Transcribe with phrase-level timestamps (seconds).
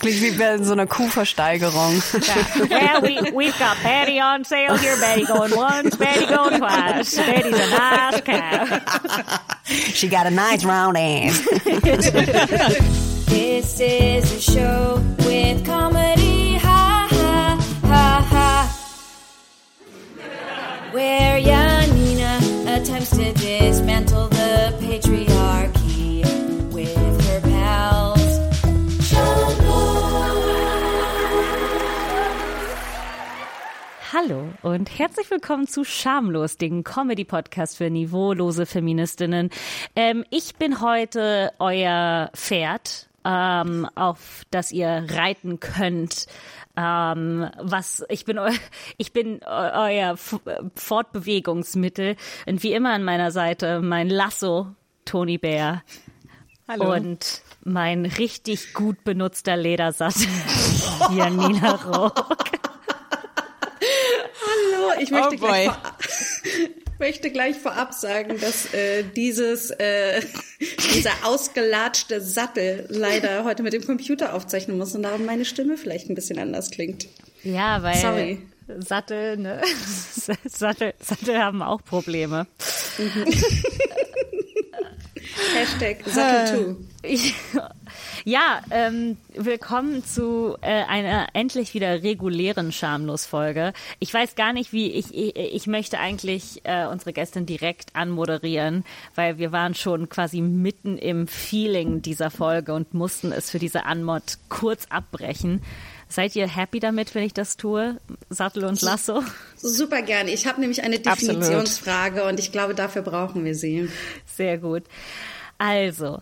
[0.00, 2.00] Klingt wie bei so einer Kuhversteigerung.
[2.70, 4.96] well, we, we've got Betty on sale here.
[5.00, 7.16] Betty going once, Betty going twice.
[7.16, 8.78] Betty's a nice cow.
[9.64, 11.42] She got a nice round ass.
[13.26, 18.74] This is a show with comedy, ha ha ha ha.
[20.92, 22.38] Where Janina
[22.68, 25.27] attempts to dismantle the patriarchy
[34.20, 39.50] Hallo und herzlich willkommen zu Schamlos, dem Comedy-Podcast für niveaulose Feministinnen.
[39.94, 46.26] Ähm, ich bin heute euer Pferd, ähm, auf das ihr reiten könnt.
[46.76, 48.50] Ähm, was ich bin, eu
[48.96, 50.40] ich bin eu euer F
[50.74, 52.16] Fortbewegungsmittel
[52.46, 54.66] und wie immer an meiner Seite mein Lasso,
[55.04, 55.84] Toni Bär.
[56.66, 56.92] Hallo.
[56.92, 60.26] Und mein richtig gut benutzter Ledersattel,
[61.16, 62.58] Janina Rock.
[63.80, 65.74] Hallo, ich möchte, Oh gleich, boy.
[65.74, 65.96] vor,
[66.98, 70.20] möchte gleich vorab sagen, dass äh, dieses äh,
[70.94, 76.08] dieser ausgelatschte Sattel leider heute mit dem Computer aufzeichnen muss und darum meine Stimme vielleicht
[76.10, 77.06] ein bisschen anders klingt.
[77.42, 78.42] Ja, weil Sorry.
[78.80, 79.62] Sattel, ne?
[80.44, 82.46] Sattel, Sattel haben auch Probleme.
[85.54, 86.76] Hashtag Sattel2.
[87.02, 87.34] Ich,
[88.24, 93.72] ja, ähm, willkommen zu äh, einer endlich wieder regulären Schamlos-Folge.
[94.00, 98.84] Ich weiß gar nicht, wie ich, ich, ich möchte eigentlich äh, unsere Gästin direkt anmoderieren,
[99.14, 103.84] weil wir waren schon quasi mitten im Feeling dieser Folge und mussten es für diese
[103.84, 105.62] Anmod kurz abbrechen.
[106.08, 107.98] Seid ihr happy damit, wenn ich das tue?
[108.30, 109.22] Sattel und Lasso?
[109.56, 110.30] Super gerne.
[110.30, 111.42] Ich habe nämlich eine Absolut.
[111.42, 113.88] Definitionsfrage und ich glaube, dafür brauchen wir sie.
[114.26, 114.84] Sehr gut.
[115.58, 116.20] Also,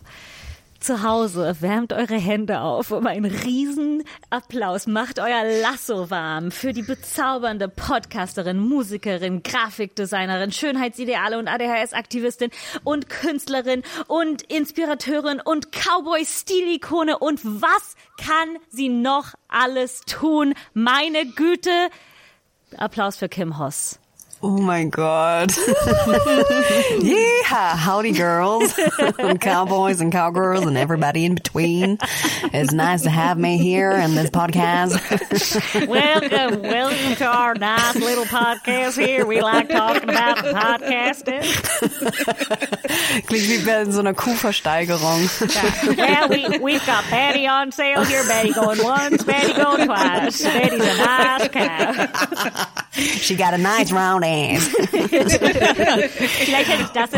[0.87, 4.87] zu Hause wärmt eure Hände auf um einen riesen Applaus.
[4.87, 12.51] Macht euer Lasso warm für die bezaubernde Podcasterin, Musikerin, Grafikdesignerin, Schönheitsideale und ADHS-Aktivistin
[12.85, 20.53] und Künstlerin und Inspirateurin und Cowboy-Stilikone und was kann sie noch alles tun?
[20.73, 21.89] Meine Güte.
[22.77, 23.99] Applaus für Kim Hoss.
[24.43, 25.51] Oh my God.
[26.99, 28.79] yeah, howdy girls
[29.17, 31.97] and cowboys and cowgirls and everybody in between.
[32.53, 34.93] It's nice to have me here in this podcast.
[35.87, 39.25] Welcome, welcome to our nice little podcast here.
[39.25, 41.41] We like talking about podcasting.
[43.25, 45.97] Klingt wie bei so einer Kuhversteigerung.
[45.97, 48.23] Well, we, we've got Betty on sale here.
[48.27, 50.43] Betty going once, Betty going twice.
[50.43, 52.67] Betty's a nice cow.
[52.91, 54.67] She got a nice round ass.
[56.39, 57.09] Vielleicht hätte ich das,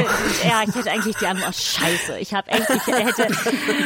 [0.44, 3.28] ja, ich hätte eigentlich die Antwort, oh, scheiße, ich habe echt, ich hätte,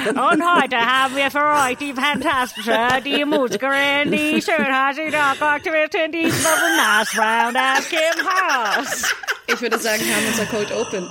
[0.09, 7.55] und heute haben wir für euch die fantastische, die Musikerin, die Schönheits-Aktivistin, die Nice Round
[7.55, 9.15] of Kim House.
[9.53, 11.07] Ich würde sagen, wir haben unser Cold Open.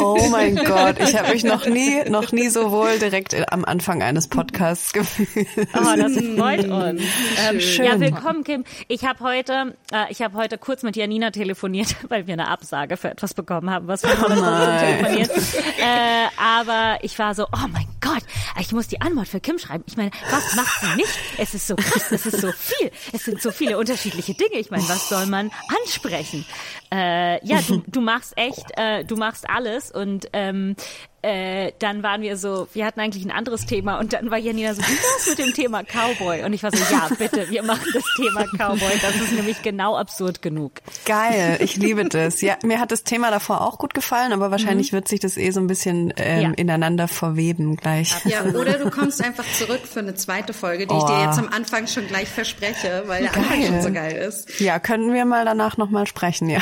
[0.00, 4.02] Oh mein Gott, ich habe mich noch nie, noch nie so wohl direkt am Anfang
[4.02, 5.46] eines Podcasts gefühlt.
[5.74, 7.02] Oh, das freut uns.
[7.48, 7.84] Ähm, Schön.
[7.84, 8.64] ja, willkommen, Kim.
[8.88, 12.96] Ich habe heute, äh, ich habe heute kurz mit Janina telefoniert, weil wir eine Absage
[12.96, 14.98] für etwas bekommen haben, was wir heute nein.
[14.98, 15.30] telefonieren.
[15.78, 18.22] Äh, aber ich war so, oh mein Gott,
[18.60, 19.84] ich muss die Antwort für Kim schreiben.
[19.86, 21.18] Ich meine, was macht sie nicht?
[21.38, 24.56] Es ist so krass, es ist so viel, es sind so viele unterschiedliche Dinge.
[24.56, 25.50] Ich meine, was soll man
[25.82, 26.44] ansprechen?
[26.92, 30.76] Äh, ja, du, du machst echt, äh, du machst alles und ähm,
[31.24, 34.74] äh, dann waren wir so, wir hatten eigentlich ein anderes Thema und dann war Janina
[34.74, 36.44] so, wie wär's mit dem Thema Cowboy?
[36.44, 38.92] Und ich war so, ja, bitte, wir machen das Thema Cowboy.
[39.00, 40.72] Das ist nämlich genau absurd genug.
[41.06, 42.40] Geil, ich liebe das.
[42.42, 45.50] Ja, mir hat das Thema davor auch gut gefallen, aber wahrscheinlich wird sich das eh
[45.50, 46.50] so ein bisschen ähm, Ja.
[46.56, 48.12] ineinander verweben gleich.
[48.26, 51.06] Ja, oder du kommst einfach zurück für eine zweite Folge, die ich Oh.
[51.06, 53.66] dir jetzt am Anfang schon gleich verspreche, weil der Anfang Geil.
[53.68, 54.60] schon so geil ist.
[54.60, 56.60] Ja, können wir mal danach nochmal sprechen, ja.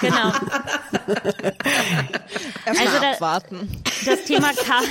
[0.00, 0.32] Genau.
[2.66, 3.77] Erst Also abwarten.
[4.04, 4.84] Das Thema Cow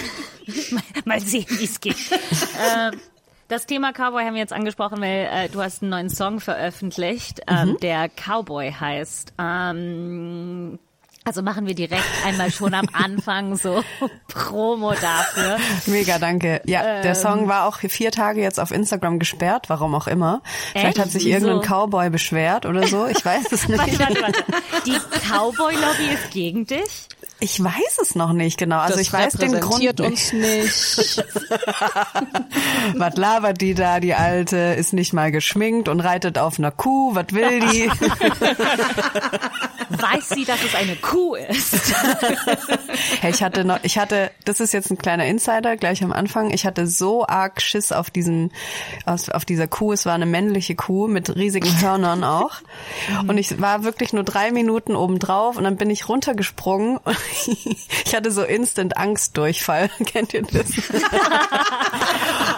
[0.71, 1.95] mal, mal sehen, wie es geht.
[2.11, 2.99] ähm,
[3.47, 7.41] das Thema Cowboy haben wir jetzt angesprochen, weil äh, du hast einen neuen Song veröffentlicht,
[7.47, 9.33] ähm, der Cowboy heißt.
[9.39, 10.79] Ähm,
[11.23, 13.83] also machen wir direkt einmal schon am Anfang so
[14.29, 15.57] Promo dafür.
[15.85, 16.61] Mega, danke.
[16.65, 17.15] Ja, der Ähm.
[17.15, 20.41] Song war auch vier Tage jetzt auf Instagram gesperrt, warum auch immer.
[20.71, 20.99] Vielleicht Echt?
[20.99, 23.99] hat sich irgendein Cowboy beschwert oder so, ich weiß es Warte, nicht.
[23.99, 24.43] warte, warte.
[24.85, 24.97] Die
[25.29, 27.07] Cowboy-Lobby ist gegen dich?
[27.39, 28.79] Ich weiß es noch nicht genau.
[28.79, 31.17] Also das ich weiß den Grund uns nicht.
[32.95, 37.13] Was labert die da, die Alte, ist nicht mal geschminkt und reitet auf einer Kuh,
[37.13, 37.89] was will die?
[39.89, 41.95] weiß sie, dass es eine Kuh ist.
[43.21, 46.51] Hey, ich hatte noch, ich hatte, das ist jetzt ein kleiner Insider gleich am Anfang.
[46.51, 48.51] Ich hatte so arg Schiss auf diesen,
[49.05, 49.91] auf, auf dieser Kuh.
[49.91, 52.61] Es war eine männliche Kuh mit riesigen Hörnern auch.
[53.27, 57.17] Und ich war wirklich nur drei Minuten oben drauf und dann bin ich runtergesprungen und
[58.05, 59.89] ich hatte so instant Angstdurchfall.
[60.05, 60.69] Kennt ihr das?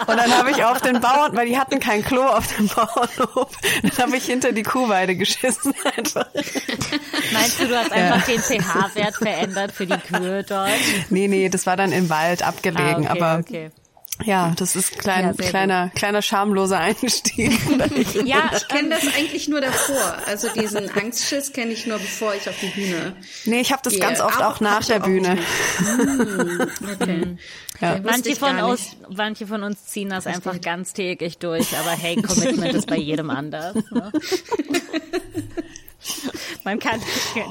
[0.07, 3.50] Und dann habe ich auf den Bauern, weil die hatten kein Klo auf dem Bauernhof,
[3.83, 6.27] dann habe ich hinter die Kuhweide geschissen einfach.
[7.33, 10.71] Meinst du, du hast einfach den pH-Wert verändert für die Kühe dort?
[11.10, 13.71] Nee, nee, das war dann im Wald abgelegen, Ah, okay, aber okay.
[14.24, 17.51] Ja, das ist klein, Ja, kleiner, kleiner schamloser Einstieg.
[18.25, 20.18] Ja, Ich kenne das eigentlich nur davor.
[20.25, 23.16] Also diesen Angstschiss kenne ich nur, bevor ich auf die Bühne.
[23.45, 24.01] nee, ich habe das gehe.
[24.01, 25.36] ganz oft Aber auch nach der auch Bühne.
[25.36, 27.01] nicht.
[27.01, 27.38] Okay.
[27.81, 27.94] Ja.
[28.04, 32.74] Wusste Manche von, uns, manche von uns ziehen das einfach ganztägig durch, aber hey, Commitment
[32.74, 33.75] ist bei jedem anders.
[33.92, 34.12] Ne?
[36.63, 37.01] Man kann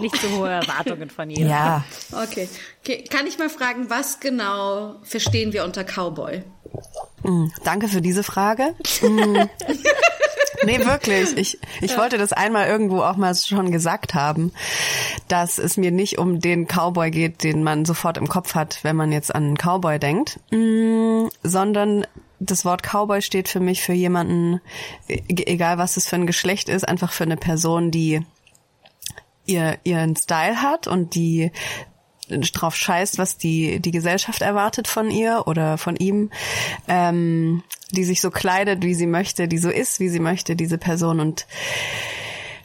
[0.00, 1.48] nicht so hohe Erwartungen von jedem.
[1.48, 2.48] Ja, Okay.
[2.82, 3.04] okay.
[3.10, 6.42] Kann ich mal fragen, was genau verstehen wir unter Cowboy?
[7.64, 8.74] Danke für diese Frage.
[9.02, 9.36] Mm.
[10.64, 11.36] Nee, wirklich.
[11.36, 14.52] Ich, ich wollte das einmal irgendwo auch mal schon gesagt haben,
[15.28, 18.96] dass es mir nicht um den Cowboy geht, den man sofort im Kopf hat, wenn
[18.96, 22.06] man jetzt an einen Cowboy denkt, mm, sondern
[22.40, 24.60] das Wort Cowboy steht für mich für jemanden,
[25.08, 28.20] e- egal was es für ein Geschlecht ist, einfach für eine Person, die
[29.46, 31.50] ihr, ihren Style hat und die
[32.28, 36.30] drauf scheißt, was die, die Gesellschaft erwartet von ihr oder von ihm,
[36.86, 40.78] ähm, die sich so kleidet, wie sie möchte, die so ist, wie sie möchte, diese
[40.78, 41.20] Person.
[41.20, 41.46] Und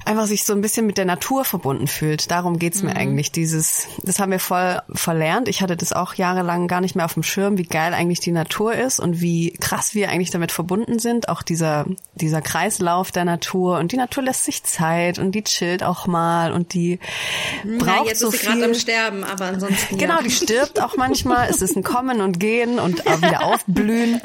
[0.06, 2.32] einfach sich so ein bisschen mit der Natur verbunden fühlt.
[2.32, 3.32] Darum geht's mir eigentlich.
[3.32, 5.48] Dieses, das haben wir voll verlernt.
[5.48, 8.32] Ich hatte das auch jahrelang gar nicht mehr auf dem Schirm, wie geil eigentlich die
[8.32, 11.30] Natur ist und wie krass wir eigentlich damit verbunden sind.
[11.30, 11.86] Auch dieser,
[12.16, 16.52] dieser Kreislauf der Natur und die Natur lässt sich Zeit und die chillt auch mal
[16.52, 17.00] und die
[17.80, 18.50] braucht ja, jetzt so ist sie viel.
[18.50, 19.98] gerade am Sterben, aber ansonsten.
[19.98, 20.24] Genau, ja.
[20.24, 21.50] die stirbt auch manchmal.
[21.50, 24.22] Es ist ein Kommen und Gehen und auch wieder aufblühen.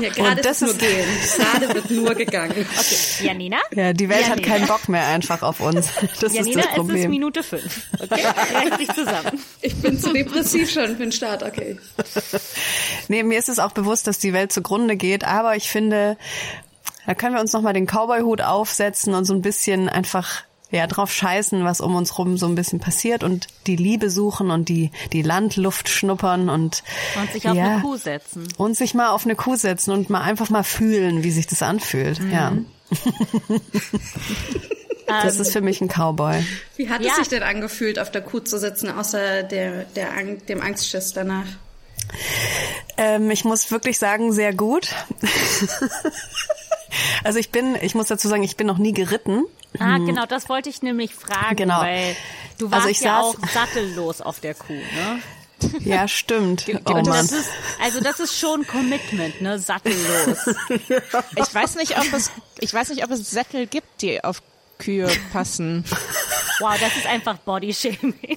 [0.00, 1.08] Ja, gerade und ist das es nur ist, gehen.
[1.36, 2.66] Gerade wird nur gegangen.
[2.78, 3.58] Okay, Janina?
[3.74, 4.48] ja, die Welt hat Janina.
[4.48, 5.88] keinen Bock mehr einfach auf uns.
[6.20, 7.10] Das Janina, ist das es ist Problem.
[7.10, 7.88] Minute fünf.
[7.98, 9.42] Okay, reiß dich zusammen.
[9.62, 11.78] Ich bin zu depressiv schon für den Start, okay.
[13.08, 16.16] Nee, mir ist es auch bewusst, dass die Welt zugrunde geht, aber ich finde,
[17.06, 21.12] da können wir uns nochmal den Cowboy-Hut aufsetzen und so ein bisschen einfach ja, drauf
[21.12, 24.90] scheißen, was um uns rum so ein bisschen passiert und die Liebe suchen und die,
[25.12, 26.82] die Landluft schnuppern und,
[27.20, 28.46] Und sich auf ja, eine Kuh setzen.
[28.56, 31.62] Und sich mal auf eine Kuh setzen und mal einfach mal fühlen, wie sich das
[31.62, 32.20] anfühlt.
[32.30, 32.52] Ja.
[35.22, 36.44] das ist für mich ein Cowboy.
[36.76, 37.10] Wie hat Ja.
[37.12, 41.12] es sich denn angefühlt, auf der Kuh zu sitzen, außer der, der, Ang- dem Angstschiss
[41.12, 41.46] danach?
[42.96, 44.88] Ähm, ich muss wirklich sagen, sehr gut.
[47.24, 49.44] also ich bin, ich muss dazu sagen, ich bin noch nie geritten.
[49.78, 51.80] Ah, genau, das wollte ich nämlich fragen, Genau.
[51.80, 52.16] weil
[52.58, 55.22] du Also warst ich ja auch sattellos auf der Kuh, ne?
[55.80, 56.64] Ja, stimmt.
[56.86, 57.04] Oh Mann.
[57.04, 57.48] das ist,
[57.84, 59.58] also das ist schon Commitment, ne?
[59.58, 60.38] Sattellos.
[61.36, 62.30] Ich weiß nicht, ob es,
[62.60, 64.42] ich weiß nicht, ob es Sättel gibt, die auf
[64.80, 65.84] Kühe passen.
[66.62, 68.14] Wow, das ist einfach Bodyshaming.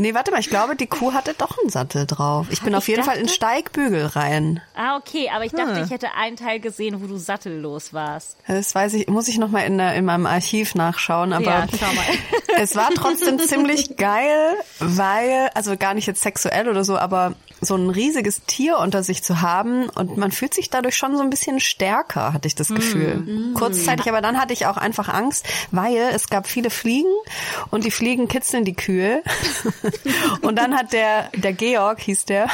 [0.00, 2.46] Nee, warte mal, ich glaube, die Kuh hatte doch einen Sattel drauf.
[2.50, 4.60] Ich bin ich auf jeden Fall in dachte- Steigbügel rein.
[4.76, 8.36] Ah, okay, aber ich dachte, ich hätte einen Teil gesehen, wo du sattellos warst.
[8.46, 11.66] Das weiß ich, muss ich noch mal in, der, in meinem Archiv nachschauen, aber ja,
[11.68, 12.04] schau mal.
[12.62, 17.74] es war trotzdem ziemlich geil, weil, also gar nicht jetzt sexuell oder so, aber so
[17.74, 21.30] ein riesiges Tier unter sich zu haben und man fühlt sich dadurch schon so ein
[21.30, 23.52] bisschen stärker, hatte ich das Gefühl.
[23.54, 27.12] Kurzzeitig, aber dann hatte ich auch einfach Angst, weil es gab viele Fliegen
[27.70, 29.22] und die Fliegen kitzeln die Kühe.
[30.42, 32.48] Und dann hat der, der Georg hieß der,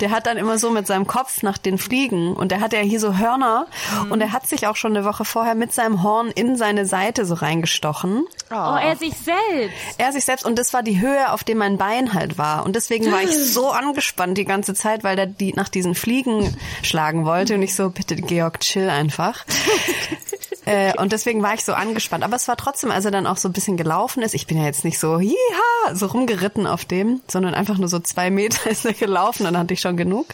[0.00, 2.82] der hat dann immer so mit seinem Kopf nach den Fliegen und der hatte ja
[2.82, 3.66] hier so Hörner
[4.10, 7.24] und er hat sich auch schon eine Woche vorher mit seinem Horn in seine Seite
[7.24, 8.24] so reingestochen.
[8.50, 9.98] Oh, er sich selbst.
[9.98, 12.64] Er sich selbst und das war die Höhe, auf dem mein Bein halt war.
[12.64, 16.56] Und deswegen war ich so angespannt die ganze Zeit, weil der die nach diesen Fliegen
[16.82, 17.54] schlagen wollte.
[17.54, 19.44] Und ich so, bitte Georg, chill einfach.
[20.68, 22.22] äh, und deswegen war ich so angespannt.
[22.22, 24.58] Aber es war trotzdem, als er dann auch so ein bisschen gelaufen ist, ich bin
[24.58, 28.68] ja jetzt nicht so, jiha, so rumgeritten auf dem, sondern einfach nur so zwei Meter
[28.70, 30.26] ist er gelaufen, dann hatte ich schon genug.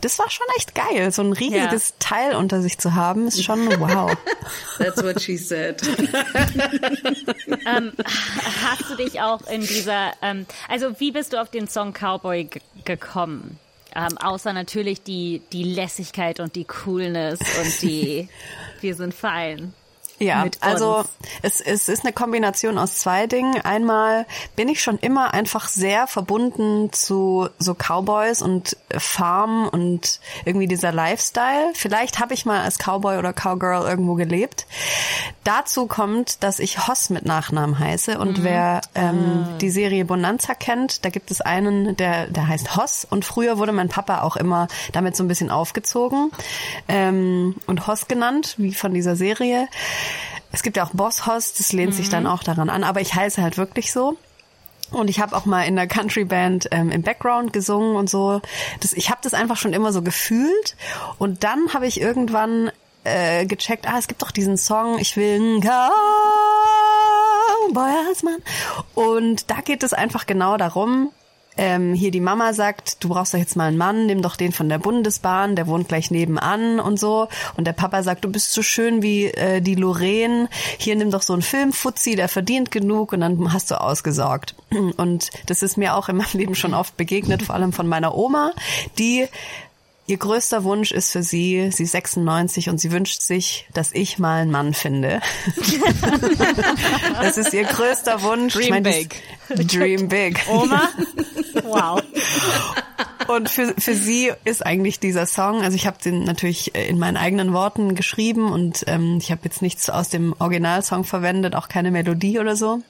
[0.00, 1.12] Das war schon echt geil.
[1.12, 4.10] So ein riesiges Teil unter sich zu haben, ist schon wow.
[4.78, 5.82] That's what she said.
[8.64, 12.48] Hast du dich auch in dieser, ähm, also wie bist du auf den Song Cowboy
[12.86, 13.58] gekommen?
[13.94, 18.28] Ähm, außer natürlich die, die Lässigkeit und die Coolness und die,
[18.80, 19.72] wir sind fein.
[20.18, 21.04] Ja, also
[21.42, 23.60] es, es ist eine Kombination aus zwei Dingen.
[23.62, 30.68] Einmal bin ich schon immer einfach sehr verbunden zu so Cowboys und Farm und irgendwie
[30.68, 31.72] dieser Lifestyle.
[31.74, 34.66] Vielleicht habe ich mal als Cowboy oder Cowgirl irgendwo gelebt.
[35.42, 41.04] Dazu kommt, dass ich Hoss mit Nachnamen heiße und wer ähm, die Serie Bonanza kennt,
[41.04, 44.68] da gibt es einen, der, der heißt Hoss und früher wurde mein Papa auch immer
[44.92, 46.30] damit so ein bisschen aufgezogen
[46.88, 49.68] ähm, und Hoss genannt, wie von dieser Serie.
[50.52, 53.14] Es gibt ja auch Boss Hoss, das lehnt sich dann auch daran an, aber ich
[53.14, 54.16] heiße halt wirklich so.
[54.90, 58.40] Und ich habe auch mal in der Country Band ähm, im Background gesungen und so.
[58.80, 60.76] Das, ich habe das einfach schon immer so gefühlt.
[61.18, 62.70] Und dann habe ich irgendwann
[63.02, 65.80] äh, gecheckt, ah, es gibt doch diesen Song, ich will ein Cowboy
[68.08, 68.42] als Mann.
[68.94, 71.10] Und da geht es einfach genau darum,
[71.56, 74.52] ähm, hier die Mama sagt, du brauchst doch jetzt mal einen Mann, nimm doch den
[74.52, 77.28] von der Bundesbahn, der wohnt gleich nebenan und so.
[77.56, 81.22] Und der Papa sagt, du bist so schön wie äh, die Lorraine, hier nimm doch
[81.22, 84.54] so einen Filmfuzzi, der verdient genug und dann hast du ausgesorgt.
[84.96, 88.16] Und das ist mir auch in meinem Leben schon oft begegnet, vor allem von meiner
[88.16, 88.52] Oma,
[88.98, 89.26] die
[90.06, 94.18] Ihr größter Wunsch ist für sie, sie ist 96 und sie wünscht sich, dass ich
[94.18, 95.22] mal einen Mann finde.
[97.22, 98.52] das ist ihr größter Wunsch.
[98.52, 99.22] Dream ich mein, big.
[99.48, 100.40] Dream big.
[100.48, 100.88] Oma?
[101.62, 102.02] Wow.
[103.28, 107.16] Und für, für sie ist eigentlich dieser Song, also ich habe den natürlich in meinen
[107.16, 111.92] eigenen Worten geschrieben und ähm, ich habe jetzt nichts aus dem Originalsong verwendet, auch keine
[111.92, 112.80] Melodie oder so.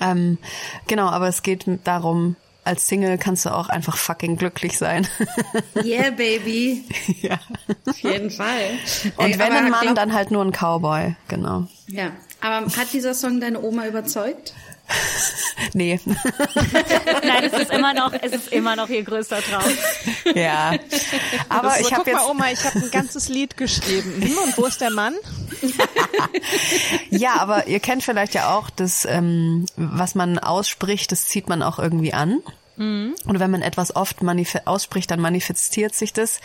[0.00, 0.38] Ähm,
[0.86, 2.36] genau, aber es geht darum,
[2.68, 5.06] als Single kannst du auch einfach fucking glücklich sein.
[5.82, 6.84] Yeah, baby.
[7.22, 7.38] ja.
[7.86, 8.70] Auf jeden Fall.
[9.16, 11.66] Und Äh, wenn ein Mann, dann halt nur ein Cowboy, genau.
[11.86, 12.10] Ja.
[12.40, 14.52] Aber hat dieser Song deine Oma überzeugt?
[15.74, 15.98] Nee.
[16.04, 19.70] Nein, es ist immer noch, es ist immer noch ihr größter Traum.
[20.34, 20.72] ja.
[21.48, 24.22] Aber so, ich habe guck mal, jetzt Oma, ich habe ein ganzes Lied geschrieben.
[24.22, 25.14] Hm, und wo ist der Mann?
[27.10, 31.62] Ja, aber ihr kennt vielleicht ja auch das, ähm, was man ausspricht, das zieht man
[31.62, 32.40] auch irgendwie an.
[32.78, 34.18] Und wenn man etwas oft
[34.64, 36.40] ausspricht, dann manifestiert sich das.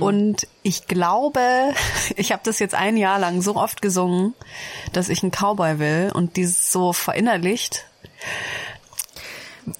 [0.00, 1.40] Und ich glaube,
[2.16, 4.34] ich habe das jetzt ein Jahr lang so oft gesungen,
[4.92, 7.86] dass ich einen Cowboy will und dieses so verinnerlicht.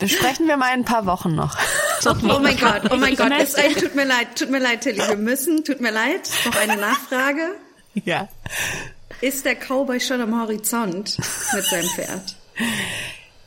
[0.04, 1.56] Sprechen wir mal in ein paar Wochen noch.
[2.02, 3.30] Oh mein Gott, oh mein Gott.
[3.38, 5.06] Es, äh, tut mir leid, tut mir leid, Tilly.
[5.06, 6.30] Wir müssen, tut mir leid.
[6.46, 7.56] Noch eine Nachfrage.
[8.06, 8.28] Ja.
[9.20, 11.18] Ist der Cowboy schon am Horizont
[11.52, 12.36] mit seinem Pferd?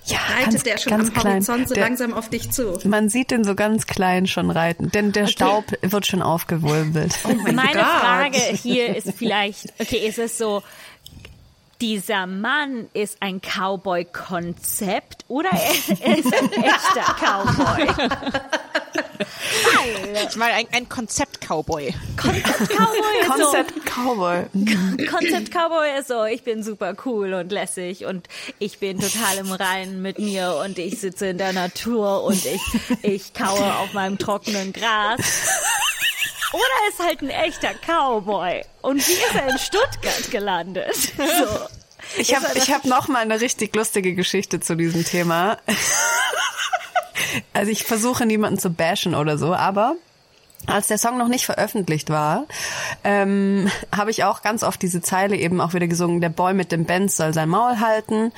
[0.05, 2.77] Ja, Reitet der schon am Horizont so Der- langsam auf dich zu?
[2.83, 7.17] Man sieht den so ganz klein schon reiten, denn der Staub wird schon aufgewirbelt.
[7.53, 7.83] Meine Gott.
[7.85, 10.61] Frage hier ist vielleicht, okay, ist es so,
[11.79, 17.87] dieser Mann ist ein Cowboy-Konzept oder er ist ein echter Cowboy?
[20.29, 21.93] Ich meine, ein, ein Konzept-Cowboy.
[22.17, 25.07] Konzept-Cowboy ist so, Concept Cowboy.
[25.07, 28.27] Konzept Cowboy ist so, ich bin super cool und lässig und
[28.59, 32.61] ich bin total im Reinen mit mir und ich sitze in der Natur und ich,
[33.01, 35.19] ich kaue auf meinem trockenen Gras.
[36.53, 38.63] Oder ist halt ein echter Cowboy.
[38.81, 40.95] Und wie ist er in Stuttgart gelandet?
[41.17, 41.67] So.
[42.17, 45.57] Ich habe ich hab noch mal eine richtig lustige Geschichte zu diesem Thema.
[47.53, 49.95] Also ich versuche niemanden zu bashen oder so, aber
[50.65, 52.45] als der Song noch nicht veröffentlicht war,
[53.03, 56.71] ähm, habe ich auch ganz oft diese Zeile eben auch wieder gesungen, der Boy mit
[56.71, 58.31] dem Benz soll sein Maul halten.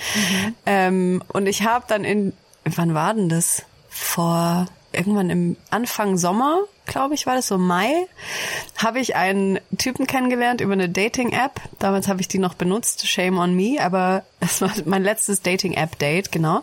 [0.65, 3.63] Ähm, und ich habe dann in, wann war denn das?
[3.89, 8.07] Vor irgendwann im Anfang Sommer, glaube ich, war das so Mai,
[8.77, 11.61] habe ich einen Typen kennengelernt über eine Dating-App.
[11.79, 16.31] Damals habe ich die noch benutzt, shame on me, aber es war mein letztes Dating-App-Date,
[16.31, 16.61] genau.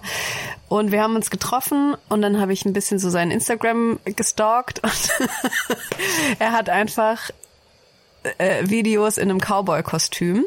[0.69, 4.81] Und wir haben uns getroffen und dann habe ich ein bisschen so sein Instagram gestalkt
[4.83, 5.29] und
[6.39, 7.31] er hat einfach
[8.39, 10.45] äh, Videos in einem Cowboy-Kostüm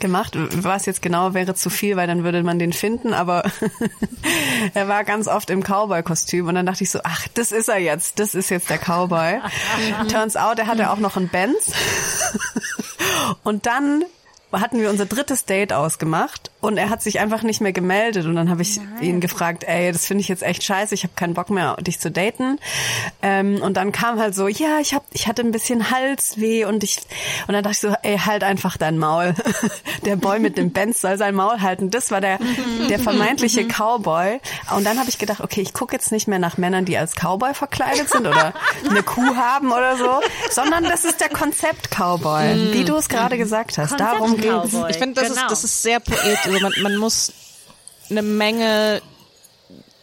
[0.00, 0.36] gemacht.
[0.36, 3.42] Was jetzt genau wäre zu viel, weil dann würde man den finden, aber
[4.74, 7.78] er war ganz oft im Cowboy-Kostüm und dann dachte ich so, ach, das ist er
[7.78, 9.40] jetzt, das ist jetzt der Cowboy.
[10.10, 11.72] Turns out, er hatte auch noch einen Benz.
[13.42, 14.04] und dann
[14.52, 18.34] hatten wir unser drittes Date ausgemacht und er hat sich einfach nicht mehr gemeldet und
[18.34, 21.34] dann habe ich ihn gefragt, ey, das finde ich jetzt echt scheiße, ich habe keinen
[21.34, 22.58] Bock mehr, dich zu daten.
[23.22, 26.82] Ähm, und dann kam halt so, ja, ich hab, ich hatte ein bisschen Halsweh und
[26.82, 26.98] ich
[27.46, 29.34] und dann dachte ich so, ey, halt einfach dein Maul.
[30.04, 31.90] Der Boy mit dem Benz soll sein Maul halten.
[31.90, 32.38] Das war der
[32.88, 34.40] der vermeintliche Cowboy.
[34.74, 37.14] Und dann habe ich gedacht, okay, ich gucke jetzt nicht mehr nach Männern, die als
[37.14, 38.54] Cowboy verkleidet sind oder
[38.88, 43.36] eine Kuh haben oder so, sondern das ist der Konzept Cowboy, wie du es gerade
[43.36, 43.98] gesagt hast.
[43.98, 44.90] Darum Konzept-Cowboy.
[44.90, 45.42] Ich finde, das, Genau.
[45.46, 46.46] ist, das ist sehr poetisch.
[46.46, 47.32] Also man, man muss
[48.10, 49.02] eine Menge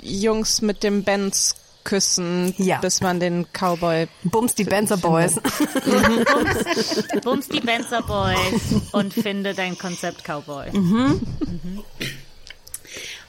[0.02, 2.80] Jungs mit dem Benz küssen, Ja.
[2.80, 4.08] bis man den Cowboy.
[4.24, 5.36] Bums die Benzer Boys.
[5.36, 10.72] Bums, bums die Benzer Boys und finde dein Konzept Cowboy.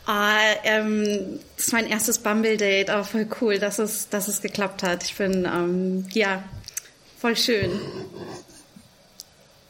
[0.07, 4.83] Ah, ähm, das ist mein erstes Bumble-Date, aber voll cool, dass es, dass es geklappt
[4.85, 5.03] hat.
[5.03, 6.45] Ich bin, ähm, ja,
[7.21, 7.73] voll schön.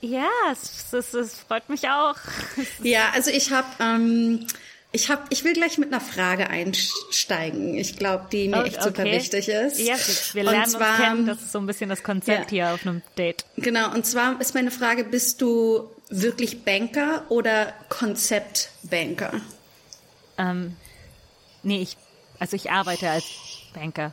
[0.01, 2.15] Ja, es, es, es freut mich auch.
[2.83, 4.47] Ja, also ich habe, ähm,
[4.93, 7.77] ich habe, ich will gleich mit einer Frage einsteigen.
[7.77, 9.13] Ich glaube, die mir Oh, echt super okay.
[9.17, 9.79] wichtig ist.
[9.81, 9.97] Ja,
[10.35, 11.27] wir Und lernen zwar- uns kennen.
[11.27, 12.67] Das ist so ein bisschen das Konzept Ja.
[12.69, 13.45] hier auf einem Date.
[13.57, 19.33] Genau, und zwar ist meine Frage, bist du wirklich Banker oder Konzeptbanker?
[20.39, 20.77] Ähm,
[21.63, 21.97] nee, ich,
[22.39, 23.25] also ich arbeite als
[23.75, 24.13] Banker.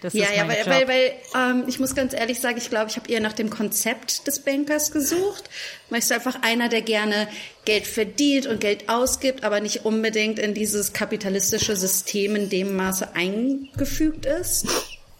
[0.00, 2.88] Das Ja, ist ja, weil, weil, weil ähm, ich muss ganz ehrlich sagen, ich glaube,
[2.88, 5.50] ich habe eher nach dem Konzept des Bankers gesucht.
[5.90, 7.26] Weißt du, einfach einer, der gerne
[7.64, 13.14] Geld verdient und Geld ausgibt, aber nicht unbedingt in dieses kapitalistische System in dem Maße
[13.16, 14.66] eingefügt ist.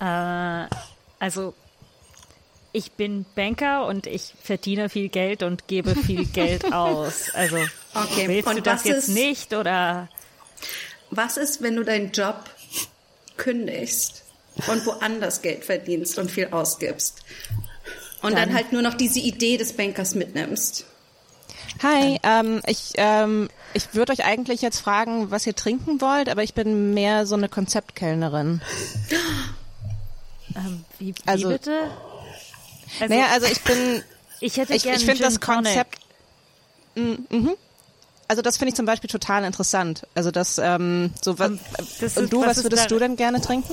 [0.00, 0.66] Äh,
[1.18, 1.54] also
[2.70, 7.30] ich bin Banker und ich verdiene viel Geld und gebe viel Geld aus.
[7.34, 7.56] Also
[7.94, 10.08] Okay, willst du und das was jetzt ist- nicht oder?
[11.10, 12.44] Was ist, wenn du deinen Job
[13.36, 14.22] kündigst
[14.66, 17.22] und woanders Geld verdienst und viel ausgibst?
[18.22, 20.84] Und dann, Dann- halt nur noch diese Idee des Bankers mitnimmst.
[21.82, 26.42] Hi, ähm, ich, ähm, ich würde euch eigentlich jetzt fragen, was ihr trinken wollt, aber
[26.42, 28.60] ich bin mehr so eine Konzeptkellnerin.
[30.56, 31.82] Ähm, wie, wie Also- bitte?
[33.00, 34.02] Also, naja, also ich bin,
[34.40, 35.40] ich hätte ich, gerne ich finde das.
[35.40, 35.98] Konzept.
[36.96, 37.54] Mm, Mhm.
[38.26, 40.06] Also das finde ich zum Beispiel total interessant.
[40.14, 41.52] Also das, ähm, so was.
[42.00, 43.72] das Und ist- du, was was würdest da- du denn gerne trinken?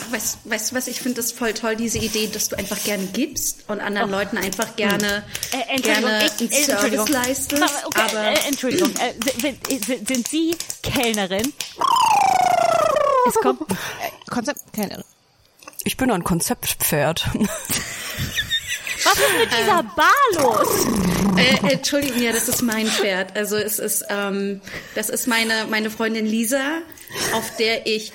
[0.00, 2.82] Ach, weißt, weißt du was, ich finde das voll toll, diese Idee, dass du einfach
[2.84, 7.06] gerne gibst und anderen Leuten einfach gerne, Äh, Entschuldigung, gerne ich, einen äh, Entschuldigung.
[7.06, 7.62] Service leistest.
[7.86, 11.52] Okay, aber äh, Entschuldigung, äh, sind, sind, sind Sie Kellnerin?
[13.28, 13.60] Es kommt,
[14.30, 15.04] Konzeptkellnerin.
[15.84, 17.28] Ich bin ein Konzeptpferd.
[17.34, 20.68] was ist mit dieser Bar los?
[21.36, 23.36] äh, Entschuldigung, ja, das ist mein Pferd.
[23.36, 24.60] Also es ist, ähm,
[24.94, 26.78] das ist meine, meine Freundin Lisa,
[27.32, 28.12] auf der ich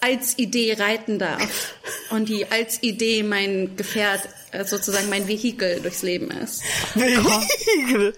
[0.00, 1.74] als Idee reiten darf.
[2.10, 6.62] Und die als Idee mein Gefährt, äh, sozusagen mein Vehikel durchs Leben ist.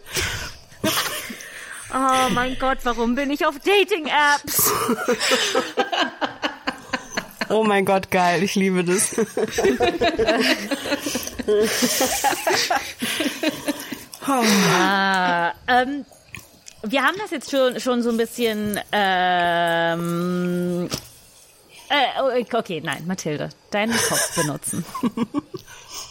[1.92, 4.70] Oh mein Gott, warum bin ich auf Dating-Apps?
[7.52, 9.10] Oh mein Gott, geil, ich liebe das.
[15.66, 16.04] Ähm,
[16.82, 18.78] wir haben das jetzt schon, schon so ein bisschen.
[18.92, 20.88] Ähm,
[21.90, 24.84] äh, okay, nein, Mathilde, deinen Kopf benutzen.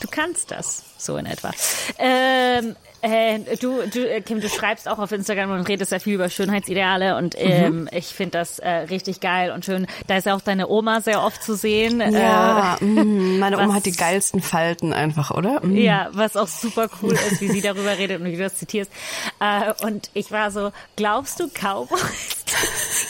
[0.02, 1.52] Du kannst das, so in etwa.
[1.98, 6.16] Ähm, äh, du, du, äh, Kim, du schreibst auch auf Instagram und redest sehr viel
[6.16, 9.88] über Schönheitsideale und ähm, ich finde das äh, richtig geil und schön.
[10.08, 12.02] Da ist ja auch deine Oma sehr oft zu sehen.
[12.14, 15.60] Ja, Äh, meine Oma was- hat die geilsten Falten einfach, oder?
[15.66, 15.76] Mm.
[15.78, 18.92] Ja, was auch super cool ist, wie sie darüber redet und wie du das zitierst.
[19.40, 22.46] Äh, und ich war so, glaubst du Cowboys?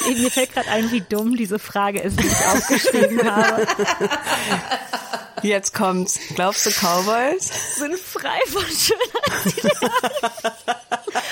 [0.17, 3.67] Mir fällt gerade ein, wie dumm diese Frage ist, die ich aufgeschrieben habe.
[5.43, 6.19] Jetzt kommt's.
[6.35, 7.75] Glaubst du Cowboys?
[7.77, 9.91] Sind frei von Schönheitsidealen.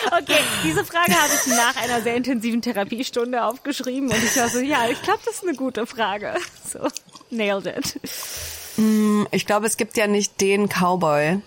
[0.07, 4.59] Okay, diese Frage habe ich nach einer sehr intensiven Therapiestunde aufgeschrieben und ich war so,
[4.59, 6.33] ja, ich glaube, das ist eine gute Frage.
[6.67, 6.87] So,
[7.29, 7.99] nailed it.
[9.31, 11.41] Ich glaube, es gibt ja nicht den Cowboy.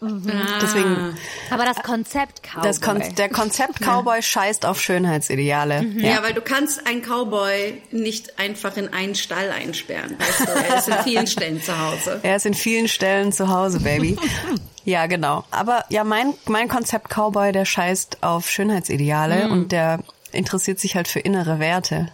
[0.00, 1.16] Deswegen,
[1.50, 2.62] Aber das Konzept Cowboy.
[2.62, 5.84] das Kon der Konzept Cowboy scheißt auf Schönheitsideale.
[5.96, 6.22] Ja.
[6.22, 10.16] weil du kannst einen Cowboy nicht einfach in einen Stall einsperren.
[10.18, 12.20] Weißt du, er ist in vielen Stellen zu Hause.
[12.22, 14.16] Er ist in vielen Stellen zu Hause, Baby.
[14.84, 15.44] ja, genau.
[15.50, 20.00] Aber ja, mein, mein Konzept Cowboy, der scheißt auf Schönheitsideale und der
[20.32, 22.08] interessiert sich halt für innere Werte.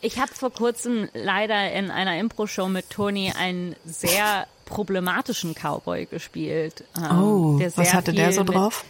[0.00, 6.84] Ich habe vor kurzem leider in einer Impro-Show mit Toni einen sehr problematischen Cowboy gespielt.
[6.96, 8.84] ähm, Oh, was hatte der so mit- drauf?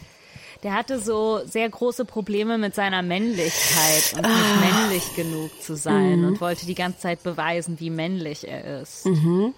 [0.62, 4.28] Der hatte so sehr große Probleme mit seiner Männlichkeit und Ah.
[4.28, 6.26] nicht männlich genug zu sein Mhm.
[6.28, 9.04] und wollte die ganze Zeit beweisen, wie männlich er ist.
[9.04, 9.52] Mhm.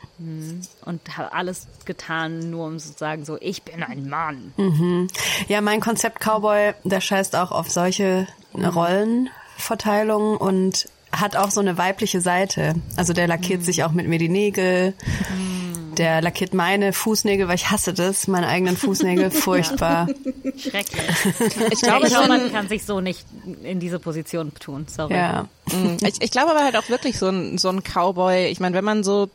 [0.85, 4.53] Und hat alles getan, nur um zu sagen, so, ich bin ein Mann.
[4.57, 5.07] Mhm.
[5.47, 11.79] Ja, mein Konzept Cowboy, der scheißt auch auf solche Rollenverteilungen und hat auch so eine
[11.79, 12.75] weibliche Seite.
[12.97, 14.95] Also der lackiert sich auch mit mir die Nägel.
[15.99, 20.09] Der lackiert meine Fußnägel, weil ich hasse das, meine eigenen Fußnägel, furchtbar.
[20.57, 21.07] Schrecklich.
[21.71, 23.25] Ich glaube, schon, man kann sich so nicht
[23.63, 24.87] in diese Position tun.
[24.89, 25.15] Sorry.
[25.15, 25.49] Ja.
[25.67, 28.47] Mm, ich, ich glaube aber halt auch wirklich so ein, so ein Cowboy.
[28.47, 29.29] Ich meine, wenn man so,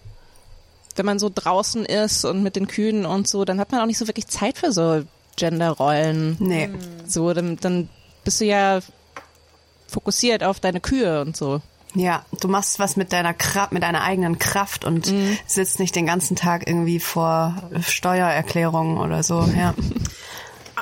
[0.95, 3.85] wenn man so draußen ist und mit den Kühen und so, dann hat man auch
[3.85, 5.03] nicht so wirklich Zeit für so
[5.35, 6.37] Genderrollen.
[6.39, 6.69] Nee.
[7.07, 7.89] So, dann, dann
[8.23, 8.79] bist du ja
[9.87, 11.61] fokussiert auf deine Kühe und so.
[11.93, 15.13] Ja, du machst was mit deiner Kraft, mit deiner eigenen Kraft und
[15.45, 19.47] sitzt nicht den ganzen Tag irgendwie vor Steuererklärungen oder so.
[19.57, 19.73] Ja.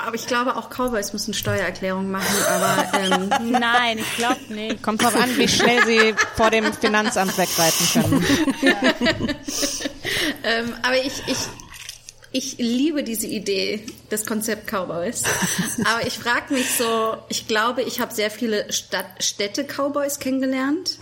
[0.06, 4.82] Aber ich glaube, auch Cowboys müssen Steuererklärungen machen, aber ähm, Nein, ich glaube nicht.
[4.82, 8.26] Kommt drauf an, wie schnell sie vor dem Finanzamt wegreiten können.
[10.42, 11.36] Ähm, aber ich, ich,
[12.32, 15.24] ich liebe diese Idee des Konzept Cowboys.
[15.84, 20.98] Aber ich frage mich so, ich glaube, ich habe sehr viele Stadt, Städte-Cowboys kennengelernt.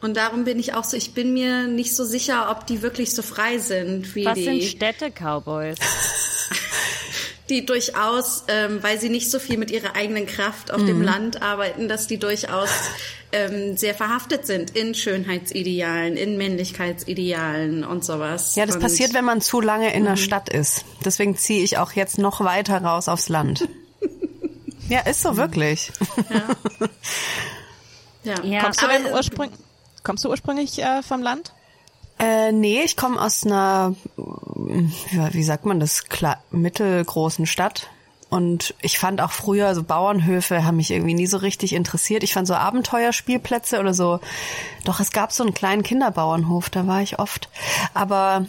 [0.00, 3.14] Und darum bin ich auch so, ich bin mir nicht so sicher, ob die wirklich
[3.14, 5.78] so frei sind, wie Was die, sind Städte-Cowboys?
[7.48, 11.40] die durchaus, ähm, weil sie nicht so viel mit ihrer eigenen Kraft auf dem Land
[11.40, 12.68] arbeiten, dass die durchaus
[13.32, 18.54] ähm, sehr verhaftet sind in Schönheitsidealen, in Männlichkeitsidealen und sowas.
[18.56, 20.84] Ja, das und passiert, wenn man zu lange in der Stadt ist.
[21.04, 23.68] Deswegen ziehe ich auch jetzt noch weiter raus aufs Land.
[24.88, 25.92] Ja, ist so wirklich.
[26.30, 26.88] Ja.
[28.42, 28.62] Ja.
[28.62, 29.58] Kommst du denn ursprünglich,
[30.02, 31.52] kommst du ursprünglich äh, vom Land?
[32.18, 33.94] Äh, nee, ich komme aus einer,
[34.56, 36.04] wie sagt man das,
[36.50, 37.88] mittelgroßen Stadt.
[38.30, 42.22] Und ich fand auch früher so Bauernhöfe haben mich irgendwie nie so richtig interessiert.
[42.22, 44.20] Ich fand so Abenteuerspielplätze oder so.
[44.84, 47.48] Doch es gab so einen kleinen Kinderbauernhof, da war ich oft.
[47.94, 48.46] Aber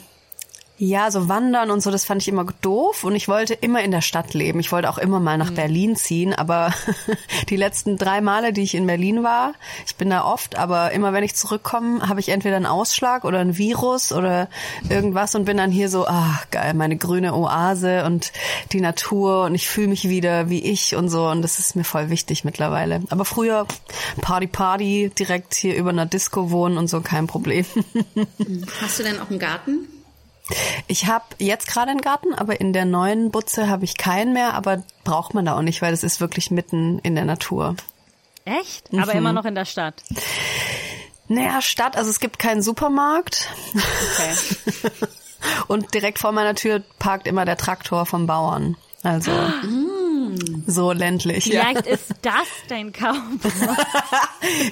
[0.81, 3.91] ja, so wandern und so, das fand ich immer doof und ich wollte immer in
[3.91, 4.61] der Stadt leben.
[4.61, 6.73] Ich wollte auch immer mal nach Berlin ziehen, aber
[7.49, 11.11] die letzten drei Male, die ich in Berlin war, ich bin da oft, aber immer
[11.11, 14.47] wenn ich zurückkomme, habe ich entweder einen Ausschlag oder ein Virus oder
[14.89, 18.31] irgendwas und bin dann hier so, ah, geil, meine grüne Oase und
[18.71, 21.83] die Natur und ich fühle mich wieder wie ich und so und das ist mir
[21.83, 23.01] voll wichtig mittlerweile.
[23.09, 23.67] Aber früher
[24.21, 27.65] Party Party, direkt hier über einer Disco wohnen und so, kein Problem.
[28.81, 29.98] Hast du denn auch einen Garten?
[30.87, 34.53] Ich habe jetzt gerade einen Garten, aber in der neuen Butze habe ich keinen mehr,
[34.53, 37.75] aber braucht man da auch nicht, weil es ist wirklich mitten in der Natur.
[38.45, 38.89] Echt?
[38.93, 40.03] Aber immer noch in der Stadt.
[41.27, 44.87] Naja, Stadt, also es gibt keinen Supermarkt Okay.
[45.67, 48.75] und direkt vor meiner Tür parkt immer der Traktor vom Bauern.
[49.03, 49.31] Also
[50.67, 51.45] so ländlich.
[51.47, 51.61] Ja.
[51.61, 53.75] Vielleicht ist das dein Cowboy.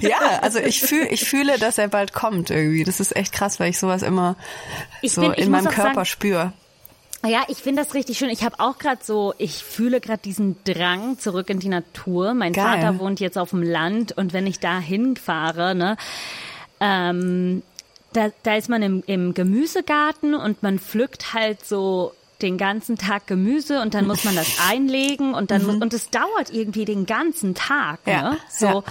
[0.00, 2.84] ja, also ich fühle ich fühle, dass er bald kommt irgendwie.
[2.84, 4.36] Das ist echt krass, weil ich sowas immer
[5.02, 6.52] Ich so bin- in meinem Körper sagen- spüre.
[7.26, 8.28] Ja, ich finde das richtig schön.
[8.30, 12.32] Ich habe auch gerade so, ich fühle gerade diesen Drang zurück in die Natur.
[12.32, 12.64] Mein Geil.
[12.80, 15.96] Vater wohnt jetzt auf dem Land und wenn ich da hinfahre, ne,
[16.80, 17.64] ähm,
[18.12, 23.26] da, da ist man im, im Gemüsegarten und man pflückt halt so den ganzen Tag
[23.26, 27.06] Gemüse und dann muss man das einlegen und dann muss, und es dauert irgendwie den
[27.06, 28.12] ganzen Tag, Mhm.
[28.12, 28.38] Ja, ne?
[28.50, 28.82] So, ja.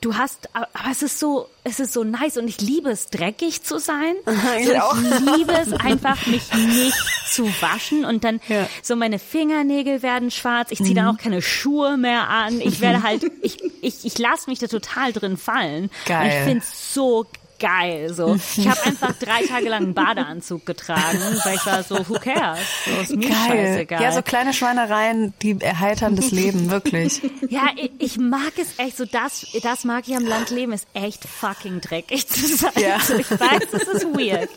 [0.00, 3.62] du hast, aber es ist so, es ist so nice und ich liebe es, dreckig
[3.62, 4.14] zu sein.
[4.60, 4.96] Ich so, ich auch.
[5.36, 6.94] liebe es einfach, mich nicht
[7.26, 8.62] zu waschen und dann Ja.
[8.62, 8.66] Mhm.
[8.82, 10.70] so meine Fingernägel werden schwarz.
[10.70, 12.60] Ich ziehe dann auch keine Schuhe mehr an.
[12.60, 15.90] Ich werde halt, ich, ich, ich lasse mich da total drin fallen.
[16.06, 16.20] Geil.
[16.22, 17.26] Und ich finde es so
[17.58, 18.12] geil.
[18.12, 22.14] So, ich habe einfach drei Tage lang einen Badeanzug getragen, weil ich war so, who
[22.18, 22.58] cares?
[22.84, 23.36] So, ist mir Geil.
[23.48, 24.02] scheißegal.
[24.02, 27.20] Ja, so kleine Schweinereien, die erheitern das Leben, wirklich.
[27.48, 30.86] Ja, ich, ich mag es echt so, das, das mag ich am Land leben, ist
[30.94, 32.72] echt fucking dreckig zu sein.
[32.76, 32.98] Ja.
[33.00, 34.48] So, ich weiß, das ist weird.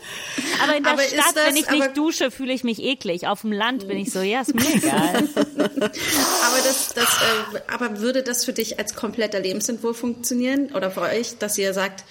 [0.62, 3.26] Aber in der Aber Stadt, das- wenn ich nicht dusche, fühle ich mich eklig.
[3.26, 5.28] Auf dem Land bin ich so, ja, ist mir egal.
[5.78, 11.02] Aber das, das, äh, aber würde das für dich als kompletter Lebensentwurf funktionieren oder für
[11.02, 12.04] euch, dass ihr sagt,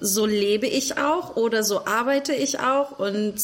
[0.00, 3.34] so lebe ich auch oder so arbeite ich auch und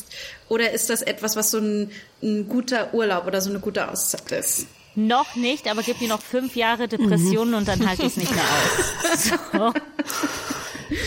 [0.49, 1.91] oder ist das etwas, was so ein,
[2.23, 4.67] ein guter Urlaub oder so eine gute Auszeit ist?
[4.95, 8.33] noch nicht, aber gib mir noch fünf Jahre Depressionen und dann halte ich es nicht
[8.33, 9.31] mehr aus.
[9.53, 9.73] So.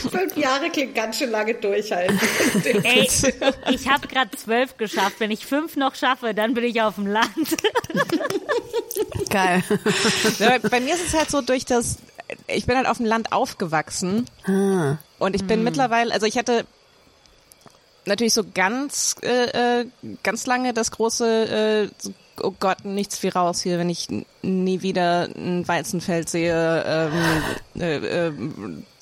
[0.10, 2.17] Fünf Jahre klingt ganz schön lange durchhalten.
[2.84, 3.10] Ey,
[3.71, 5.15] ich habe gerade zwölf geschafft.
[5.19, 7.27] Wenn ich fünf noch schaffe, dann bin ich auf dem Land.
[9.29, 9.62] Geil.
[10.69, 11.97] Bei mir ist es halt so durch das,
[12.47, 14.25] ich bin halt auf dem Land aufgewachsen
[15.19, 16.65] und ich bin mittlerweile, also ich hatte
[18.06, 19.86] natürlich so ganz, äh, äh,
[20.23, 24.08] ganz lange das große, äh, so, oh Gott, nichts wie raus hier, wenn ich
[24.41, 28.32] nie wieder ein Weizenfeld sehe, ähm, äh, äh,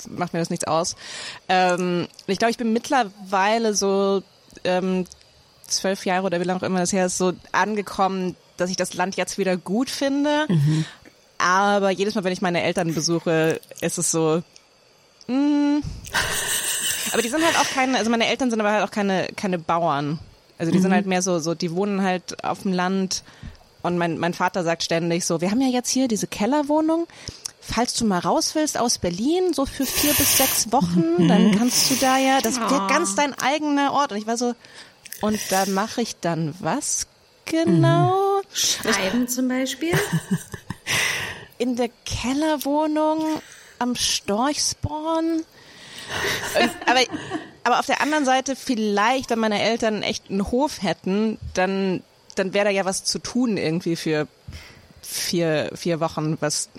[0.10, 0.96] macht mir das nichts aus.
[1.50, 4.22] Ähm, ich glaube, ich bin mittlerweile so
[4.64, 5.06] ähm,
[5.68, 8.94] zwölf Jahre oder wie lange auch immer das her ist, so angekommen, dass ich das
[8.94, 10.46] Land jetzt wieder gut finde.
[11.42, 14.44] Aber jedes Mal, wenn ich meine Eltern besuche, ist es so.
[15.28, 15.80] Mm.
[17.14, 19.58] Aber die sind halt auch keine, also meine Eltern sind aber halt auch keine, keine
[19.58, 20.20] Bauern.
[20.58, 23.24] Also die sind halt mehr so, so, die wohnen halt auf dem Land.
[23.82, 27.08] Und mein, mein Vater sagt ständig so, wir haben ja jetzt hier diese Kellerwohnung.
[27.60, 31.90] Falls du mal raus willst aus Berlin, so für vier bis sechs Wochen, dann kannst
[31.90, 34.12] du da ja, das wird ganz dein eigener Ort.
[34.12, 34.54] Und ich war so,
[35.22, 37.08] und da mache ich dann was
[37.46, 38.42] genau?
[38.54, 39.94] Schreiben zum Beispiel.
[41.62, 43.40] in der Kellerwohnung
[43.78, 45.44] am Storchsporn.
[46.88, 47.00] Aber,
[47.64, 52.02] aber auf der anderen Seite, vielleicht, wenn meine Eltern echt einen Hof hätten, dann,
[52.34, 54.28] dann wäre da ja was zu tun irgendwie für
[55.04, 56.70] vier, vier Wochen, was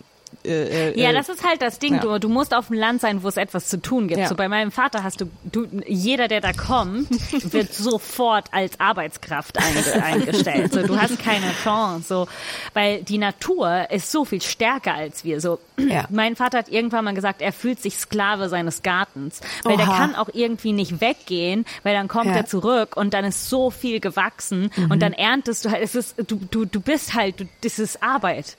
[0.44, 1.94] äh, äh, Ja, das ist halt das Ding.
[1.94, 2.00] ja.
[2.00, 4.20] Du, du musst auf dem Land sein, wo es etwas zu tun gibt.
[4.20, 4.28] Ja.
[4.28, 7.09] So bei meinem Vater hast du, du, jeder, der da kommt,
[7.52, 10.72] wird sofort als Arbeitskraft einge, eingestellt.
[10.72, 12.09] So, du hast keine Chance.
[12.09, 12.28] So,
[12.74, 15.40] weil die Natur ist so viel stärker als wir.
[15.40, 16.07] So, Ja.
[16.11, 19.96] mein Vater hat irgendwann mal gesagt, er fühlt sich Sklave seines Gartens, weil der Oha.
[19.96, 24.00] kann auch irgendwie nicht weggehen, weil dann kommt er zurück und dann ist so viel
[24.00, 25.83] gewachsen und dann erntest du halt.
[25.83, 28.57] Es ist, du, du, du bist halt, du, das ist Arbeit.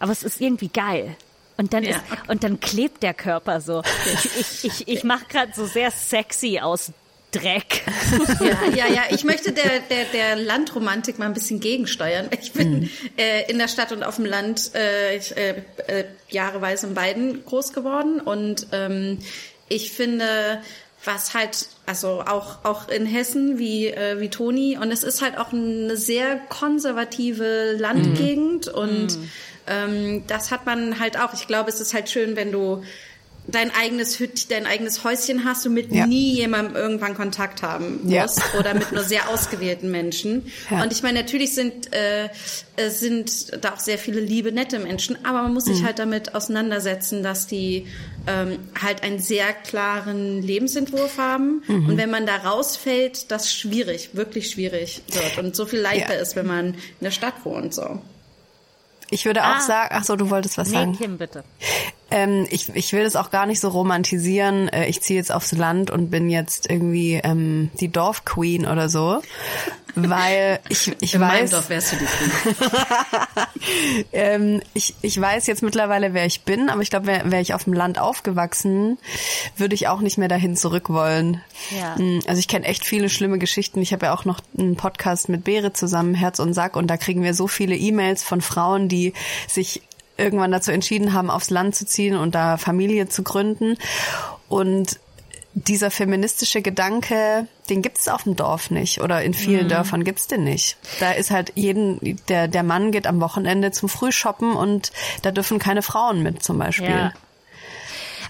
[0.00, 1.16] Aber es ist irgendwie geil.
[1.56, 1.90] Und dann, Ja.
[1.90, 3.82] ist, und dann klebt der Körper so.
[4.12, 6.92] Ich, ich, ich, ich mache gerade so sehr sexy aus
[7.30, 7.82] Dreck.
[8.40, 9.02] Ja, ja, ja.
[9.10, 12.28] Ich möchte der, der, der Landromantik mal ein bisschen gegensteuern.
[12.40, 16.86] Ich bin äh, in der Stadt und auf dem Land äh, ich, äh, äh, jahreweise
[16.86, 19.18] in beiden groß geworden und ähm,
[19.68, 20.60] ich finde,
[21.04, 25.36] was halt, also auch, auch in Hessen wie, äh, wie Toni und es ist halt
[25.36, 29.18] auch eine sehr konservative Landgegend und
[29.66, 31.32] ähm, das hat man halt auch.
[31.34, 32.82] Ich glaube, es ist halt schön, wenn du
[33.46, 36.06] dein eigenes Hüt, dein eigenes Häuschen hast und mit Ja.
[36.06, 38.22] nie jemandem irgendwann Kontakt haben Ja.
[38.22, 40.50] musst oder mit nur sehr ausgewählten Menschen.
[40.70, 40.82] Ja.
[40.82, 42.30] Und ich meine, natürlich sind äh,
[42.76, 45.84] es sind da auch sehr viele liebe, nette Menschen, aber man muss sich Mhm.
[45.84, 47.86] halt damit auseinandersetzen, dass die
[48.26, 51.62] ähm, halt einen sehr klaren Lebensentwurf haben.
[51.66, 51.88] Mhm.
[51.90, 56.20] Und wenn man da rausfällt, das schwierig, wirklich schwierig wird und so viel leichter Ja.
[56.22, 57.74] ist, wenn man in der Stadt wohnt.
[57.74, 58.00] So.
[59.10, 59.60] Ich würde auch Ah.
[59.60, 60.96] sagen, ach so, du wolltest was Nee, sagen.
[60.96, 61.44] Kim, bitte.
[62.10, 64.68] Ähm, ich, ich will das auch gar nicht so romantisieren.
[64.68, 69.20] Äh, Ich ziehe jetzt aufs Land und bin jetzt irgendwie ähm, die Dorfqueen oder so.
[69.96, 72.54] Weil ich, ich In meinem weiß, Dorf wärst du die Queen.
[74.12, 77.54] ähm, ich, ich weiß jetzt mittlerweile, wer ich bin, aber ich glaube, wäre wär ich
[77.54, 78.98] auf dem Land aufgewachsen,
[79.56, 81.40] würde ich auch nicht mehr dahin zurück wollen.
[81.70, 81.94] Ja.
[81.96, 83.80] Mm, Also ich kenne echt viele schlimme Geschichten.
[83.82, 86.96] Ich habe ja auch noch einen Podcast mit Beere zusammen, Herz und Sack, und da
[86.96, 89.12] kriegen wir so viele E-Mails von Frauen, die
[89.46, 89.82] sich
[90.16, 93.76] irgendwann dazu entschieden haben, aufs Land zu ziehen und da Familie zu gründen.
[94.48, 95.00] Und
[95.54, 100.42] dieser feministische Gedanke, den gibt's auf dem Dorf nicht oder in vielen Dörfern gibt's den
[100.44, 100.76] nicht.
[100.98, 104.90] Da ist halt jeden, der, der Mann geht am Wochenende zum Frühshoppen und
[105.22, 106.90] da dürfen keine Frauen mit zum Beispiel.
[106.90, 107.12] Ja.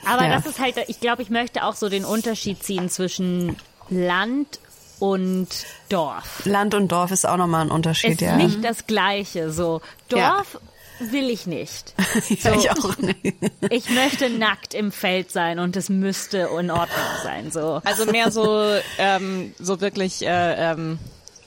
[0.07, 0.35] Aber Ja.
[0.35, 3.57] das ist halt, ich glaube, ich möchte auch so den Unterschied ziehen zwischen
[3.89, 4.61] Land
[4.99, 5.49] und
[5.89, 6.43] Dorf.
[6.45, 8.37] Land und Dorf ist auch nochmal ein Unterschied, Es ist ja.
[8.37, 9.51] nicht das Gleiche.
[9.51, 10.59] So Dorf
[11.01, 11.95] will ich nicht.
[12.43, 13.35] ja ich auch nicht.
[13.71, 17.51] Ich möchte nackt im Feld sein und es müsste in Ordnung sein.
[17.51, 17.81] So.
[17.85, 20.99] Also mehr so, ähm, so wirklich, äh, ähm,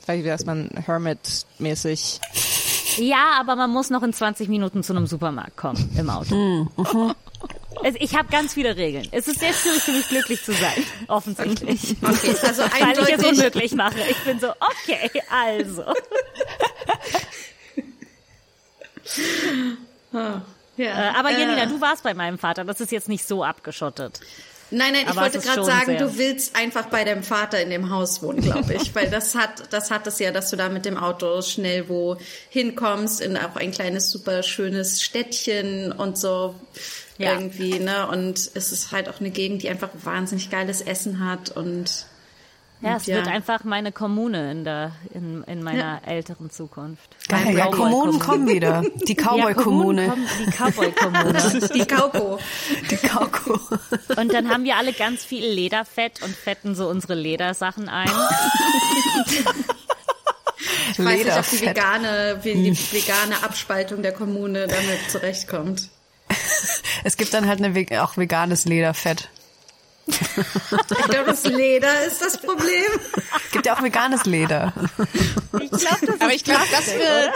[0.08, 2.20] wie heißt man, Hermit-mäßig.
[2.98, 6.68] Ja, aber man muss noch in 20 Minuten zu einem Supermarkt kommen im Auto.
[7.84, 9.08] Also ich habe ganz viele Regeln.
[9.12, 11.96] Es ist sehr schwierig für mich glücklich zu sein, offensichtlich.
[12.02, 14.00] Okay, also Weil ich es unmöglich mache.
[14.10, 15.84] Ich bin so, okay, also.
[20.12, 20.42] Ja.
[20.78, 22.64] Äh, aber Janina, Äh, du warst bei meinem Vater.
[22.64, 24.20] Das ist jetzt nicht so abgeschottet.
[24.70, 27.62] Nein, nein, ich Aber wollte es ist gerade sagen, du willst einfach bei deinem Vater
[27.62, 28.94] in dem Haus wohnen, glaube ich.
[28.96, 32.18] Weil das hat, das hat es ja, dass du da mit dem Auto schnell wo
[32.50, 36.54] hinkommst, in auch ein kleines, super schönes Städtchen und so
[37.18, 37.32] Ja.
[37.34, 38.08] irgendwie, ne?
[38.10, 42.06] Und es ist halt auch eine Gegend, die einfach wahnsinnig geiles Essen hat und
[42.82, 43.16] Ja, es Ja.
[43.18, 47.16] wird einfach meine Kommune in der in, in meiner älteren Zukunft.
[47.28, 47.68] Geil, ja.
[47.72, 48.84] Kommunen kommen wieder.
[49.08, 50.14] Die Ja, Cowboy-Kommune.
[50.46, 51.70] Die Cowboy-Kommune.
[51.74, 52.40] die Kauko.
[52.92, 53.60] Die Kauko.
[54.16, 58.12] Und dann haben wir alle ganz viel Lederfett und fetten so unsere Ledersachen ein.
[60.92, 65.90] Ich weiß nicht, ob die vegane, wie die vegane Abspaltung der Kommune damit zurechtkommt.
[67.04, 69.30] Es gibt dann halt eine, auch veganes Lederfett.
[70.08, 72.86] Ich glaube, das Leder ist das Problem.
[73.52, 74.74] Gibt ja auch veganes Leder.
[75.60, 77.34] Ich glaube, das Aber ich glaube, das wird,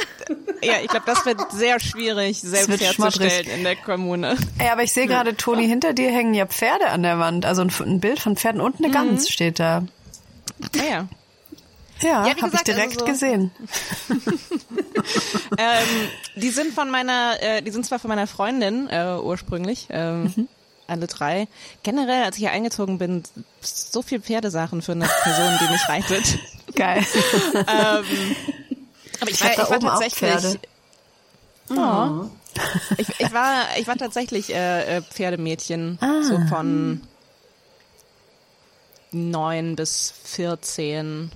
[0.64, 4.38] ja, ich glaube, das wird sehr schwierig, selbst wird herzustellen in der Kommune.
[4.58, 7.46] Ey, aber ich sehe gerade, Toni, hinter dir hängen ja Pferde an der Wand.
[7.46, 9.84] Also ein, ein Bild von Pferden und eine Gans steht da.
[10.78, 11.08] Ah, ja.
[12.04, 13.52] Ja, Ja, wie habe ich direkt also so- gesehen.
[15.58, 20.48] ähm, die sind von meiner, äh, die sind zwar von meiner Freundin äh, ursprünglich, ähm,
[20.92, 21.48] alle drei.
[21.84, 23.24] Generell, als ich hier eingezogen bin,
[23.62, 26.40] so viel Pferdesachen für eine Person, die mich reitet.
[26.76, 27.06] Geil.
[27.66, 28.04] Aber
[29.30, 30.32] ich, war, ich war oben auch tatsächlich.
[30.32, 30.60] Pferde.
[31.70, 32.30] Oh.
[32.98, 37.02] Ich, ich war, ich war tatsächlich äh, äh, Pferdemädchen, so von
[39.12, 41.32] neun bis vierzehn.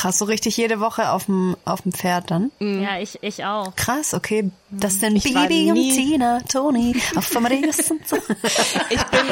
[0.00, 2.50] Krass, so richtig jede Woche auf dem, auf dem Pferd dann.
[2.58, 3.76] Ja, ich, ich auch.
[3.76, 4.50] Krass, okay.
[4.70, 8.16] Das sind Ich war Bibi und Tina, Toni, auf Amadeus und so.
[8.16, 9.26] Ich bin,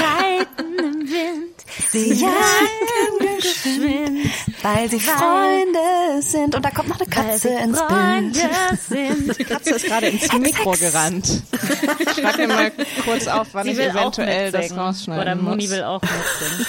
[0.00, 1.64] Reiten im Wind.
[1.90, 4.30] Sie jagen geschwind,
[4.62, 6.54] Weil sie Freunde sind.
[6.54, 8.80] Und da kommt noch eine weil Katze sie ins Freunde Bild.
[8.88, 9.38] sind.
[9.38, 11.42] Die Katze ist gerade ins Mikro gerannt.
[12.14, 12.72] Schreib mir mal
[13.04, 15.70] kurz auf, wann Sie ich eventuell das rausschneiden Oder Moni muss.
[15.72, 16.66] will auch mitsingen.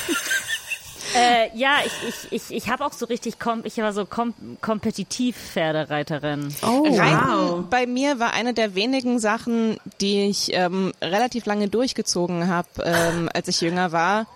[1.18, 4.34] Äh, ja, ich, ich, ich, ich habe auch so richtig, kom ich war so kom
[4.62, 6.54] kompetitiv Pferdereiterin.
[6.62, 12.48] Oh, Reiten bei mir war eine der wenigen Sachen, die ich ähm, relativ lange durchgezogen
[12.48, 14.28] habe, ähm, als ich jünger war,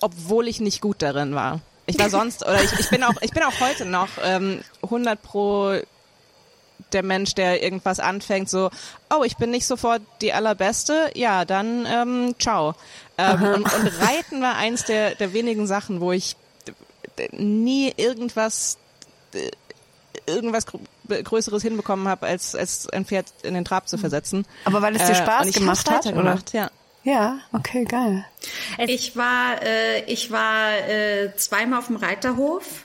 [0.00, 1.60] obwohl ich nicht gut darin war.
[1.86, 5.22] Ich war sonst oder ich, ich bin auch ich bin auch heute noch ähm, 100
[5.22, 5.78] pro
[6.92, 8.70] der Mensch, der irgendwas anfängt, so,
[9.14, 12.74] oh, ich bin nicht sofort die allerbeste, ja, dann ähm, ciao.
[13.18, 16.36] Ähm, und, und Reiten war eins der, der wenigen Sachen, wo ich
[17.32, 18.78] nie irgendwas
[19.34, 19.50] äh,
[20.26, 20.78] irgendwas Gr-
[21.22, 24.44] Größeres hinbekommen habe, als, als ein Pferd in den Trab zu versetzen.
[24.64, 26.16] Aber weil es dir Äh, Spaß und ich gemacht hat, oder?
[26.16, 26.70] weitergemacht, ja.
[27.04, 28.26] Ja, okay, geil.
[28.86, 32.84] Ich war, äh, ich war äh, zweimal auf dem Reiterhof,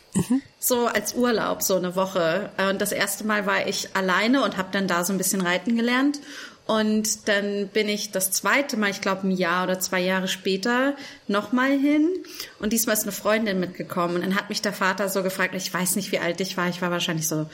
[0.60, 2.50] so als Urlaub, so eine Woche.
[2.70, 5.76] Und das erste Mal war ich alleine und habe dann da so ein bisschen reiten
[5.76, 6.20] gelernt.
[6.66, 10.96] Und dann bin ich das zweite Mal, ich glaube ein Jahr oder zwei Jahre später,
[11.28, 12.10] nochmal hin.
[12.60, 14.16] Und diesmal ist eine Freundin mitgekommen.
[14.16, 16.70] Und dann hat mich der Vater so gefragt, ich weiß nicht, wie alt ich war.
[16.70, 17.48] Ich war wahrscheinlich so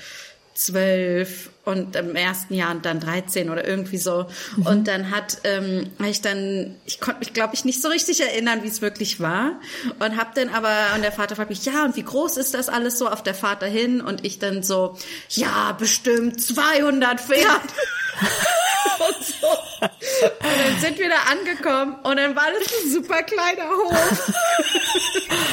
[0.60, 4.26] zwölf und im ersten Jahr und dann 13 oder irgendwie so.
[4.65, 8.63] Und dann hat ähm, ich dann, ich konnte mich, glaube ich, nicht so richtig erinnern,
[8.63, 9.54] wie es wirklich war.
[10.00, 12.67] Und hab dann aber, und der Vater fragt mich, ja, und wie groß ist das
[12.67, 14.02] alles so auf der Fahrt dahin?
[14.02, 14.98] Und ich dann so,
[15.30, 17.62] ja, bestimmt 200 Pferd.
[19.00, 19.48] und so.
[19.80, 19.91] Und
[20.41, 24.34] dann sind wir da angekommen und dann war das ein super kleiner Hof.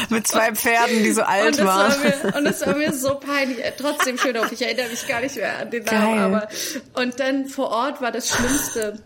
[0.09, 2.03] Mit zwei Pferden, die so Und alt war waren.
[2.03, 3.59] mir, und das war mir so peinlich.
[3.79, 4.51] Trotzdem schön auf.
[4.51, 6.33] Ich erinnere mich gar nicht mehr an den Namen.
[6.33, 6.49] Geil.
[6.95, 9.03] Aber, und dann vor Ort war das Schlimmste,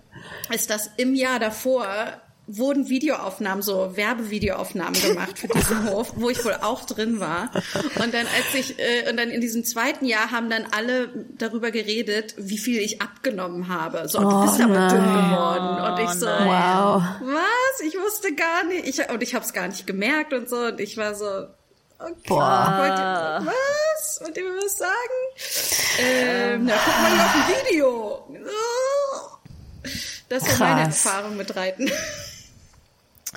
[0.52, 1.86] ist, dass im Jahr davor
[2.52, 7.50] wurden Videoaufnahmen, so Werbevideoaufnahmen gemacht für diesen Hof, wo ich wohl auch drin war.
[8.02, 11.70] Und dann als ich, äh, und dann in diesem zweiten Jahr haben dann alle darüber
[11.70, 14.08] geredet, wie viel ich abgenommen habe.
[14.08, 15.92] So, du bist aber dünn geworden.
[15.92, 17.02] Und ich so, Wow.
[17.20, 17.86] was?
[17.86, 18.86] Ich wusste gar nicht.
[18.88, 20.56] Ich, und ich habe es gar nicht gemerkt und so.
[20.56, 21.46] Und ich war so,
[22.00, 22.14] okay.
[22.26, 22.76] Boah.
[22.78, 24.20] Wollt ihr, was?
[24.22, 25.18] Wollt ihr mir was sagen?
[25.98, 28.26] Ähm, na, guck mal auf dem Video.
[30.28, 31.04] Das war meine Krass.
[31.04, 31.90] Erfahrung mit Reiten.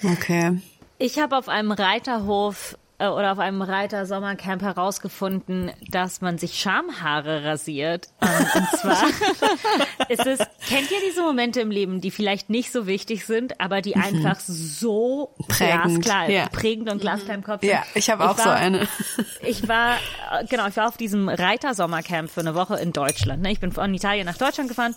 [0.03, 0.59] Okay.
[0.97, 7.43] Ich habe auf einem Reiterhof äh, oder auf einem Reiter-Sommercamp herausgefunden, dass man sich Schamhaare
[7.43, 8.07] rasiert.
[8.21, 9.03] Ähm, und zwar
[10.09, 13.81] ist es, kennt ihr diese Momente im Leben, die vielleicht nicht so wichtig sind, aber
[13.81, 15.47] die einfach so Mhm.
[15.47, 16.47] Prägend, glasklar, ja.
[16.49, 17.69] prägend und glasklar im Kopf sind?
[17.71, 18.87] Ja, ich habe auch so war- eine.
[19.45, 19.95] Ich war,
[20.31, 23.41] äh, genau, ich war auf diesem Reiter-Sommercamp für eine Woche in Deutschland.
[23.41, 23.51] Ne?
[23.51, 24.95] Ich bin von Italien nach Deutschland gefahren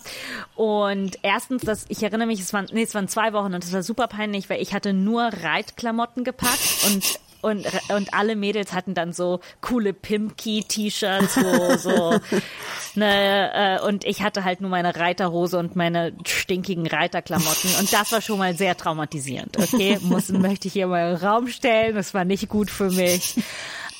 [0.55, 3.73] und erstens, das, ich erinnere mich, es waren, nee, es waren zwei Wochen und es
[3.73, 8.93] war super peinlich, weil ich hatte nur Reitklamotten gepackt und und, und alle Mädels hatten
[8.93, 12.19] dann so coole Pimki-T-Shirts, wo so,
[12.95, 18.11] ne, äh, und ich hatte halt nur meine Reiterhose und meine stinkigen Reiterklamotten und das
[18.11, 19.99] war schon mal sehr traumatisierend, okay?
[20.01, 23.35] Muss, möchte ich hier mal im Raum stellen, das war nicht gut für mich.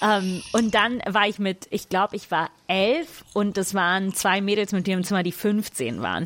[0.02, 4.42] Ähm, und dann war ich mit, ich glaube, ich war elf und es waren zwei
[4.42, 6.26] Mädels mit mir im Zimmer, die 15 waren.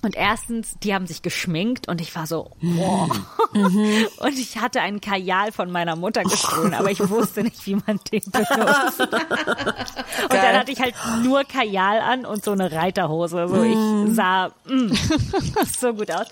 [0.00, 3.08] Und erstens, die haben sich geschminkt und ich war so, boah.
[3.52, 7.98] Und ich hatte einen Kajal von meiner Mutter gestohlen, aber ich wusste nicht, wie man
[8.12, 9.00] den benutzt.
[9.00, 13.48] Und dann hatte ich halt nur Kajal an und so eine Reiterhose.
[13.48, 14.92] So, ich sah mm,
[15.80, 16.26] so gut aus.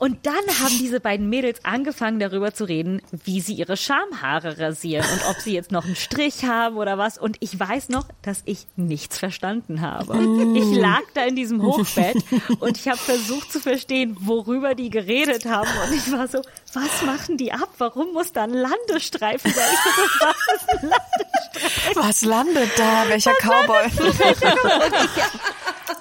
[0.00, 5.04] Und dann haben diese beiden Mädels angefangen darüber zu reden, wie sie ihre Schamhaare rasieren
[5.12, 7.18] und ob sie jetzt noch einen Strich haben oder was.
[7.18, 10.18] Und ich weiß noch, dass ich nichts verstanden habe.
[10.56, 12.16] Ich lag da in diesem Hochbett
[12.60, 15.68] und ich habe versucht zu verstehen, worüber die geredet haben.
[15.86, 16.40] Und ich war so,
[16.72, 17.68] was machen die ab?
[17.76, 19.68] Warum muss da ein Landestreifen sein?
[19.70, 22.02] Ich so, was ist ein Landestreifen?
[22.02, 23.04] Was landet da?
[23.08, 23.84] Welcher Cowboy?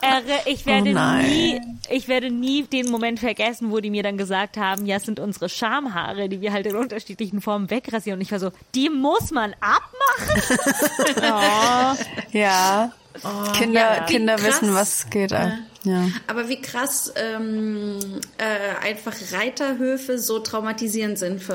[0.01, 1.59] Erre- Ich werde Oh nie,
[1.89, 5.19] ich werde nie den Moment vergessen, wo die mir dann gesagt haben, ja, es sind
[5.19, 8.19] unsere Schamhaare, die wir halt in unterschiedlichen Formen wegrasieren.
[8.19, 9.97] Und ich war so, die muss man abmachen.
[12.32, 12.91] Ja.
[13.58, 14.04] Kinder, ja.
[14.06, 15.32] Kinder wissen, was geht.
[15.32, 15.52] äh.
[15.84, 16.08] Ja.
[16.28, 17.97] Aber wie krass ähm,
[18.38, 21.54] äh, einfach Reiterhöfe so traumatisierend sind für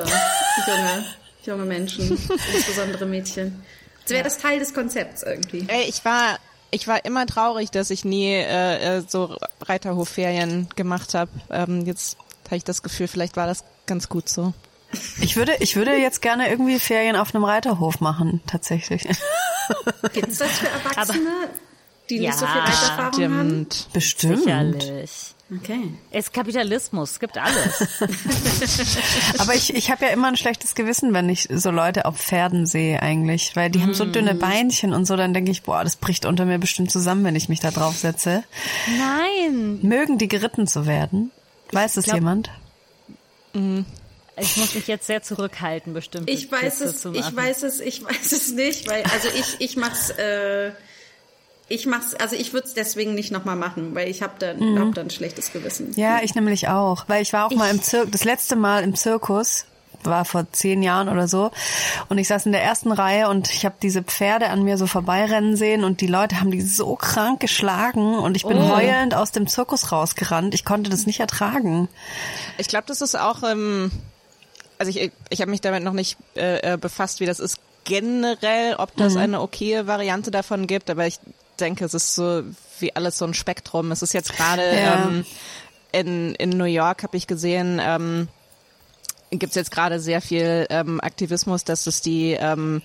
[0.67, 1.05] junge,
[1.45, 2.19] junge Menschen,
[2.55, 3.63] insbesondere Mädchen.
[4.03, 5.65] Das wäre das Teil des Konzepts irgendwie.
[5.69, 6.39] Ey, ich war,
[6.71, 11.31] ich war immer traurig, dass ich nie äh, äh, so Reiterhofferien gemacht habe.
[11.51, 12.17] Ähm, jetzt
[12.47, 14.53] habe ich das Gefühl, vielleicht war das ganz gut so.
[15.21, 19.09] Ich würde, ich würde jetzt gerne irgendwie Ferien auf einem Reiterhof machen, tatsächlich.
[20.13, 21.49] Gibt's das für Erwachsene?
[22.11, 23.49] die Ja, nicht so viel Reiterfahrung haben?
[23.49, 23.89] Stimmt.
[23.93, 24.39] Bestimmt.
[24.39, 25.35] Sicherlich.
[25.55, 25.95] Okay.
[26.11, 28.01] Es ist Kapitalismus, es gibt alles.
[29.39, 32.67] Aber ich, ich habe ja immer ein schlechtes Gewissen, wenn ich so Leute auf Pferden
[32.67, 35.97] sehe eigentlich, weil die haben so dünne Beinchen und so, dann denke ich, boah, das
[35.97, 38.43] bricht unter mir bestimmt zusammen, wenn ich mich da drauf setze.
[38.99, 41.31] Nein, Mögen die geritten zu werden?
[41.73, 42.51] Weiß es glaub- jemand?
[44.37, 46.29] ich muss mich jetzt sehr zurückhalten, bestimmt.
[46.29, 50.11] Ich weiß es, ich weiß es, ich weiß es nicht, weil also ich ich mach's
[50.11, 50.73] äh,
[51.69, 54.95] ich mach's also ich würde es deswegen nicht nochmal machen, weil ich habe dann hab
[54.95, 55.93] dann ein schlechtes Gewissen.
[55.97, 58.97] Ja, ich nämlich auch, weil ich war auch mal im Zirkus, das letzte Mal im
[58.97, 59.67] Zirkus
[60.07, 61.51] war vor zehn Jahren oder so
[62.09, 64.87] und ich saß in der ersten Reihe und ich habe diese Pferde an mir so
[64.87, 68.69] vorbeirennen sehen und die Leute haben die so krank geschlagen und ich bin Oh.
[68.77, 70.55] heulend aus dem Zirkus rausgerannt.
[70.55, 71.89] Ich konnte das nicht ertragen.
[72.59, 73.91] Ich glaube, das ist auch, ähm,
[74.79, 78.75] also ich, ich habe mich damit noch nicht äh, äh, befasst, wie das ist generell,
[78.77, 81.19] ob das eine okaye Variante davon gibt, aber ich
[81.61, 82.43] denke, es ist so
[82.81, 83.93] wie alles so ein Spektrum.
[83.93, 85.07] Es ist jetzt gerade Ja.
[85.09, 85.27] ähm,
[85.93, 88.29] in, in New York, habe ich gesehen, ähm,
[89.39, 92.83] gibt es jetzt gerade sehr viel ähm, Aktivismus, dass es die ähm,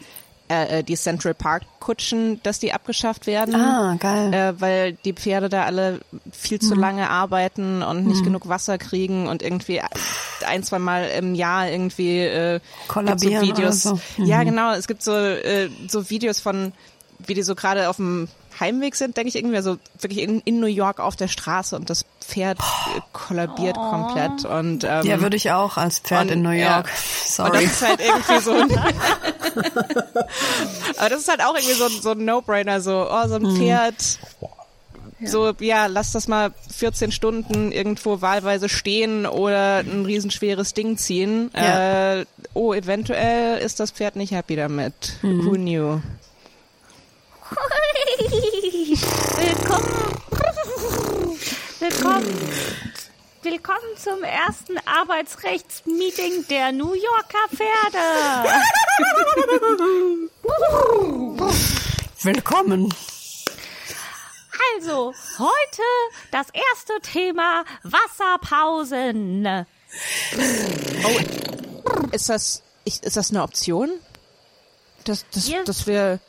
[0.51, 3.53] äh, äh, die Central Park Kutschen, dass die abgeschafft werden.
[3.53, 4.33] Ah, geil.
[4.33, 5.99] Äh, weil die Pferde da alle
[6.31, 9.79] viel zu lange arbeiten und nicht genug Wasser kriegen und irgendwie
[10.47, 14.01] ein, zwei Mal im Jahr irgendwie äh, Kollabieren gibt's so Videos.
[14.17, 14.23] so.
[14.23, 14.73] Ja, genau.
[14.73, 16.73] Es gibt so äh, so Videos von,
[17.19, 18.27] wie die so gerade auf dem
[18.59, 21.89] Heimweg sind, denke ich irgendwie, also wirklich in, in New York auf der Straße und
[21.89, 26.41] das Pferd äh, kollabiert komplett und ähm, Ja, würde ich auch als Pferd und- in
[26.41, 26.77] New ja.
[26.77, 26.85] York.
[26.87, 27.63] und das Sorry.
[27.63, 28.69] ist halt irgendwie so ein
[30.97, 33.55] Aber das ist halt auch irgendwie so, ein- so ein No-Brainer, so, oh, so ein
[33.55, 33.95] Pferd,
[35.23, 41.51] so, ja, lass das mal 14 Stunden irgendwo wahlweise stehen oder ein riesenschweres Ding ziehen.
[41.55, 42.15] Ja.
[42.19, 45.13] Äh, oh, eventuell ist das Pferd nicht happy damit.
[45.21, 45.99] Who knew?
[49.39, 50.21] Willkommen.
[51.79, 52.49] Willkommen.
[53.41, 57.97] Willkommen zum ersten Arbeitsrechtsmeeting der New Yorker Pferde.
[62.21, 62.93] Willkommen.
[64.75, 65.81] Also, heute
[66.31, 69.65] das erste Thema Wasserpausen.
[72.11, 73.89] Ist das, ist das eine Option?
[75.05, 76.19] Dass, dass, Wir- dass wir,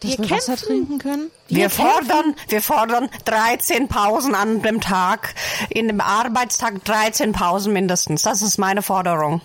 [0.00, 1.30] dass wir wir, Wasser trinken können?
[1.48, 5.34] Wir fordern, wir fordern 13 Pausen an dem Tag.
[5.68, 8.22] In dem Arbeitstag 13 Pausen mindestens.
[8.22, 9.40] Das ist meine Forderung.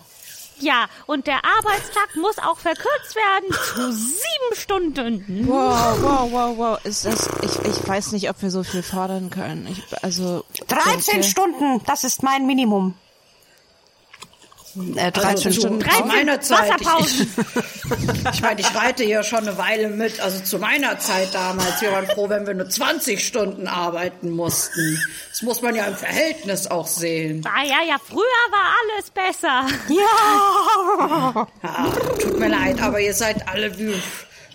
[0.59, 5.47] Ja, und der Arbeitstag muss auch verkürzt werden zu sieben Stunden.
[5.49, 6.85] Wow, wow, wow, wow.
[6.85, 9.67] Ist das, ich, ich weiß nicht, ob wir so viel fordern können.
[9.69, 12.93] Ich, also, 13 denke- Stunden, das ist mein Minimum.
[14.95, 15.89] Äh, 13 Also, Stunden.
[15.89, 17.33] zu meiner Zeit, Wasserpausen.
[18.23, 20.19] ich, ich meine, ich reite ja schon eine Weile mit.
[20.19, 24.99] Also zu meiner Zeit damals, wir waren froh, wenn wir nur 20 Stunden arbeiten mussten.
[25.29, 27.41] Das muss man ja im Verhältnis auch sehen.
[27.45, 28.21] Ah ja, ja, früher
[28.51, 29.65] war alles besser.
[29.89, 31.47] Ja!
[31.63, 33.93] Ja, tut mir leid, aber ihr seid alle wie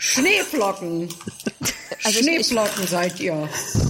[0.00, 1.08] Schneeflocken.
[2.02, 3.46] Also ich- ich- Schneeflocken seid ihr.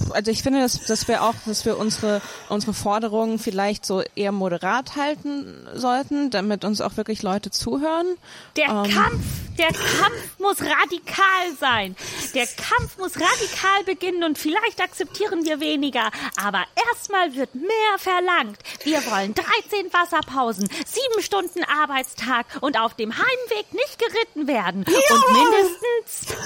[0.09, 4.33] also ich finde, dass, dass wir auch, dass wir unsere, unsere Forderungen vielleicht so eher
[4.33, 8.17] moderat halten sollten, damit uns auch wirklich Leute zuhören.
[8.57, 8.91] Der Ähm.
[8.93, 9.23] Kampf,
[9.57, 11.95] der Kampf muss radikal sein.
[12.35, 16.11] Der Kampf muss radikal beginnen und vielleicht akzeptieren wir weniger.
[16.43, 18.57] Aber erstmal wird mehr verlangt.
[18.83, 24.83] Wir wollen 13 Wasserpausen, sieben Stunden Arbeitstag und auf dem Heimweg nicht geritten werden.
[24.83, 25.80] Und mindestens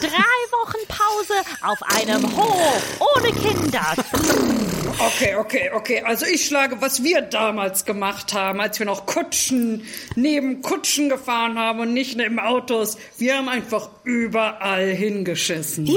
[0.02, 2.84] drei Wochen Pause auf einem Hof
[3.16, 3.96] ohne Kinder.
[4.98, 6.04] Okay, okay, okay.
[6.06, 9.86] Also ich schlage, was wir damals gemacht haben, als wir noch Kutschen
[10.16, 12.98] neben Kutschen gefahren haben und nicht neben Autos.
[13.18, 15.86] Wir haben einfach überall hingeschissen.
[15.86, 15.96] Ja!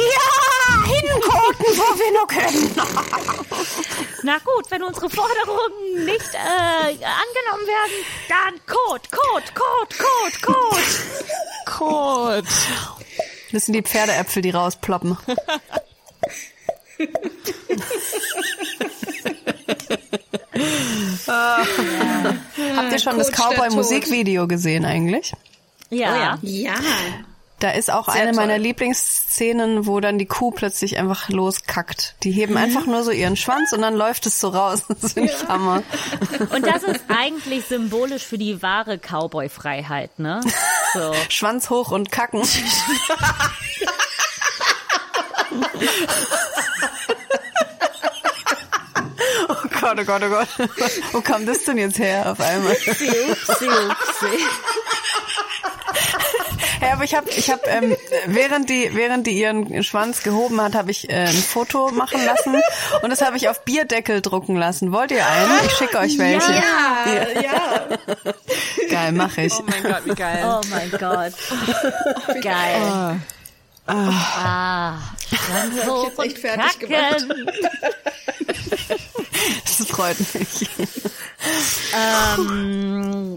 [0.85, 2.75] Hingucken, wo wir nur können.
[4.23, 10.83] Na gut, wenn unsere Forderungen nicht äh, angenommen werden, dann Code, Code, Code, Code, Code.
[11.67, 12.49] Code.
[13.53, 15.17] Das sind die Pferdeäpfel, die rausploppen.
[22.77, 25.33] Habt ihr schon das Coach der Cowboy-Musikvideo gesehen eigentlich?
[25.91, 26.39] Ja.
[26.43, 26.75] Ja.
[27.61, 28.63] Da ist auch Sehr eine meiner toll.
[28.63, 32.15] Lieblingsszenen, wo dann die Kuh plötzlich einfach loskackt.
[32.23, 34.85] Die heben einfach nur so ihren Schwanz und dann läuft es so raus.
[35.01, 35.83] Das finde ich Hammer.
[36.55, 40.41] Und das ist eigentlich symbolisch für die wahre Cowboy-Freiheit, ne?
[40.95, 41.15] So.
[41.29, 42.43] Schwanz hoch und kacken.
[49.49, 50.49] Oh Gott, oh Gott, oh Gott.
[51.13, 52.73] Wo kam das denn jetzt her auf einmal?
[52.73, 54.39] Upsi, upsi, upsi.
[56.81, 60.75] Hä, aber ich habe, ich habe, ähm, während die, während die ihren Schwanz gehoben hat,
[60.75, 62.61] habe ich äh, ein Foto machen lassen
[63.03, 64.93] und das habe ich auf Bierdeckel drucken lassen.
[64.93, 65.67] Wollt ihr einen?
[65.67, 66.53] Ich schicke euch welche.
[66.53, 67.99] Ja, ja.
[68.91, 69.53] Geil, mache ich.
[69.55, 70.45] Oh mein Gott, wie geil.
[70.45, 71.33] Oh mein Gott.
[72.43, 73.21] Geil.
[73.87, 74.99] Ah.
[75.35, 77.27] Schwanz hoch jetzt echt fertig gemacht.
[77.27, 77.51] kacken.
[79.65, 80.69] Das freut mich.
[81.95, 83.37] Ähm,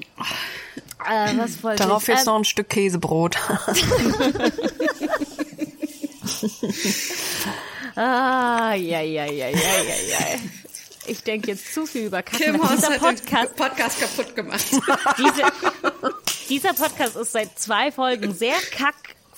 [1.09, 2.09] äh, was wollte Darauf ich?
[2.09, 3.37] jetzt Ähm, noch ein Stück Käsebrot.
[7.95, 10.39] Ah, ja, ja, ja, ja, ja, ja.
[11.07, 12.53] Ich denke jetzt zu viel über Kacken.
[12.53, 14.65] Kim Haus Dieser hat Podcast, den Podcast kaputt gemacht.
[15.17, 15.43] diese,
[16.49, 18.59] dieser Podcast ist seit zwei Folgen sehr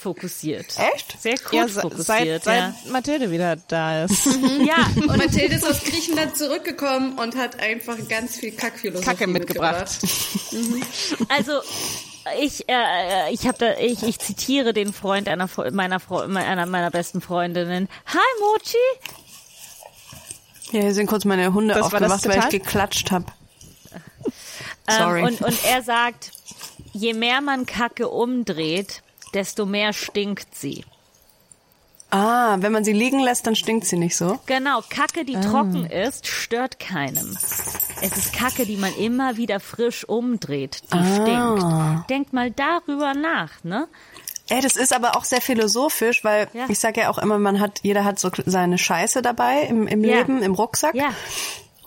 [0.04, 0.66] kackfokussiert.
[0.94, 1.22] Echt?
[1.22, 2.44] Sehr Ja, kurz se- fokussiert.
[2.44, 4.26] seit, seit Mathilde wieder da ist.
[4.26, 4.66] ja.
[4.66, 9.90] ja, und Mathilde ist aus Griechenland zurückgekommen und hat einfach ganz viel Kackphilosophie Kacke mitgebracht.
[11.30, 11.54] Also
[12.42, 16.92] ich, äh, ich habe da, ich, ich zitiere den Freund einer meiner Fre- einer meiner
[16.92, 17.88] besten Freundinnen.
[18.06, 18.78] Hi Mochi.
[20.72, 23.26] Ja, hier sind kurz meine Hunde Das aufgewacht, weil ich geklatscht habe.
[24.88, 25.24] Ähm, Sorry.
[25.24, 26.32] und, und er sagt,
[26.94, 29.03] je mehr man Kacke umdreht,
[29.34, 30.84] desto mehr stinkt sie.
[32.16, 34.40] ah, wenn man sie liegen lässt, dann stinkt sie nicht so.
[34.46, 35.24] Genau, Kacke, Ah.
[35.24, 37.36] die trocken ist, stört keinem.
[38.02, 41.16] Es ist Kacke, die man immer wieder frisch umdreht, die Ah.
[41.96, 42.10] stinkt.
[42.12, 43.88] Denkt mal darüber nach, ne?
[44.50, 46.66] Ey, das ist aber auch sehr philosophisch, weil Ja.
[46.70, 50.04] ich sage ja auch immer, man hat, jeder hat so seine Scheiße dabei im, im
[50.04, 50.18] Ja.
[50.18, 50.94] Leben, im Rucksack.
[50.94, 51.10] Ja,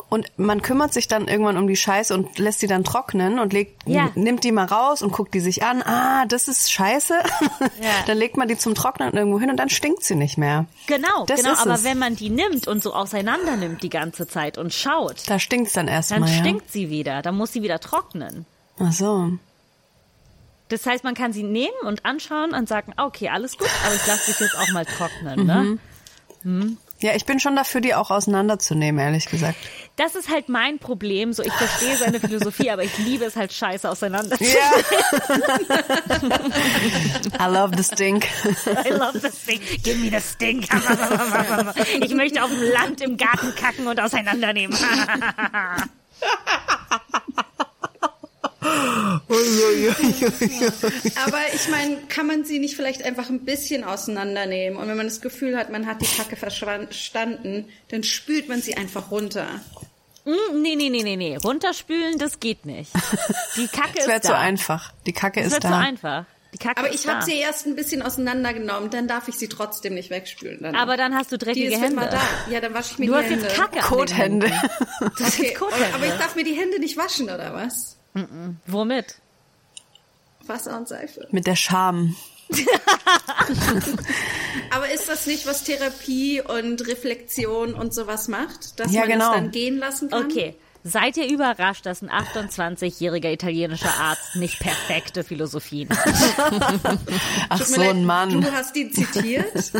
[0.08, 3.52] Und man kümmert sich dann irgendwann um die Scheiße und lässt sie dann trocknen und
[3.52, 4.10] legt, Ja.
[4.14, 5.82] nimmt die mal raus und guckt die sich an.
[5.82, 7.14] Ah, das ist Scheiße.
[8.06, 10.66] dann legt man die zum Trocknen irgendwo hin und dann stinkt sie nicht mehr.
[10.86, 11.56] genau, Das genau.
[11.58, 11.82] Aber es.
[11.82, 15.72] wenn man die nimmt und so auseinander nimmt die ganze Zeit und schaut, Da stinkt's
[15.72, 16.20] dann dann erstmal.
[16.30, 16.38] Ja.
[16.38, 17.22] stinkt sie wieder.
[17.22, 18.46] Dann muss sie wieder trocknen.
[18.78, 19.32] Ach so.
[20.68, 24.06] Das heißt, man kann sie nehmen und anschauen und sagen, okay, alles gut, aber ich
[24.06, 25.46] lasse dich jetzt auch mal trocknen.
[25.46, 25.78] Ne?
[26.44, 26.76] Mhm.
[27.00, 29.58] Ja, ich bin schon dafür, die auch auseinanderzunehmen, ehrlich gesagt.
[29.96, 31.34] Das ist halt mein Problem.
[31.34, 34.36] So, ich verstehe seine Philosophie, aber ich liebe es halt scheiße auseinander.
[34.40, 34.46] I
[37.48, 38.26] love the stink.
[38.66, 39.82] I love the stink.
[39.82, 40.68] Give me the stink.
[42.00, 44.76] Ich möchte auf dem Land im Garten kacken und auseinandernehmen.
[51.24, 54.78] Aber ich meine, kann man sie nicht vielleicht einfach ein bisschen auseinandernehmen?
[54.78, 58.76] Und wenn man das Gefühl hat, man hat die Kacke verstanden, dann spült man sie
[58.76, 59.46] einfach runter.
[60.24, 61.36] Hm, nee, nee, nee, nee, nee.
[61.36, 62.90] Runterspülen, das geht nicht.
[63.56, 64.28] Die Kacke Das ist wäre da.
[64.30, 64.92] zu einfach.
[65.06, 65.68] Die Kacke Das ist da.
[65.68, 66.24] zu einfach.
[66.52, 69.48] Die Kacke Aber ist ich habe sie erst ein bisschen auseinandergenommen, dann darf ich sie
[69.48, 70.62] trotzdem nicht wegspülen.
[70.62, 70.74] Dann.
[70.74, 72.16] Aber dann hast du die dreckige ist für immer Hände.
[72.46, 72.52] da.
[72.52, 73.44] Ja, dann wasche ich mir Du die hast Hände.
[73.46, 74.46] jetzt Kacke an den Kothände.
[74.48, 75.94] Du hast Okay, jetzt Kothände.
[75.94, 77.95] aber ich darf mir die Hände nicht waschen, oder was?
[78.66, 79.16] Womit?
[80.46, 81.26] Wasser und Seife.
[81.30, 82.14] Mit der Scham.
[84.70, 88.78] Aber ist das nicht, was Therapie und Reflexion und sowas macht?
[88.78, 89.30] Dass Ja, man genau.
[89.30, 90.26] es dann gehen lassen kann?
[90.26, 90.54] Okay.
[90.88, 96.78] Seid ihr überrascht, dass ein 28-jähriger italienischer Arzt nicht perfekte Philosophien hat?
[97.48, 98.40] Ach so ein Mann.
[98.40, 99.72] Du hast ihn zitiert.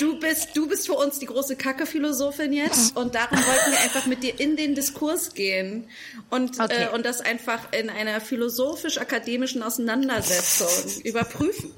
[0.00, 4.06] Du bist, du bist für uns die große Kacke-Philosophin jetzt und darum wollten wir einfach
[4.06, 5.88] mit dir in den Diskurs gehen
[6.28, 6.86] und, Okay.
[6.86, 11.70] äh, und das einfach in einer philosophisch-akademischen Auseinandersetzung überprüfen.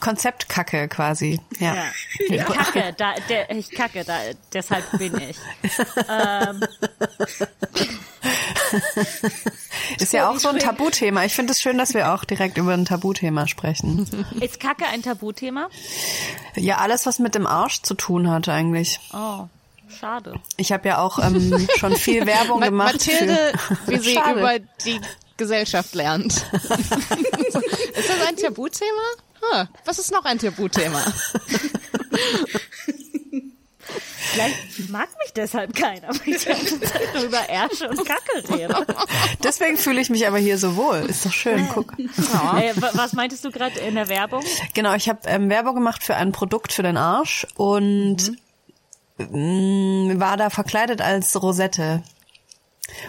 [0.00, 1.40] Konzeptkacke quasi.
[1.58, 1.74] Ja.
[1.74, 1.84] Ja.
[2.18, 4.18] Ich kacke, da, der, ich kacke, da,
[4.52, 5.36] deshalb bin ich.
[6.08, 6.62] Ähm,
[9.98, 11.24] Ist ja auch so ein Tabuthema.
[11.24, 14.06] Ich finde es schön, dass wir auch direkt über ein Tabuthema sprechen.
[14.40, 15.68] ist Kacke ein Tabuthema?
[16.54, 19.00] Ja, alles, was mit dem Arsch zu tun hat eigentlich.
[19.12, 19.46] Oh,
[19.88, 20.34] schade.
[20.56, 22.94] Ich habe ja auch ähm, schon viel Werbung Ma gemacht.
[22.94, 23.52] Mathilde,
[23.84, 24.40] für wie sie Schade.
[24.40, 25.00] über die
[25.36, 26.34] Gesellschaft lernt.
[26.52, 28.90] ist das ein Tabuthema?
[29.42, 31.02] Huh, was ist noch ein Tabuthema?
[34.18, 38.52] Vielleicht mag mich deshalb keiner, weil ich die ganze Zeit nur über Ärsche und Kacke
[38.52, 38.86] rede.
[39.42, 40.96] Deswegen fühle ich mich aber hier so wohl.
[41.08, 41.92] Ist doch schön, guck.
[41.98, 44.42] Äh, wa- was meintest du gerade in der Werbung?
[44.74, 48.32] Genau, ich habe ähm, Werbung gemacht für ein Produkt für den Arsch und
[49.18, 52.02] mm, war da verkleidet als Rosette.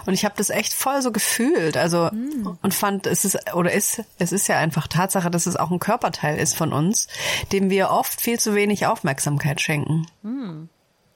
[0.05, 2.09] Und ich habe das echt voll so gefühlt, also
[2.61, 5.79] und fand es ist oder ist es ist ja einfach Tatsache, dass es auch ein
[5.79, 7.07] Körperteil ist von uns,
[7.51, 10.07] dem wir oft viel zu wenig Aufmerksamkeit schenken.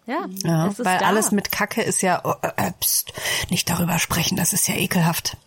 [0.05, 1.05] Ja, Ja, ist weil da.
[1.07, 3.13] alles mit Kacke ist ja oh, äh, äh, pst,
[3.49, 5.37] nicht darüber sprechen, das ist ja ekelhaft.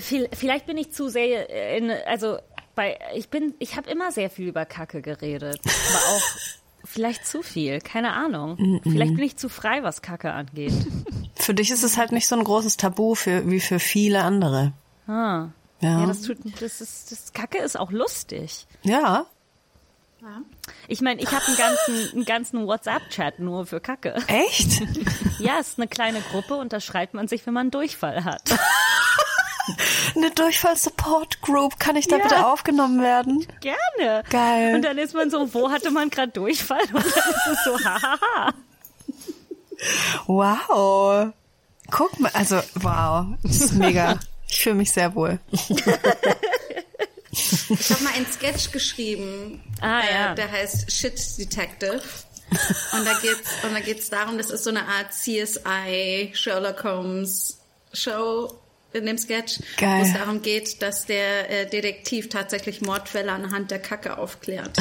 [0.00, 2.38] Viel- Vielleicht bin ich zu sehr in, also
[2.74, 6.22] bei, ich bin, ich habe immer sehr viel über Kacke geredet, aber auch
[6.84, 8.80] vielleicht zu viel, keine Ahnung.
[8.82, 10.72] Vielleicht bin ich zu frei, was Kacke angeht.
[11.34, 14.72] Für dich ist es halt nicht so ein großes Tabu für, wie für viele andere.
[15.08, 15.48] Ah.
[15.80, 16.00] Ja.
[16.00, 18.66] Ja, das tut, das ist, das Kacke ist auch lustig.
[18.82, 19.26] Ja.
[20.86, 24.14] Ich meine, ich habe einen ganzen, einen ganzen WhatsApp-Chat nur für Kacke.
[24.28, 24.82] Echt?
[25.38, 28.22] Ja, es ist eine kleine Gruppe und da schreibt man sich, wenn man einen Durchfall
[28.22, 28.42] hat.
[30.16, 31.78] Eine Durchfall-Support-Group.
[31.78, 32.22] Kann ich da Ja.
[32.22, 33.46] bitte aufgenommen werden?
[33.60, 34.22] Gerne.
[34.30, 34.74] Geil.
[34.74, 36.82] Und dann ist man so, wo hatte man gerade Durchfall?
[36.92, 38.52] Und dann ist es so, hahaha.
[40.26, 41.32] Wow.
[41.90, 43.26] Guck mal, also wow.
[43.42, 44.18] Das ist mega.
[44.48, 45.38] Ich fühle mich sehr wohl.
[47.30, 50.34] Ich habe mal einen Sketch geschrieben, Ah, äh, ja.
[50.34, 52.02] der heißt Shit Detective.
[52.92, 57.58] Und da geht's und da geht's darum, das ist so eine Art CSI Sherlock Holmes
[57.94, 58.52] Show
[58.94, 63.78] in dem Sketch, wo es darum geht, dass der äh, Detektiv tatsächlich Mordfälle anhand der
[63.78, 64.78] Kacke aufklärt.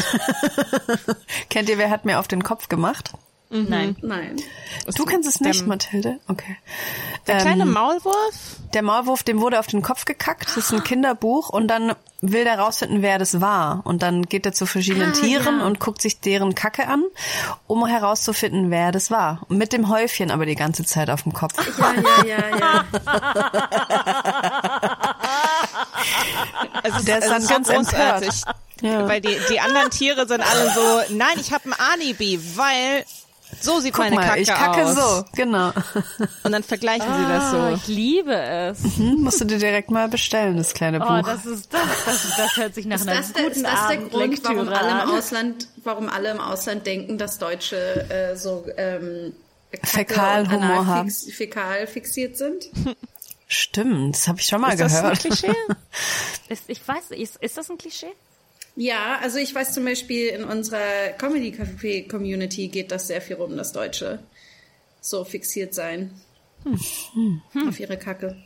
[1.49, 3.11] Kennt ihr, wer hat mir auf den Kopf gemacht?
[3.51, 3.97] Nein.
[4.01, 4.37] Nein.
[4.95, 6.19] Du kennst es nicht, Der- Mathilde?
[6.27, 6.55] Okay.
[7.27, 8.15] Der Ähm, kleine Maulwurf?
[8.73, 10.47] Der Maulwurf, dem wurde auf den Kopf gekackt.
[10.47, 13.81] Das ist ein Kinderbuch und dann will der rausfinden, wer das war.
[13.83, 15.65] Und dann geht er zu verschiedenen Ah, Tieren ja.
[15.65, 17.03] und guckt sich deren Kacke an,
[17.67, 19.45] um herauszufinden, wer das war.
[19.49, 21.53] Mit dem Häufchen aber die ganze Zeit auf dem Kopf.
[21.77, 21.93] Ja,
[22.25, 22.85] ja, ja, ja.
[26.83, 28.25] Also, Der ist dann ganz empört.
[28.81, 29.07] Ja.
[29.07, 33.05] Weil die, die anderen Tiere sind alle so, nein, ich habe ein Alibi, weil
[33.59, 34.95] so sieht Guck meine mal, Kacke ich kacke aus.
[34.95, 35.71] so, genau.
[36.43, 37.75] Und dann vergleichen sie das Ah, so.
[37.75, 38.79] ich liebe es.
[38.97, 41.21] Hm, musst du dir direkt mal bestellen, das kleine Oh, Buch.
[41.27, 43.87] das ist das, das, das hört sich nach Ist einer das, der, guten ist das
[43.87, 45.09] der Grund, warum alle im an.
[45.17, 49.33] Ausland, warum alle im Ausland denken, dass Deutsche äh, so ähm,
[49.83, 51.09] Fäkalhumor haben.
[51.09, 52.69] fix, fäkal fixiert sind?
[53.47, 55.19] Stimmt, das habe ich schon mal Ist das ein gehört.
[55.19, 55.53] Klischee?
[56.49, 58.11] Ist, ich weiß, ist, ist das ein Klischee?
[58.75, 63.35] Ja, also ich weiß zum Beispiel in unserer Comedy Café Community geht das sehr viel
[63.35, 64.19] rum, dass Deutsche
[65.01, 66.11] so fixiert sein
[67.67, 68.37] auf ihre Kacke.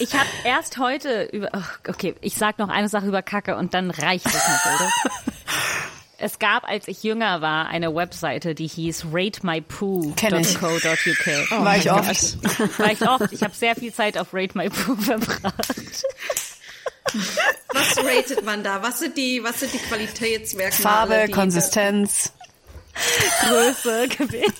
[0.00, 1.48] Ich habe erst heute über.
[1.52, 4.92] ach, okay, ich sag noch eine Sache über Kacke und dann reicht es, Mathilde.
[6.20, 10.16] Es gab, als ich jünger war, eine Webseite, die hieß ratemypoo.co.uk.
[11.64, 12.78] War ich oft.
[12.80, 13.32] War ich oft.
[13.32, 16.02] Ich habe sehr viel Zeit auf Rate My Poo verbracht.
[17.72, 18.82] Was ratet man da?
[18.82, 20.82] Was sind die, was sind die Qualitätsmerkmale?
[20.82, 22.32] Farbe, die Konsistenz.
[23.48, 24.54] Größe, Gewicht.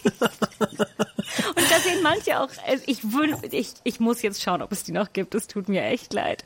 [1.54, 3.00] Und da sehen manche auch, also ich,
[3.52, 5.34] ich, ich muss jetzt schauen, ob es die noch gibt.
[5.34, 6.42] Es tut mir echt leid.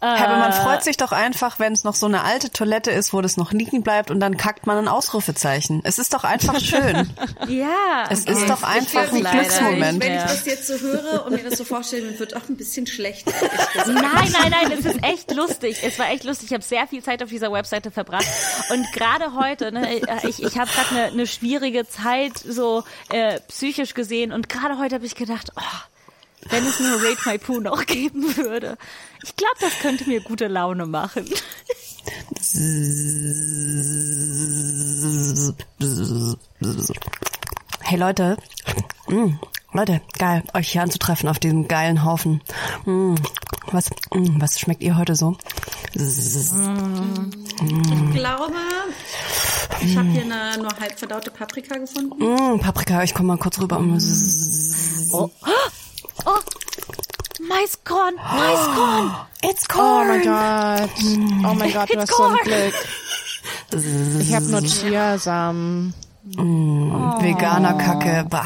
[0.00, 3.12] Äh, Aber man freut sich doch einfach, wenn es noch so eine alte Toilette ist,
[3.12, 5.80] wo das noch liegen bleibt und dann kackt man ein Ausrufezeichen.
[5.84, 7.08] Es ist doch einfach schön.
[7.48, 8.04] Ja.
[8.10, 9.38] Es ist doch einfach ein leider.
[9.38, 10.02] Glücksmoment.
[10.02, 12.56] Wenn ich das jetzt so höre und mir das so vorstelle, mir wird auch ein
[12.56, 13.26] bisschen schlecht.
[13.26, 13.88] ehrlich gesagt.
[13.88, 15.78] Nein, nein, nein, es ist echt lustig.
[15.82, 16.48] Es war echt lustig.
[16.48, 18.26] Ich habe sehr viel Zeit auf dieser Webseite verbracht.
[18.70, 23.94] Und gerade heute, ne, ich, ich habe gerade eine, eine schwierige Zeit, so äh, psychisch
[23.94, 24.32] gesehen.
[24.32, 28.36] Und gerade heute habe ich gedacht, oh, wenn es nur Rate My Poo noch geben
[28.36, 28.76] würde.
[29.22, 31.28] Ich glaube, das könnte mir gute Laune machen.
[37.82, 38.36] Hey Leute,
[39.08, 39.32] mm,
[39.72, 42.42] Leute, geil, euch hier anzutreffen auf diesem geilen Haufen.
[42.86, 43.14] Mm,
[43.70, 45.36] was, mm, was schmeckt ihr heute so?
[45.94, 46.02] Ich
[48.14, 48.52] glaube,
[49.80, 52.18] ich habe hier eine nur halb verdaute Paprika gefunden.
[52.18, 53.78] Mm, Paprika, ich komm mal kurz rüber.
[53.78, 53.98] Mm,
[55.12, 55.28] Oh,
[57.48, 59.16] Maiskorn, Maiskorn.
[59.42, 60.08] It's Oh corn.
[60.08, 60.90] mein Gott.
[61.50, 62.36] Oh mein Gott, du It's hast so ein.
[62.44, 62.74] Glück.
[64.20, 65.94] Ich habe nur Chiasamen.
[66.26, 68.44] Veganer Kacke, bah.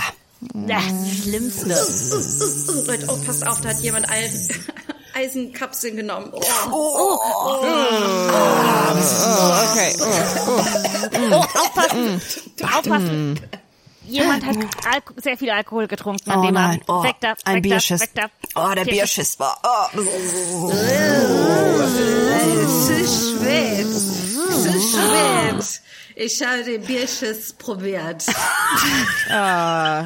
[0.53, 0.82] Das
[1.22, 1.68] Schlimmste.
[2.86, 4.55] Leute, oh, passt auf, da hat jemand Eisen,
[5.14, 6.30] Eisenkapseln genommen.
[6.32, 6.40] Oh.
[9.70, 9.95] Okay.
[11.30, 12.20] Oh, aufpassen.
[12.62, 13.40] Aufpassen.
[14.07, 14.57] Jemand hat
[14.92, 16.82] Alko sehr viel Alkohol getrunken an Oh dem Abend.
[16.88, 18.01] oh, weg da, ein weg Bierschiss.
[18.01, 18.70] Da, weg da.
[18.70, 19.57] Oh, der Bierschiss war.
[19.62, 20.70] Oh.
[22.61, 23.80] Es ist schwer.
[23.80, 25.59] Es ist schwer.
[26.17, 28.25] Ich habe den Bierschiss probiert.
[29.31, 30.05] Ah,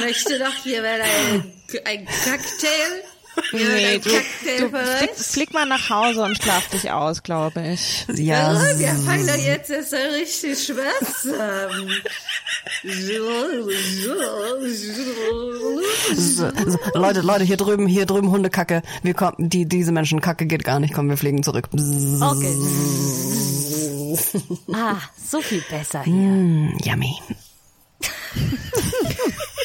[0.00, 1.52] Möchte doch jemand ein,
[1.84, 3.02] ein Cocktail?
[3.52, 8.06] Nee, du, du flieg, flieg mal nach Hause und schlaf dich aus, glaube ich.
[8.14, 8.52] Ja.
[8.52, 11.90] Oh, wir fangen doch jetzt erst so richtig haben.
[12.82, 13.70] So, so,
[14.04, 14.28] so.
[16.14, 18.82] So, so, Leute, Leute, hier drüben, hier drüben Hundekacke.
[19.02, 20.94] Wir kommen, die, diese Menschenkacke geht gar nicht.
[20.94, 21.68] Komm, wir fliegen zurück.
[21.72, 22.56] Okay.
[24.72, 24.96] Ah,
[25.30, 26.14] so viel besser hier.
[26.14, 27.14] Mm, yummy.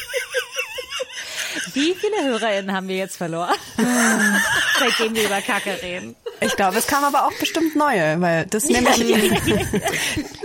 [1.73, 3.55] Wie viele HörerInnen haben wir jetzt verloren?
[4.79, 6.15] Seitdem wir über Kacke reden.
[6.41, 9.31] Ich glaube, es kam aber auch bestimmt neue, weil das nehme ich,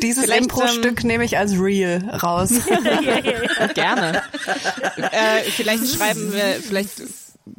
[0.03, 2.51] dieses Impro-Stück nehme ich als real raus.
[3.74, 4.22] Gerne.
[4.97, 7.03] äh, vielleicht schreiben wir, vielleicht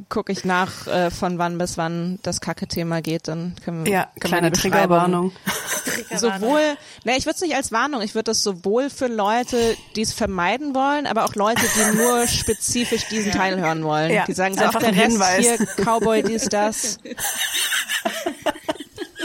[0.10, 3.28] gucke ich nach, äh, von wann bis wann das Kacke-Thema geht.
[3.28, 5.32] Dann können wir Ja, können kleine Triggerwarnung.
[6.16, 6.62] Sowohl,
[7.04, 10.14] ne, ich würde es nicht als Warnung, ich würde es sowohl für Leute, die es
[10.14, 14.12] vermeiden wollen, aber auch Leute, die nur spezifisch diesen Teil hören wollen.
[14.12, 15.40] Ja, die sagen so, einfach ach, der ein Rest Hinweis.
[15.40, 16.98] hier, Cowboy, dies, das.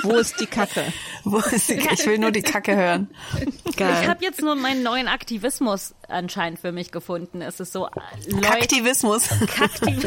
[0.05, 0.93] Wo ist die Kacke?
[1.25, 3.09] Wo ist die, ich will nur die Kacke hören.
[3.65, 4.07] Ich Geil.
[4.07, 7.41] habe jetzt nur meinen neuen Aktivismus anscheinend für mich gefunden.
[7.41, 7.91] Es ist so, äh,
[8.27, 9.29] Leute, Kaktivismus.
[9.57, 10.05] Kaktiv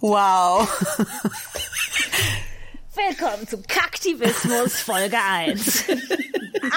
[0.00, 0.68] Wow.
[2.94, 5.84] Willkommen zum Kaktivismus Folge 1.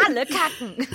[0.06, 0.88] Alle kacken.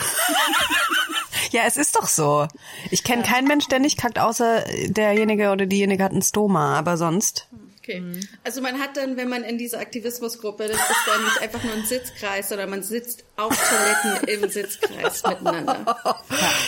[1.50, 2.46] Ja, es ist doch so.
[2.90, 6.96] Ich kenne keinen Mensch, der nicht kackt, außer derjenige oder diejenige hat einen Stoma, aber
[6.96, 7.48] sonst.
[7.82, 8.00] Okay.
[8.44, 11.72] Also man hat dann, wenn man in dieser Aktivismusgruppe, das ist dann nicht einfach nur
[11.72, 16.22] ein Sitzkreis, sondern man sitzt auf Toiletten im Sitzkreis miteinander.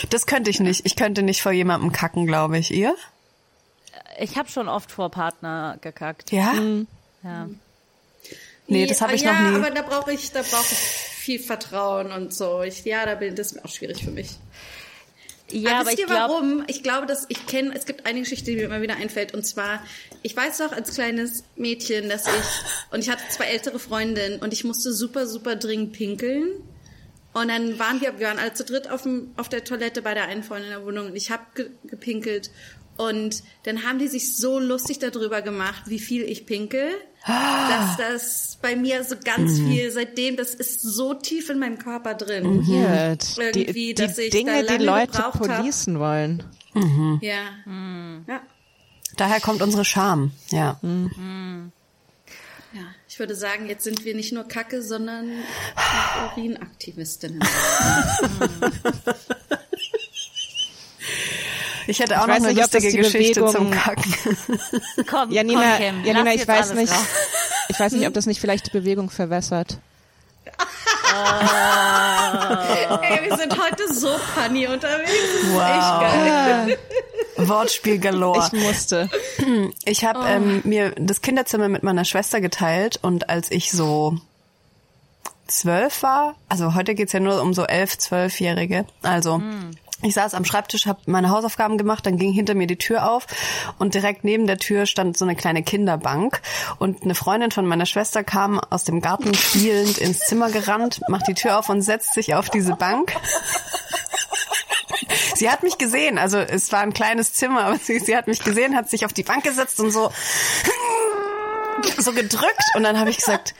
[0.09, 0.85] Das könnte ich nicht.
[0.85, 2.71] Ich könnte nicht vor jemandem kacken, glaube ich.
[2.71, 2.95] Ihr?
[4.19, 6.33] Ich habe schon oft vor Partner gekackt.
[6.33, 6.53] Ja?
[7.23, 7.49] Ja.
[8.67, 9.55] Nee, das habe ich ja, noch nie.
[9.55, 12.61] aber da brauche ich, da brauche ich viel Vertrauen und so.
[12.61, 14.31] Ich, ja, da bin das ist auch schwierig für mich.
[15.51, 16.63] Ja, aber aber wisst ich ihr glaube, warum?
[16.67, 19.33] Ich glaube, dass ich kenne, es gibt eine Geschichte, die mir immer wieder einfällt.
[19.33, 19.83] Und zwar,
[20.23, 22.33] ich weiß noch als kleines Mädchen, dass ich,
[22.91, 26.47] und ich hatte zwei ältere Freundinnen und ich musste super, super dringend pinkeln.
[27.33, 30.13] Und dann waren wir, wir waren alle zu dritt auf, dem, auf der Toilette bei
[30.13, 32.49] der einen Freundin in der Wohnung und ich habe ge, gepinkelt.
[32.97, 36.89] Und dann haben die sich so lustig darüber gemacht, wie viel ich pinkel,
[37.27, 39.67] dass das bei mir so ganz Mhm.
[39.69, 42.65] viel, seitdem, das ist so tief in meinem Körper drin.
[42.67, 43.37] Weird.
[43.37, 46.43] Irgendwie, die dass die ich da Dinge, die lange Leute policen wollen.
[47.21, 47.41] Ja.
[47.65, 48.25] Hm.
[48.27, 48.41] Ja.
[49.17, 50.31] Daher kommt unsere Scham.
[50.49, 50.79] Ja.
[50.83, 55.31] Ja, ich würde sagen, jetzt sind wir nicht nur Kacke, sondern
[56.35, 57.39] Urinaktivistinnen.
[61.87, 64.13] Ich hätte auch Ich noch eine nicht, lustige Geschichte Bewegung- zum Kacken.
[65.09, 67.05] komm, Janina, komm, Kim, Janina, ich weiß nicht, raus.
[67.69, 69.77] ich weiß nicht, ob das nicht vielleicht die Bewegung verwässert.
[73.01, 75.11] Ey, wir sind heute so funny unterwegs.
[75.51, 75.61] Wow.
[75.61, 76.77] echt geil.
[77.49, 78.49] Wortspiel galore.
[78.53, 79.09] Ich musste.
[79.85, 84.17] Ich habe ähm, mir das Kinderzimmer mit meiner Schwester geteilt und als ich so
[85.47, 89.41] zwölf war, also heute geht's ja nur um so elf, zwölfjährige, also
[90.01, 93.27] ich saß am Schreibtisch, habe meine Hausaufgaben gemacht, dann ging hinter mir die Tür auf
[93.79, 96.41] und direkt neben der Tür stand so eine kleine Kinderbank
[96.79, 101.27] und eine Freundin von meiner Schwester kam aus dem Garten spielend ins Zimmer gerannt, macht
[101.27, 103.15] die Tür auf und setzt sich auf diese Bank.
[105.35, 108.43] Sie hat mich gesehen, also es war ein kleines Zimmer, aber sie, sie hat mich
[108.43, 110.11] gesehen, hat sich auf die Bank gesetzt und so
[111.97, 113.53] so gedrückt und dann habe ich gesagt,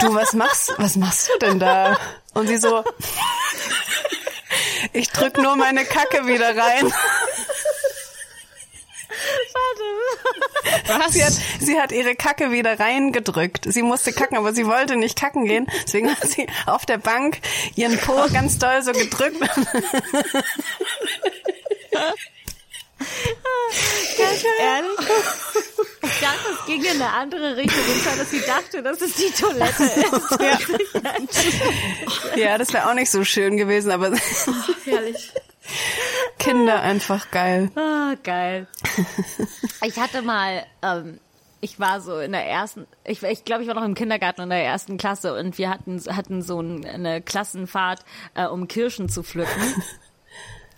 [0.00, 1.98] du, was machst, was machst du denn da?
[2.32, 2.82] Und sie so,
[4.92, 6.92] ich drück nur meine Kacke wieder rein.
[10.86, 11.12] Was?
[11.12, 13.72] Sie hat, sie hat ihre Kacke wieder reingedrückt.
[13.72, 15.66] Sie musste kacken, aber sie wollte nicht kacken gehen.
[15.84, 17.38] Deswegen hat sie auf der Bank
[17.74, 19.40] ihren Po ganz doll so gedrückt.
[24.60, 24.98] Ehrlich?
[26.02, 29.14] Ich dachte, es ging in eine andere Richtung und zwar, dass sie dachte, dass es
[29.14, 30.38] die Toilette ist.
[32.36, 34.12] Ja, das wäre auch nicht so schön gewesen, aber
[34.84, 35.32] Herrlich.
[36.38, 37.70] Kinder einfach geil.
[37.74, 38.66] Ah, geil.
[39.82, 41.18] Ich hatte mal, ähm,
[41.60, 44.50] ich war so in der ersten, ich, ich glaube, ich war noch im Kindergarten in
[44.50, 49.22] der ersten Klasse und wir hatten, hatten so ein, eine Klassenfahrt, äh, um Kirschen zu
[49.22, 49.62] pflücken.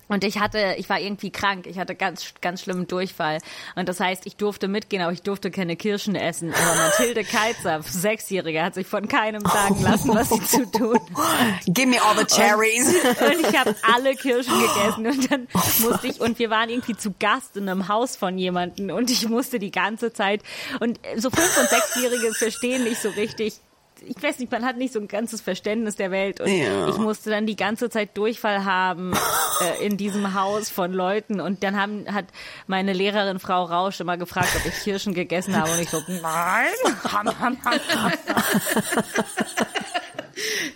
[0.08, 3.38] Und ich hatte, ich war irgendwie krank, ich hatte ganz, ganz schlimmen Durchfall.
[3.74, 6.52] Und das heißt, ich durfte mitgehen, aber ich durfte keine Kirschen essen.
[6.54, 11.64] Aber Mathilde Keizer, Sechsjährige, hat sich von keinem sagen lassen, was sie zu tun hat.
[11.66, 12.86] Give me all the cherries.
[13.04, 15.48] Und ich habe alle Kirschen gegessen und dann
[15.80, 19.28] musste ich, und wir waren irgendwie zu Gast in einem Haus von jemanden und ich
[19.28, 20.42] musste die ganze Zeit,
[20.80, 23.60] und so Fünf- und Sechsjährige verstehen nicht so richtig,
[24.04, 26.88] ich weiß nicht, man hat nicht so ein ganzes Verständnis der Welt und Ja.
[26.88, 29.12] ich musste dann die ganze Zeit Durchfall haben
[29.60, 32.26] äh, in diesem Haus von Leuten und dann haben, hat
[32.66, 36.66] meine Lehrerin Frau Rausch immer gefragt, ob ich Kirschen gegessen habe und ich so, nein.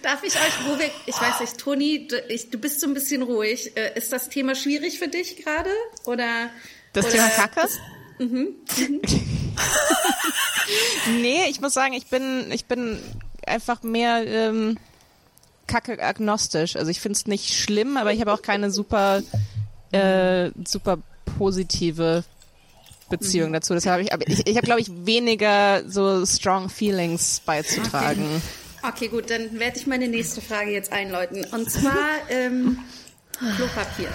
[0.02, 2.94] Darf ich euch, wo wir, ich weiß nicht, Toni, du, ich, du bist so ein
[2.94, 3.76] bisschen ruhig.
[3.76, 5.70] Äh, Ist das Thema schwierig für dich gerade?
[6.06, 6.48] Oder?
[6.94, 7.68] Das oder, Thema Kacke?
[11.20, 12.98] nee, ich muss sagen, ich bin, ich bin
[13.46, 14.78] einfach mehr ähm,
[15.66, 16.76] Kacke agnostisch.
[16.76, 19.22] Also ich finde es nicht schlimm, aber ich habe auch keine super,
[19.92, 20.98] äh, super
[21.38, 22.24] positive
[23.08, 23.74] Beziehung dazu.
[23.74, 28.42] Deshalb habe ich, aber ich, ich habe, glaube ich, weniger so strong feelings beizutragen.
[28.82, 31.44] Okay, gut, dann werde ich meine nächste Frage jetzt einläuten.
[31.52, 31.92] Und zwar
[32.30, 32.78] ähm,
[33.56, 34.08] Klopapier.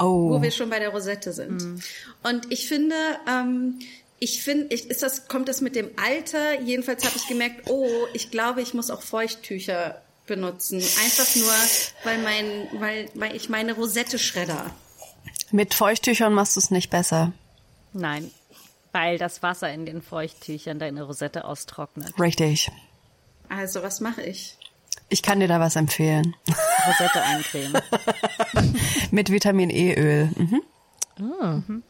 [0.00, 0.30] Oh.
[0.30, 1.82] wo wir schon bei der Rosette sind.
[2.22, 2.94] Und ich finde,
[3.28, 3.78] ähm,
[4.18, 6.60] ich finde, ist das, kommt das mit dem Alter?
[6.60, 10.76] Jedenfalls habe ich gemerkt, oh, ich glaube, ich muss auch Feuchttücher benutzen.
[10.76, 11.52] Einfach nur,
[12.04, 14.70] weil mein, weil, weil ich meine Rosette schredder.
[15.50, 17.32] Mit Feuchttüchern machst du es nicht besser.
[17.92, 18.30] Nein,
[18.92, 22.18] weil das Wasser in den Feuchttüchern deine Rosette austrocknet.
[22.18, 22.70] Richtig.
[23.48, 24.56] Also, was mache ich?
[25.10, 26.34] Ich kann dir da was empfehlen.
[26.86, 27.82] Rosette eincremen.
[29.10, 30.30] Mit Vitamin E-Öl.
[30.36, 31.82] Mhm.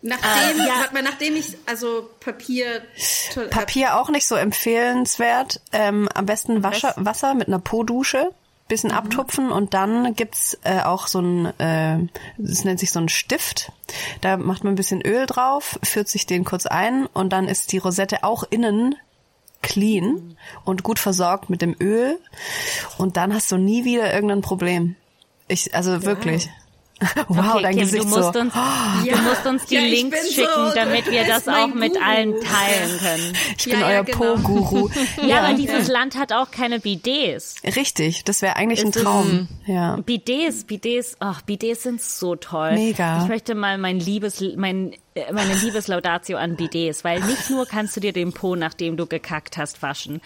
[0.00, 2.82] Nachdem, warte mal, nachdem ich, also Papier,
[3.34, 5.60] to- Papier auch nicht so empfehlenswert.
[5.72, 8.30] Ähm, am besten Wasser, Wasser mit einer Po-Dusche,
[8.68, 11.98] bisschen abtupfen und dann gibt's äh, auch so ein, äh,
[12.38, 13.72] das nennt sich so ein Stift.
[14.20, 17.72] Da macht man ein bisschen Öl drauf, führt sich den kurz ein und dann ist
[17.72, 18.94] die Rosette auch innen
[19.62, 22.18] clean und gut versorgt mit dem Öl
[22.98, 24.96] und dann hast du nie wieder irgendein Problem.
[25.48, 26.48] Ich, also wirklich.
[27.28, 28.40] Wow, Okay, dein Kim, Gesicht du musst so.
[28.40, 28.52] uns,
[29.04, 32.04] du musst uns die Ja, Links schicken, so- damit wir das ist auch mit Guru.
[32.04, 33.32] allen teilen können.
[33.56, 34.18] Ich bin Ja, ja, euer genau.
[34.34, 34.90] Po-Guru.
[35.24, 37.54] Ja, aber dieses Land hat auch keine Bidets.
[37.76, 39.46] Richtig, das wäre eigentlich ein Ist es- Traum.
[39.64, 39.94] Ja.
[39.98, 42.72] Bidets, Bidets, ach, Bidets sind so toll.
[42.72, 43.22] Mega.
[43.22, 44.92] Ich möchte mal mein Liebes, mein,
[45.32, 49.56] meine Liebeslaudatio an Bidets, weil nicht nur kannst du dir den Po, nachdem du gekackt
[49.56, 50.20] hast, waschen.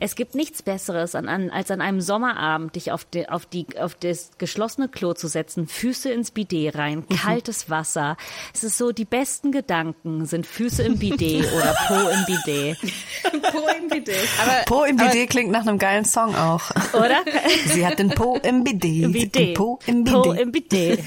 [0.00, 3.66] Es gibt nichts Besseres, an, an, als an einem Sommerabend dich auf, die, auf, die,
[3.78, 7.16] auf das geschlossene Klo zu setzen, Füße ins Bidet rein, Mhm.
[7.16, 8.16] kaltes Wasser.
[8.54, 12.78] Es ist so, die besten Gedanken sind Füße im Bidet oder Po im Bidet.
[13.52, 14.16] Po im Bidet.
[14.42, 16.62] Aber, Po im aber- Bidet klingt nach einem geilen Song auch.
[16.92, 17.18] Oder?
[17.66, 19.12] Sie hat den Po im Bidet.
[19.12, 19.34] Bidet.
[19.34, 20.40] den Po im Po Bidet.
[20.40, 21.00] im Bidet.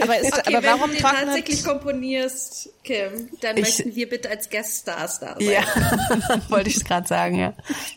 [0.00, 2.51] aber, ist, Okay, aber wenn warum du den tatsächlich komponierst,
[2.84, 5.40] Kim, dann Ich- möchten wir bitte als Gueststars da sein.
[5.40, 5.62] Ja,
[6.48, 7.54] wollte ich gerade sagen, ja.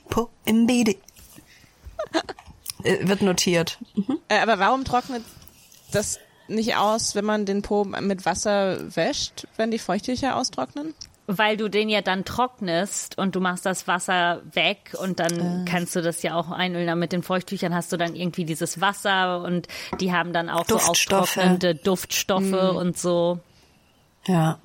[0.09, 0.97] Po im Bidet.
[2.83, 3.79] Äh, Wird notiert.
[4.29, 5.23] Äh, aber warum trocknet
[5.91, 10.93] das nicht aus, wenn man den Po mit Wasser wäscht, wenn die Feuchttücher austrocknen?
[11.27, 15.95] Weil du den ja dann trocknest und du machst das Wasser weg und dann kannst
[15.95, 16.99] du das ja auch einölen.
[16.99, 19.67] Mit den Feuchttüchern hast du dann irgendwie dieses Wasser und
[19.99, 21.33] die haben dann auch Duftstoffe.
[21.33, 23.39] so austrocknende Duftstoffe und so.
[24.27, 24.59] Ja.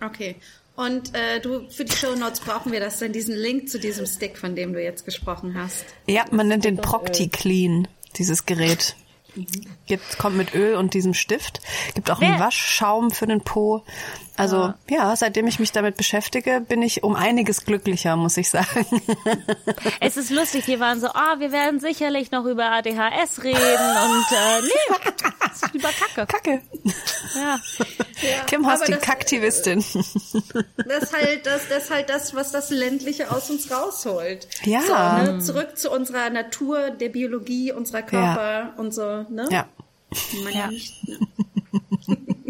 [0.00, 0.36] Okay.
[0.74, 4.06] Und äh, du, für die Show Notes brauchen wir das dann, diesen Link zu diesem
[4.06, 5.84] Stick, von dem du jetzt gesprochen hast.
[6.06, 8.96] Ja, man nennt den Procti Clean, dieses Gerät.
[9.86, 11.60] Gibt, kommt mit Öl und diesem Stift.
[11.94, 13.82] Gibt auch einen Waschschaum für den Po.
[14.36, 18.86] Also ja, seitdem ich mich damit beschäftige, bin ich um einiges glücklicher, muss ich sagen.
[20.00, 24.26] Es ist lustig, wir waren so, ah, wir werden sicherlich noch über ADHS reden und
[24.32, 26.26] äh, nee, ist über Kacke.
[26.26, 26.62] Kacke.
[27.34, 27.58] Ja.
[28.46, 29.84] Kim hast aber die das- Kaktivistin.
[30.86, 34.48] Das ist halt das, das ist halt das, was das Ländliche aus uns rausholt.
[34.64, 34.80] Ja.
[35.26, 35.38] So, ne?
[35.40, 39.46] Zurück zu unserer Natur, der Biologie, unserer Körper und so, ne?
[39.50, 39.66] Ja.
[40.44, 40.66] Man Ja.
[40.68, 41.18] nicht, ne?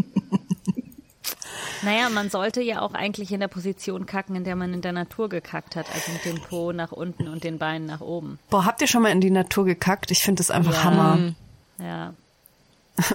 [1.83, 4.93] Naja, man sollte ja auch eigentlich in der Position kacken, in der man in der
[4.93, 8.39] Natur gekackt hat, also mit dem Po nach unten und den Beinen nach oben.
[8.51, 10.11] Boah, habt ihr schon mal in die Natur gekackt?
[10.11, 10.85] Ich finde das einfach Ja.
[10.85, 11.35] Hammer.
[11.78, 12.14] Ja.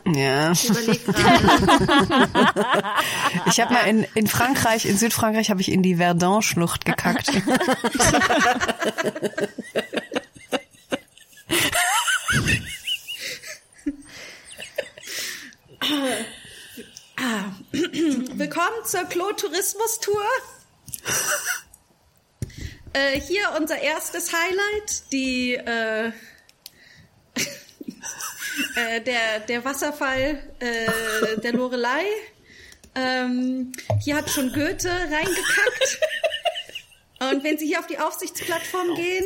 [0.06, 0.52] Ja.
[0.52, 0.70] Ich.
[3.46, 7.32] Ich habe mal in, in Frankreich, in Südfrankreich, habe ich in die Verdun-Schlucht gekackt.
[17.72, 20.24] Willkommen zur Klo-Tourismus-Tour.
[22.94, 26.08] äh, hier unser erstes Highlight, die äh,
[28.76, 32.06] äh, der, der Wasserfall äh, der Lorelei.
[32.96, 36.00] Ähm, hier hat schon Goethe reingekackt.
[37.20, 39.26] Und wenn Sie hier auf die Aufsichtsplattform gehen,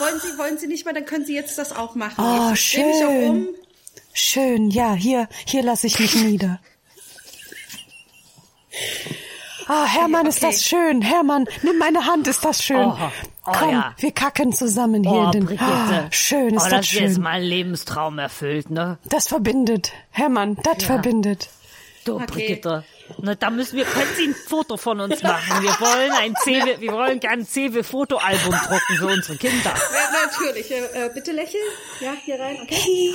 [0.00, 2.24] wollen Sie, wollen Sie nicht mal, dann können Sie jetzt das auch machen.
[2.24, 3.04] Oh, ich schön.
[3.06, 3.48] um.
[4.14, 6.60] Schön, ja, hier, hier lasse ich mich nieder.
[9.68, 10.52] Ah, Hermann, ist okay.
[10.52, 11.02] das schön.
[11.02, 12.76] Hermann, nimm meine Hand, ist das schön.
[12.86, 12.96] Oh,
[13.46, 13.94] oh Komm, ja.
[13.98, 15.44] wir kacken zusammen hier Oh, in den...
[15.46, 15.64] Brigitte.
[15.64, 17.22] Ah, schön, ist oh, das das ist jetzt schön.
[17.24, 18.98] mein Lebenstraum erfüllt, ne?
[19.06, 19.92] Das verbindet.
[20.10, 21.48] Hermann, das verbindet.
[22.04, 22.26] Du, Okay.
[22.28, 22.84] Brigitte.
[23.18, 25.62] Na, da müssen wir, können Sie ein Foto von uns machen?
[25.62, 29.74] Wir wollen ein CW, wir wollen gerne ein CW-Fotoalbum drucken für unsere Kinder.
[29.74, 30.70] Ja, natürlich.
[30.70, 31.62] Äh, äh, bitte lächeln.
[32.00, 32.58] Ja, hier rein.
[32.62, 33.14] Okay.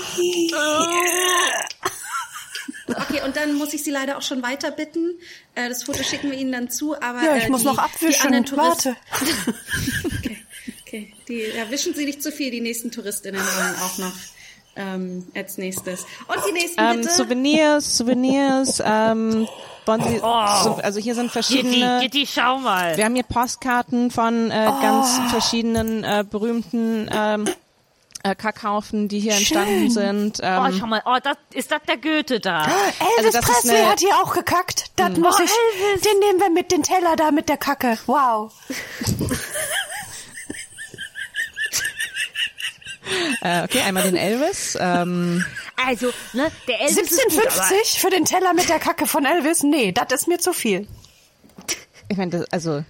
[2.98, 5.18] Okay, und dann muss ich Sie leider auch schon weiter bitten.
[5.56, 7.76] Äh, das Foto schicken wir Ihnen dann zu, aber Ja, ich äh, muss die, noch
[7.76, 8.58] Die abwischen.
[8.58, 8.96] Warte.
[10.18, 10.38] Okay,
[10.86, 11.14] okay.
[11.28, 12.52] Die, ja, wischen Sie nicht zu viel.
[12.52, 14.14] Die nächsten Touristinnen wollen auch noch
[14.76, 16.06] ähm, als nächstes.
[16.28, 17.10] Und die nächsten Ähm, bitte.
[17.14, 19.48] Souvenirs, Souvenirs, ähm,
[19.86, 20.64] wollen Sie, Oh.
[20.64, 22.96] so, also hier sind Gitti, verschiedene, Gitti, schau mal.
[22.96, 27.46] wir haben hier Postkarten von äh, ganz verschiedenen äh, berühmten ähm,
[28.24, 30.40] äh, Kackhaufen, die hier entstanden sind.
[30.42, 32.66] Oh, Ähm, schau mal, oh, das, ist das der Goethe da?
[33.18, 34.86] Elvis das ist Presley eine- hat hier auch gekackt.
[34.96, 35.52] Das muss Oh, ich.
[35.84, 36.02] Elvis.
[36.02, 37.98] Den nehmen wir mit den Teller da mit der Kacke.
[38.06, 38.54] Wow.
[43.42, 44.78] äh, okay, einmal den Elvis.
[44.80, 45.44] Ähm,
[45.86, 49.26] Also, ne, der Elvis ist gut, aber 1750 für den Teller mit der Kacke von
[49.26, 49.64] Elvis?
[49.64, 50.88] Nee, das ist mir zu viel.
[52.08, 52.84] ich meine, das, also,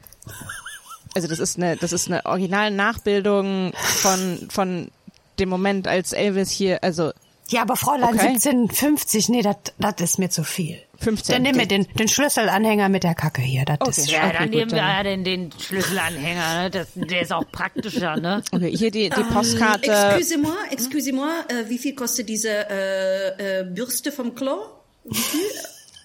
[1.16, 4.92] also das ist eine, das ist eine originale Nachbildung von von
[5.40, 7.12] dem Moment, als Elvis hier, also
[7.50, 8.28] Ja, aber Fräulein Okay.
[8.28, 10.78] 1750, nee, das das ist mir zu viel.
[11.00, 11.34] 15.
[11.34, 13.66] Dann nehmen wir den, den Schlüsselanhänger mit der Kacke hier.
[13.66, 14.02] Das Okay.
[14.02, 16.70] ist Ja, Okay, dann gut, nehmen wir ja den, den Schlüsselanhänger, ne?
[16.70, 18.44] Das, der ist auch praktischer, ne?
[18.52, 19.92] Okay, hier die, die Postkarte.
[19.92, 24.58] Excusez-moi, excusez-moi, äh, wie viel kostet diese äh, äh, Bürste vom Klo?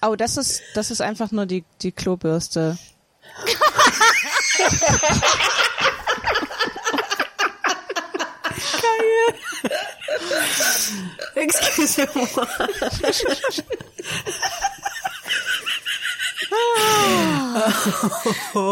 [0.03, 2.77] Oh, das ist, das ist einfach nur die, die Klobürste.
[11.35, 12.27] Excuse-moi.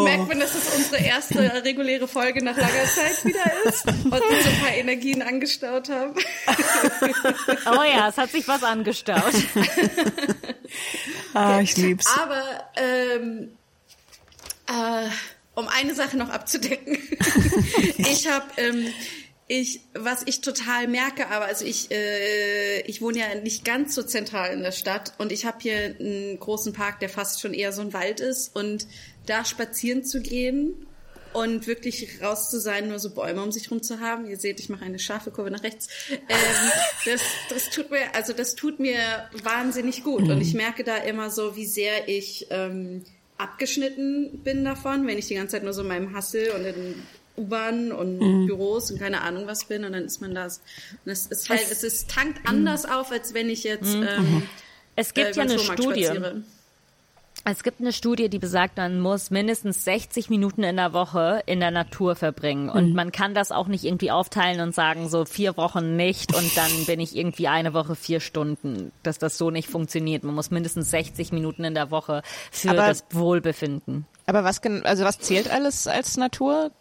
[0.04, 4.44] Merkt man, dass es unsere erste reguläre Folge nach langer Zeit wieder ist und wir
[4.44, 6.14] so ein paar Energien angestaut haben.
[7.66, 9.34] Oh ja, es hat sich was angestaut.
[11.34, 12.08] Ah, ich lieb's.
[12.18, 12.44] Aber
[12.78, 13.52] ähm,
[14.68, 15.10] äh,
[15.54, 16.98] um eine Sache noch abzudecken.
[17.98, 18.88] ich habe ähm,
[19.48, 24.02] ich, was ich total merke, aber also ich, äh, ich wohne ja nicht ganz so
[24.02, 27.72] zentral in der Stadt und ich habe hier einen großen Park, der fast schon eher
[27.72, 28.88] so ein Wald ist und
[29.28, 30.88] da spazieren zu gehen
[31.34, 34.26] und wirklich raus zu sein, nur so Bäume um sich rum zu haben.
[34.26, 35.90] Ihr seht, ich mache eine scharfe Kurve nach rechts.
[36.10, 36.72] Ähm,
[37.06, 41.30] das, das tut mir, also das tut mir wahnsinnig gut und ich merke da immer
[41.30, 43.04] so, wie sehr ich ähm,
[43.38, 47.04] abgeschnitten bin davon, wenn ich die ganze Zeit nur so in meinem Hustle und in
[47.38, 50.62] U-Bahn und Büros und keine Ahnung was bin und dann ist man das.
[51.06, 54.44] Und es ist halt, es ist tankt anders auf, als wenn ich jetzt ähm,
[54.96, 56.06] Es gibt äh, ja eine Studie.
[56.06, 56.42] spaziere.
[57.48, 61.60] Es gibt eine Studie, die besagt, man muss mindestens 60 Minuten in der Woche in
[61.60, 62.70] der Natur verbringen.
[62.70, 66.58] Und man kann das auch nicht irgendwie aufteilen und sagen, so vier Wochen nicht und
[66.58, 68.92] dann bin ich irgendwie eine Woche vier Stunden.
[69.04, 70.24] Dass das so nicht funktioniert.
[70.24, 74.08] Man muss mindestens 60 Minuten in der Woche für Aber- das Wohlbefinden.
[74.26, 76.72] Aber was, also was zählt alles als Natur?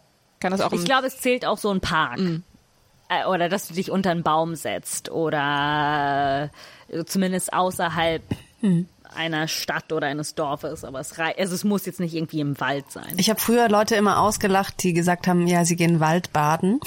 [0.45, 2.19] Kann das auch Ich glaube, es zählt auch so ein Park.
[3.09, 6.49] Äh, Oder dass du dich unter einen Baum setzt oder
[6.89, 8.23] äh, zumindest außerhalb
[9.15, 10.83] einer Stadt oder eines Dorfes.
[10.83, 13.13] Aber es, rei also es muss jetzt nicht irgendwie im Wald sein.
[13.17, 16.79] Ich habe früher Leute immer ausgelacht, die gesagt haben, ja, sie gehen Waldbaden.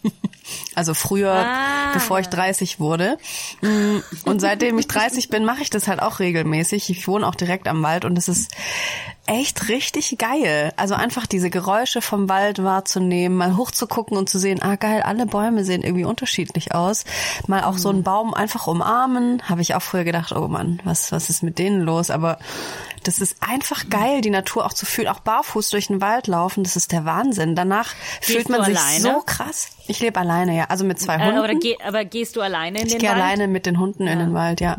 [0.74, 1.92] also früher, Ah.
[1.92, 3.18] bevor ich 30 wurde.
[3.60, 6.88] Mm, Und seitdem ich 30 bin, mache ich das halt auch regelmäßig.
[6.90, 8.50] Ich wohne auch direkt am Wald und es ist
[9.26, 10.72] echt richtig geil.
[10.76, 15.26] Also einfach diese Geräusche vom Wald wahrzunehmen, mal hochzugucken und zu sehen, ah geil, alle
[15.26, 17.04] Bäume sehen irgendwie unterschiedlich aus.
[17.46, 21.12] Mal auch so einen Baum einfach umarmen, habe ich auch früher gedacht, oh Mann, was
[21.12, 22.10] was ist mit denen los?
[22.10, 22.38] Aber
[23.04, 26.62] das ist einfach geil, die Natur auch zu fühlen, auch barfuß durch den Wald laufen,
[26.64, 27.54] das ist der Wahnsinn.
[27.56, 29.00] Danach fühlt man sich alleine?
[29.00, 29.70] so krass.
[29.88, 31.38] Ich lebe alleine, ja, also mit zwei Äh, Hunden.
[31.40, 33.20] oder geh, aber gehst du alleine in ich den gehe Wald?
[33.20, 34.76] alleine mit den Hunden in den Wald, ja.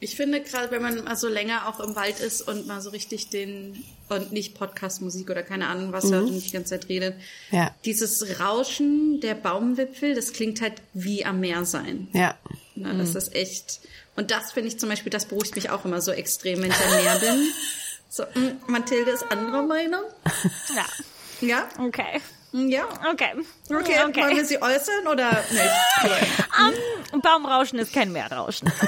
[0.00, 2.90] Ich finde gerade, wenn man mal so länger auch im Wald ist und mal so
[2.90, 6.88] richtig den und nicht Podcast-Musik oder keine Ahnung was hört und nicht die ganze Zeit
[6.88, 7.14] redet,
[7.50, 7.74] Ja.
[7.84, 12.08] dieses Rauschen der Baumwipfel, das klingt halt wie am Meer sein.
[12.12, 12.36] Ja.
[12.76, 13.80] Ne, Das ist echt.
[14.14, 16.76] Und das finde ich zum Beispiel, das beruhigt mich auch immer so extrem, wenn ich
[16.76, 17.48] am Meer bin.
[18.10, 20.00] So, mm, Mathilde ist anderer Meinung.
[20.74, 20.86] Ja,
[21.46, 21.68] Ja?
[21.78, 22.20] okay.
[22.52, 22.84] Ja.
[23.10, 23.32] Okay.
[23.68, 26.28] Okay, wollen wir sie äußern oder nicht?
[27.12, 28.70] Um, Baumrauschen ist kein Meerrauschen.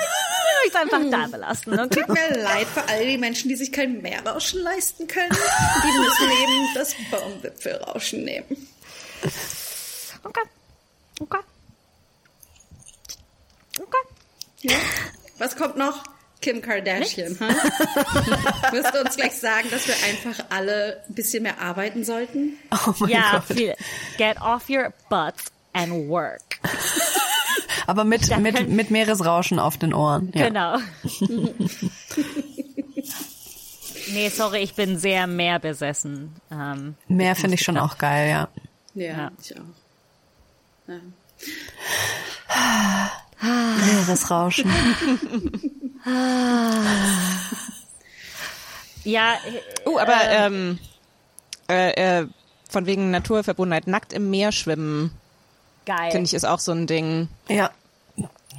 [0.67, 2.01] Ich will einfach da belassen, okay?
[2.01, 5.31] Tut mir leid für all die Menschen, die sich kein Meerrauschen leisten können.
[5.33, 8.69] Die müssen eben das Baumwipfelrauschen nehmen.
[10.23, 10.43] Okay.
[11.19, 11.39] Okay.
[13.81, 14.77] Okay.
[15.39, 16.05] Was kommt noch?
[16.41, 17.37] Kim Kardashian.
[17.39, 17.45] Huh?
[18.73, 22.55] Wirst du uns gleich sagen, dass wir einfach alle ein bisschen mehr arbeiten sollten?
[22.73, 23.57] Oh mein Ja, Gott.
[23.57, 23.75] viel.
[24.17, 26.41] Get off your butts and work.
[27.87, 30.31] Aber mit, mit, mit Meeresrauschen auf den Ohren.
[30.35, 30.47] Ja.
[30.49, 30.79] Genau.
[34.13, 36.33] nee, sorry, ich bin sehr meerbesessen.
[36.51, 38.49] Ähm, Meer finde ich schon auch geil, ja.
[38.95, 39.31] Ja, Ja.
[39.43, 39.61] ich auch.
[40.89, 41.01] Ja.
[43.87, 44.71] Meeresrauschen.
[49.05, 49.35] Ja,
[49.85, 50.79] Oh, aber ähm,
[51.69, 52.27] äh, äh,
[52.69, 55.11] von wegen Naturverbundenheit, nackt im Meer schwimmen,
[55.87, 56.11] geil.
[56.11, 57.29] finde ich, ist auch so ein Ding.
[57.49, 57.71] ja.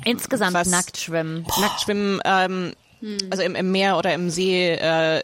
[0.03, 1.45] Insgesamt was- nackt schwimmen.
[1.59, 2.73] Nackt schwimmen, ähm,
[3.29, 5.21] also im, im Meer oder im See, äh,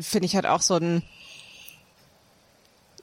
[0.00, 1.02] finde ich halt auch so ein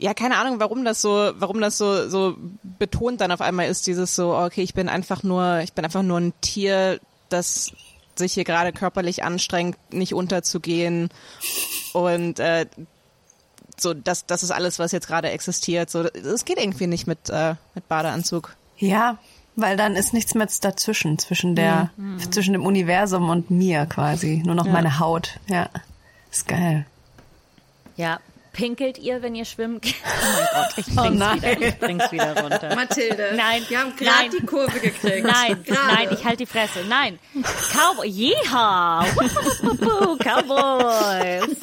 [0.01, 3.85] ja, keine Ahnung, warum das so, warum das so, so betont dann auf einmal ist,
[3.85, 7.73] dieses so, okay, ich bin einfach nur, ich bin einfach nur ein Tier, das
[8.19, 11.09] sich hier gerade körperlich anstrengt, nicht unterzugehen
[11.93, 12.67] und äh,
[13.77, 15.89] so, das, das ist alles, was jetzt gerade existiert.
[15.89, 18.55] So, es geht irgendwie nicht mit, äh, mit Badeanzug.
[18.77, 19.17] Ja,
[19.55, 21.89] weil dann ist nichts mehr dazwischen, zwischen der,
[22.29, 24.41] zwischen dem Universum und mir quasi.
[24.45, 25.39] Nur noch meine Haut.
[25.47, 25.69] Ja.
[26.31, 26.85] Ist geil.
[27.97, 28.19] Ja.
[28.53, 29.95] Pinkelt ihr, wenn ihr schwimmen geht?
[30.03, 31.41] Oh mein Gott, ich bring's, nein.
[31.41, 32.75] wieder, ich bring's wieder runter.
[32.75, 33.33] Mathilde.
[33.35, 35.23] Nein, Wir haben gerade die Kurve gekriegt.
[35.23, 35.95] Nein, Gerade.
[35.95, 36.79] nein, ich halte die Fresse.
[36.87, 37.19] Nein.
[37.71, 39.05] Cowboy, jeha!
[40.17, 41.57] Cowboys!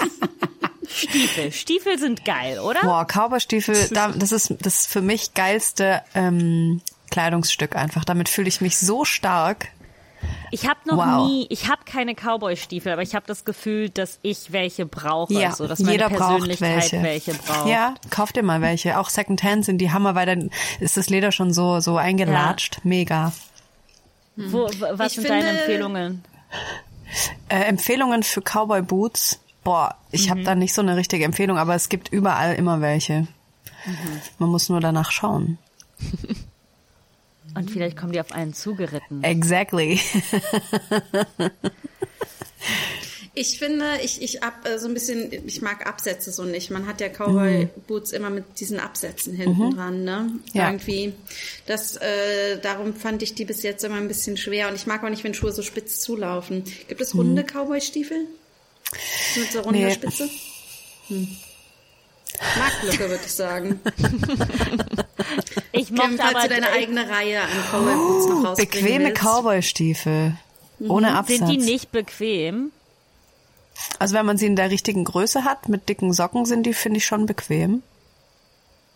[0.88, 1.52] Stiefel.
[1.52, 2.80] Stiefel sind geil, oder?
[2.80, 6.80] Boah, Cowboystiefel, da, das ist das für mich geilste ähm,
[7.10, 8.04] Kleidungsstück einfach.
[8.04, 9.68] Damit fühle ich mich so stark.
[10.50, 11.26] Ich habe noch Wow.
[11.28, 15.32] nie, ich habe keine Cowboy-Stiefel, aber ich habe das Gefühl, dass ich welche brauche.
[15.34, 17.02] Ja, so, dass meine jeder braucht Persönlichkeit welche.
[17.02, 17.66] welche braucht.
[17.68, 18.98] Ja, kauf dir mal welche.
[18.98, 20.50] Auch Secondhand sind die Hammer, weil dann
[20.80, 22.80] ist das Leder schon so so eingelatscht.
[22.84, 23.32] Mega.
[24.36, 26.24] Wo, w- was Ich sind finde- deine Empfehlungen?
[27.48, 29.40] Äh, Empfehlungen für Cowboy Boots.
[29.64, 30.30] Boah, ich Mhm.
[30.30, 33.22] habe da nicht so eine richtige Empfehlung, aber es gibt überall immer welche.
[33.84, 34.20] Mhm.
[34.38, 35.58] Man muss nur danach schauen.
[37.56, 39.24] Und vielleicht kommen die auf einen zugeritten.
[39.24, 39.98] Exactly.
[43.38, 46.70] Ich finde, ich, ich ab, äh, so ein bisschen, ich mag Absätze so nicht.
[46.70, 50.30] Man hat ja Cowboy-Boots immer mit diesen Absätzen hinten dran, ne?
[50.54, 50.68] Ja.
[50.70, 51.12] Irgendwie.
[51.66, 54.68] Das, äh, darum fand ich die bis jetzt immer ein bisschen schwer.
[54.68, 56.64] Und ich mag auch nicht, wenn Schuhe so spitz zulaufen.
[56.88, 58.24] Gibt es runde Cowboy-Stiefel?
[59.36, 59.92] Mit so runder Nee.
[59.92, 60.30] Spitze?
[61.08, 61.36] Hm.
[62.58, 63.80] Marktlücke, würde ich sagen.
[65.86, 69.12] Ich mochte falls aber du deine eigene Reihe an Cowboy-Boots noch rausbringen Bequeme.
[69.12, 70.36] Cowboy-Stiefel.
[70.80, 71.38] Ohne Absatz.
[71.38, 72.70] sind die nicht bequem?
[73.98, 76.98] Also wenn man sie in der richtigen Größe hat, mit dicken Socken sind die, finde
[76.98, 77.82] ich, schon bequem.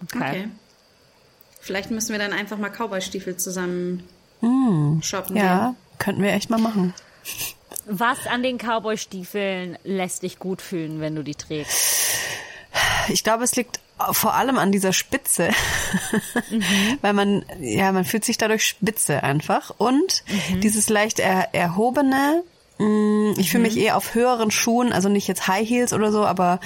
[0.04, 0.48] Okay.
[1.60, 4.04] Vielleicht müssen wir dann einfach mal Cowboy-Stiefel zusammen
[5.02, 5.42] shoppen Hm.
[5.44, 5.76] Ja, gehen.
[5.98, 6.94] könnten wir echt mal machen.
[7.86, 12.08] Was an den Cowboy-Stiefeln lässt dich gut fühlen, wenn du die trägst?
[13.08, 13.80] Ich glaube, es liegt
[14.12, 15.50] vor allem an dieser Spitze,
[17.02, 19.72] weil man, ja, man fühlt sich dadurch spitze einfach.
[19.76, 20.24] Und
[20.62, 22.42] dieses leicht er, erhobene,
[22.78, 26.24] mh, ich fühle mich eher auf höheren Schuhen, also nicht jetzt High Heels oder so,
[26.24, 26.60] aber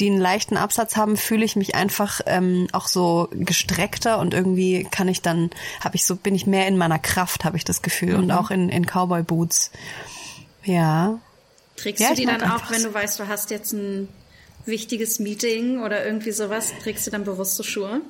[0.00, 4.88] die einen leichten Absatz haben, fühle ich mich einfach ähm, auch so gestreckter und irgendwie
[4.90, 7.82] kann ich dann, habe ich so, bin ich mehr in meiner Kraft, habe ich das
[7.82, 8.16] Gefühl.
[8.16, 9.70] Und auch in, in Cowboy Boots.
[10.64, 11.20] Ja,
[11.76, 14.08] Trägst Ja, du die dann auch, wenn du weißt, du hast jetzt ein
[14.66, 18.00] wichtiges Meeting oder irgendwie sowas, trägst du dann bewusste Schuhe?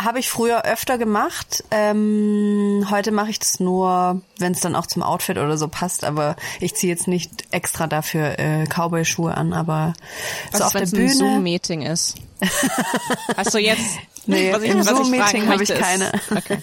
[0.00, 1.64] Habe ich früher öfter gemacht.
[1.70, 6.02] Ähm, heute mache ich das nur, wenn es dann auch zum Outfit oder so passt.
[6.04, 9.52] Aber ich ziehe jetzt nicht extra dafür äh, Cowboy-Schuhe an.
[9.52, 9.92] Aber
[10.50, 11.14] Was so ist, auf der wenn's ein Bühne.
[11.14, 12.16] Zoom-Meeting ist?
[13.36, 13.84] Hast du jetzt,
[14.26, 16.10] Nee, was ich, im Zoom-Meeting habe ich keine.
[16.34, 16.58] Okay.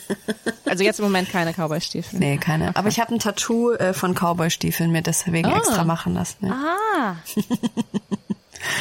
[0.65, 2.19] Also jetzt im Moment keine Cowboy-Stiefel.
[2.19, 2.75] Nee, keine.
[2.75, 5.57] Aber ich habe ein Tattoo äh, von Cowboy-Stiefeln mir deswegen Ah.
[5.57, 6.47] extra machen lassen.
[6.47, 6.75] Ja.
[6.97, 7.15] Ah,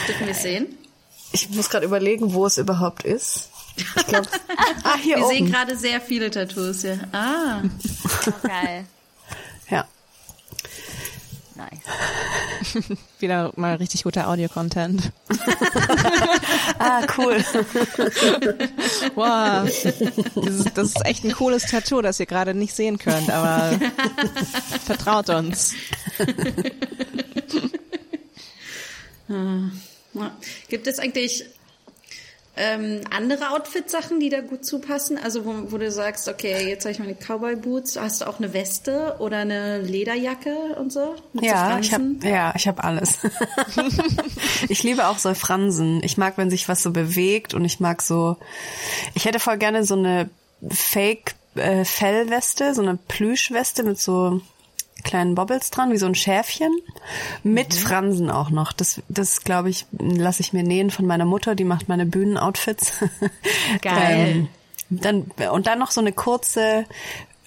[0.09, 0.67] Dürfen wir sehen?
[1.33, 3.51] Ich muss gerade überlegen, wo es überhaupt ist.
[3.77, 4.27] Ich glaube,
[4.85, 5.53] ah, hier Wir sehen oben.
[5.53, 6.99] gerade sehr viele Tattoos hier.
[7.13, 7.61] Ah,
[8.43, 8.87] geil.
[9.71, 9.87] Ja.
[11.55, 12.85] Nice.
[13.19, 15.13] Wieder mal richtig guter Audio-Content.
[16.81, 17.45] Ah, cool.
[19.17, 19.69] Wow.
[20.45, 23.77] Dieses, das ist echt ein cooles Tattoo, das ihr gerade nicht sehen könnt, aber
[24.87, 25.75] vertraut uns.
[30.15, 30.37] Ja.
[30.69, 31.45] Gibt es eigentlich
[32.57, 35.17] ähm, andere Outfit-Sachen, die da gut zupassen?
[35.17, 37.99] Also wo, wo du sagst, okay, jetzt habe ich meine Cowboy-Boots.
[38.01, 41.15] Hast du auch eine Weste oder eine Lederjacke und so?
[41.35, 42.29] Ja, so ich habe Fransen?
[42.29, 43.19] ja, ich habe alles.
[44.69, 46.03] ich liebe auch so Fransen.
[46.03, 48.37] Ich mag, wenn sich was so bewegt und ich mag so
[49.15, 50.29] ich hätte voll gerne so eine
[50.69, 54.41] Fake äh, Fellweste, so eine Plüschweste mit so
[55.05, 56.77] kleinen Bobbles dran, wie so ein Schäfchen
[57.43, 58.73] mit Fransen auch noch.
[58.73, 62.93] Das das glaube ich, lasse ich mir nähen von meiner Mutter, die macht meine Bühnenoutfits.
[63.83, 64.29] Geil.
[64.29, 64.49] ähm,
[64.91, 66.87] dann und dann noch so eine kurze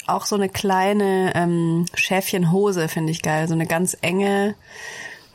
[0.07, 4.55] auch so eine kleine ähm, Schäfchenhose finde ich geil, so eine ganz enge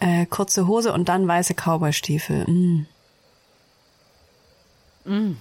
[0.00, 2.44] äh, kurze Hose und dann weiße Cowboystiefel.
[2.46, 2.86] Mm.
[5.04, 5.36] Mm.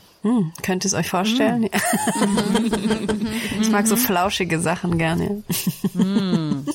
[0.64, 1.64] Könnt ihr es euch vorstellen?
[1.64, 1.69] Ja.
[3.61, 5.43] ich mag so flauschige Sachen gerne.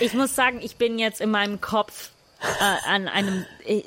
[0.00, 2.10] Ich muss sagen, ich bin jetzt in meinem Kopf
[2.60, 3.84] äh, an einem, ich,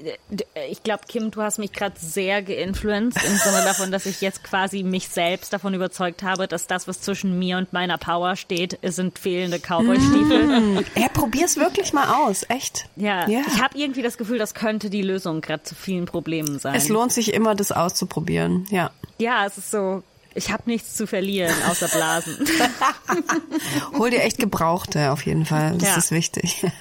[0.70, 4.44] ich glaube, Kim, du hast mich gerade sehr geinfluenced im Sinne davon, dass ich jetzt
[4.44, 8.78] quasi mich selbst davon überzeugt habe, dass das, was zwischen mir und meiner Power steht,
[8.84, 10.86] sind fehlende Cowboy-Stiefel.
[10.96, 12.86] Ja, probier's wirklich mal aus, echt.
[12.96, 13.42] Ja, Ja.
[13.48, 16.76] ich habe irgendwie das Gefühl, das könnte die Lösung gerade zu vielen Problemen sein.
[16.76, 18.66] Es lohnt sich immer, das auszuprobieren.
[18.70, 18.92] Ja.
[19.18, 20.04] ja, es ist so,
[20.38, 22.38] ich habe nichts zu verlieren, außer Blasen.
[23.98, 25.78] Hol dir echt Gebrauchte auf jeden Fall.
[25.78, 25.98] Das Ja.
[25.98, 26.64] ist wichtig.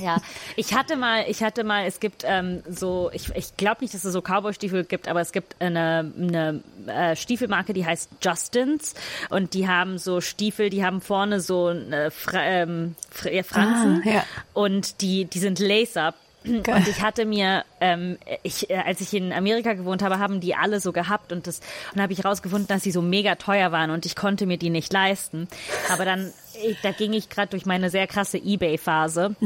[0.00, 0.16] Ja,
[0.56, 4.04] ich hatte mal, ich hatte mal, es gibt ähm, so, ich, ich glaube nicht, dass
[4.04, 8.94] es so Cowboy-Stiefel gibt, aber es gibt eine, eine äh, Stiefelmarke, die heißt Justins
[9.28, 14.02] und die haben so Stiefel, die haben vorne so eine Fra ähm, Fra ja, Fransen
[14.06, 14.24] Ah, ja.
[14.54, 16.14] und die, die sind Lace-Up.
[16.44, 20.54] Und ich hatte mir, ähm, ich, äh, als ich in Amerika gewohnt habe, haben die
[20.54, 21.60] alle so gehabt und das
[21.94, 24.70] und habe ich rausgefunden, dass sie so mega teuer waren und ich konnte mir die
[24.70, 25.48] nicht leisten.
[25.90, 26.32] Aber dann,
[26.64, 29.36] ich, da ging ich gerade durch meine sehr krasse eBay-Phase.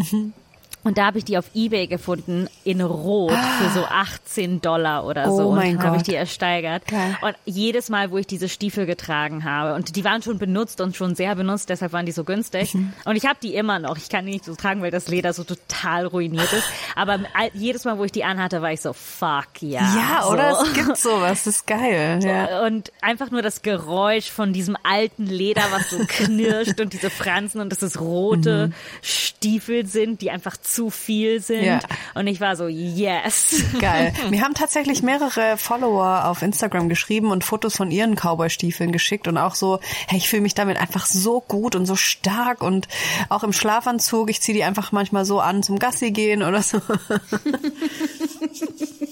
[0.84, 5.24] Und da habe ich die auf Ebay gefunden in Rot für so 18 Dollar oder
[5.30, 5.48] so.
[5.48, 6.86] Oh mein und dann habe ich die ersteigert.
[6.86, 7.16] Geil.
[7.22, 10.94] Und jedes Mal, wo ich diese Stiefel getragen habe, und die waren schon benutzt und
[10.94, 12.74] schon sehr benutzt, deshalb waren die so günstig.
[12.74, 12.92] Mhm.
[13.06, 13.96] Und ich habe die immer noch.
[13.96, 16.68] Ich kann die nicht so tragen, weil das Leder so total ruiniert ist.
[16.94, 17.18] Aber
[17.54, 19.80] jedes Mal, wo ich die anhatte, war ich so, fuck ja.
[19.80, 20.32] Ja, so.
[20.32, 20.60] oder?
[20.62, 21.44] Es gibt sowas.
[21.44, 22.20] Das ist geil.
[22.22, 22.64] Ja.
[22.66, 27.60] Und einfach nur das Geräusch von diesem alten Leder, was so knirscht und diese Fransen
[27.60, 28.70] und dass es rote
[29.02, 31.64] Stiefel sind, die einfach zu viel sind.
[31.64, 31.80] Ja.
[32.14, 33.62] Und ich war so, yes.
[33.80, 34.12] Geil.
[34.30, 39.38] Mir haben tatsächlich mehrere Follower auf Instagram geschrieben und Fotos von ihren Cowboy-Stiefeln geschickt und
[39.38, 39.78] auch so,
[40.08, 42.88] hey, ich fühle mich damit einfach so gut und so stark und
[43.28, 46.80] auch im Schlafanzug, ich ziehe die einfach manchmal so an zum Gassi gehen oder so.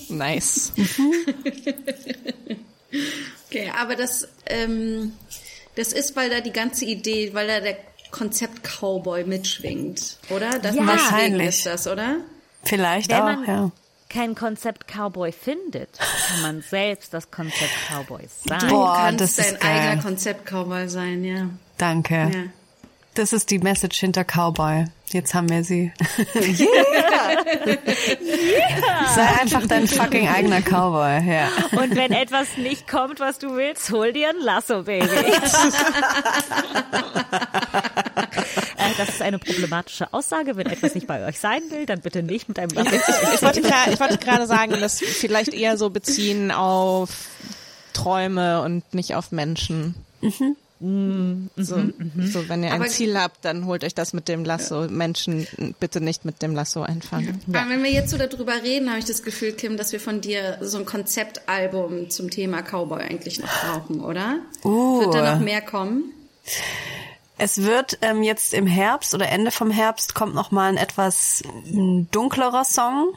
[0.08, 0.72] Nice.
[3.48, 5.12] Okay, aber das, ähm,
[5.74, 7.76] das ist, weil da die ganze Idee, weil da der
[8.12, 10.58] Konzept Cowboy mitschwingt, oder?
[10.60, 10.86] Das Ja.
[10.86, 11.48] Wahrscheinlich.
[11.48, 12.18] ist das, oder?
[12.62, 13.70] Vielleicht Wenn auch, man ja.
[14.08, 18.60] kein Konzept Cowboy findet, kann man selbst das Konzept Cowboy sein.
[18.60, 19.80] Du Boah, kannst das ist dein geil.
[19.88, 21.48] eigener Konzept Cowboy sein, ja.
[21.78, 22.14] Danke.
[22.14, 22.44] ja.
[23.14, 24.86] Das ist die Message hinter Cowboy.
[25.10, 25.92] Jetzt haben wir sie.
[26.34, 27.36] yeah!
[29.14, 31.48] Sei einfach dein fucking eigener Cowboy, ja.
[31.72, 35.06] Und wenn etwas nicht kommt, was du willst, hol dir ein Lasso, Baby.
[38.76, 40.56] Äh, Das ist eine problematische Aussage.
[40.56, 42.90] Wenn etwas nicht bei euch sein will, dann bitte nicht mit einem Lasso.
[43.34, 43.60] Ich wollte,
[43.92, 47.10] ich wollte gerade sagen, das vielleicht eher so beziehen auf
[47.92, 49.94] Träume und nicht auf Menschen.
[50.82, 51.76] So,
[52.16, 54.88] so, wenn ihr ein Aber- Ziel habt, dann holt euch das mit dem Lasso.
[54.88, 55.46] Menschen
[55.78, 57.40] bitte nicht mit dem Lasso einfangen.
[57.48, 60.20] Aber wenn wir jetzt so darüber reden, habe ich das Gefühl, Kim, dass wir von
[60.20, 64.40] dir so ein Konzeptalbum zum Thema Cowboy eigentlich noch brauchen, oder?
[64.64, 65.00] Uh.
[65.00, 66.12] Wird da noch mehr kommen?
[67.38, 71.42] Es wird ähm, jetzt im Herbst oder Ende vom Herbst kommt noch mal ein etwas
[71.70, 73.14] mm, dunklerer Song,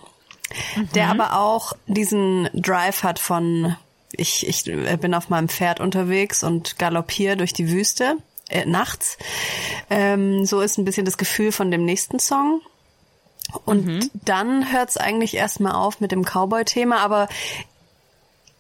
[0.94, 3.76] der aber auch diesen Drive hat von
[4.18, 8.18] ich, ich bin auf meinem Pferd unterwegs und galoppiere durch die Wüste
[8.50, 9.18] äh, nachts.
[9.90, 12.62] Ähm, so ist ein bisschen das Gefühl von dem nächsten Song.
[13.64, 17.30] Und dann hört's eigentlich erstmal auf mit dem Cowboy-Thema, aber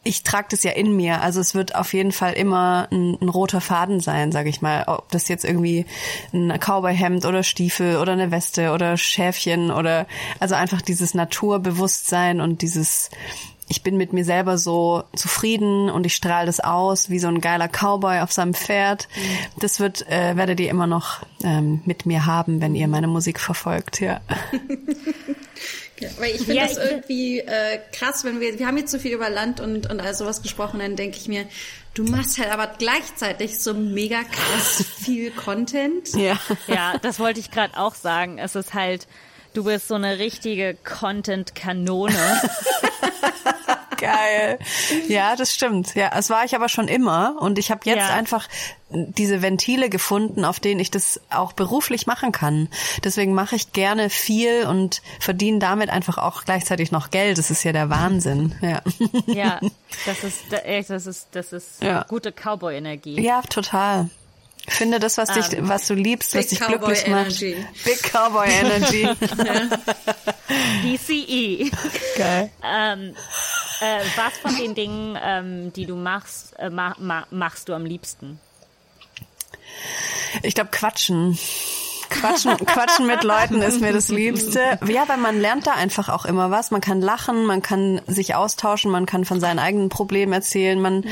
[0.06, 1.22] ich trage das ja in mir.
[1.22, 4.84] Also es wird auf jeden Fall immer ein, ein roter Faden sein, sage ich mal.
[4.86, 5.88] Ob das jetzt irgendwie
[6.32, 10.06] ein Cowboyhemd oder Stiefel oder eine Weste oder Schäfchen oder
[10.40, 13.10] also einfach dieses Naturbewusstsein und dieses
[13.67, 17.41] ich bin mit mir selber so zufrieden und ich strahle das aus wie so ein
[17.41, 19.07] geiler Cowboy auf seinem Pferd.
[19.59, 23.39] Das wird äh, werdet ihr immer noch ähm, mit mir haben, wenn ihr meine Musik
[23.39, 24.21] verfolgt, ja.
[25.99, 28.99] Ja, weil ich finde Ja, das irgendwie äh, krass, wenn wir, wir haben jetzt so
[28.99, 31.45] viel über Land und, und all sowas gesprochen, dann denke ich mir,
[31.93, 36.13] du machst halt aber gleichzeitig so mega krass viel Content.
[36.13, 36.37] Ja.
[36.67, 38.39] Ja, das wollte ich gerade auch sagen.
[38.39, 39.07] Es ist halt,
[39.56, 42.14] du bist so eine richtige Content-Kanone.
[43.98, 44.60] Geil.
[45.07, 45.95] Ja, das stimmt.
[45.95, 48.14] Ja, das war ich aber schon immer und ich habe jetzt Ja.
[48.14, 48.48] einfach
[48.90, 52.68] diese Ventile gefunden, auf denen ich das auch beruflich machen kann.
[53.06, 57.38] Deswegen mache ich gerne viel und verdiene damit einfach auch gleichzeitig noch Geld.
[57.38, 58.53] Das ist ja der Wahnsinn.
[58.61, 58.82] Ja,
[59.27, 59.60] Ja,
[60.06, 62.03] das ist, echt, das ist, das ist Ja.
[62.07, 63.19] gute Cowboy-Energie.
[63.22, 64.10] ja total.
[64.67, 67.41] Finde das, was dich, was du liebst, was Big dich Cowboy glücklich macht.
[67.41, 67.65] Energy.
[67.83, 69.07] Big Cowboy Energy.
[70.83, 71.71] DCE.
[72.17, 72.51] Geil.
[72.63, 73.15] ähm,
[73.81, 77.85] äh, was von den Dingen, ähm, die du machst, äh, ma ma machst du am
[77.85, 78.39] liebsten?
[80.41, 81.37] Ich glaube, quatschen.
[82.09, 84.79] Quatschen, quatschen mit Leuten ist mir das Liebste.
[84.87, 86.71] Ja, weil man lernt da einfach auch immer was.
[86.71, 91.03] Man kann lachen, man kann sich austauschen, man kann von seinen eigenen Problemen erzählen, man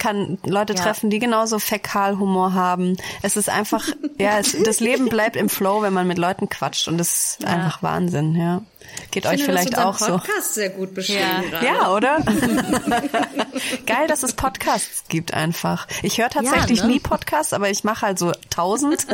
[0.00, 0.80] kann Leute Ja.
[0.82, 2.96] treffen, die genauso Fäkalhumor haben.
[3.22, 3.86] Es ist einfach,
[4.18, 7.44] ja, es, das Leben bleibt im Flow, wenn man mit Leuten quatscht und das ist
[7.44, 8.62] einfach Wahnsinn, ja.
[9.10, 10.12] Geht Ich euch finde, vielleicht das auch ist so.
[10.18, 11.20] Podcast sehr gut beschrieben
[11.52, 11.62] Ja.
[11.62, 12.18] Ja, oder?
[13.86, 15.86] Geil, dass es Podcasts gibt einfach.
[16.02, 16.92] Ich höre tatsächlich Ja, ne?
[16.92, 19.06] nie Podcasts, aber ich mache halt so tausend.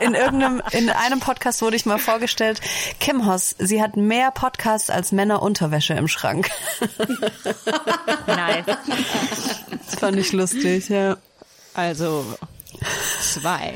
[0.00, 2.60] in irgendeinem, in einem Podcast wurde ich mal vorgestellt,
[3.00, 6.50] Kim Hoss, sie hat mehr Podcasts als Männer Unterwäsche im Schrank.
[8.26, 8.64] Nice.
[9.86, 11.16] Das fand ich lustig, ja.
[11.74, 12.24] Also
[13.20, 13.74] zwei.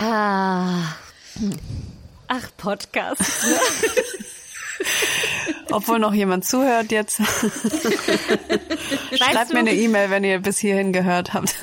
[0.00, 0.96] Ah.
[2.28, 3.22] Ach, Podcast.
[5.70, 7.20] Obwohl noch jemand zuhört jetzt.
[9.16, 11.54] Schreibt mir eine E-Mail, wenn ihr bis hierhin gehört habt.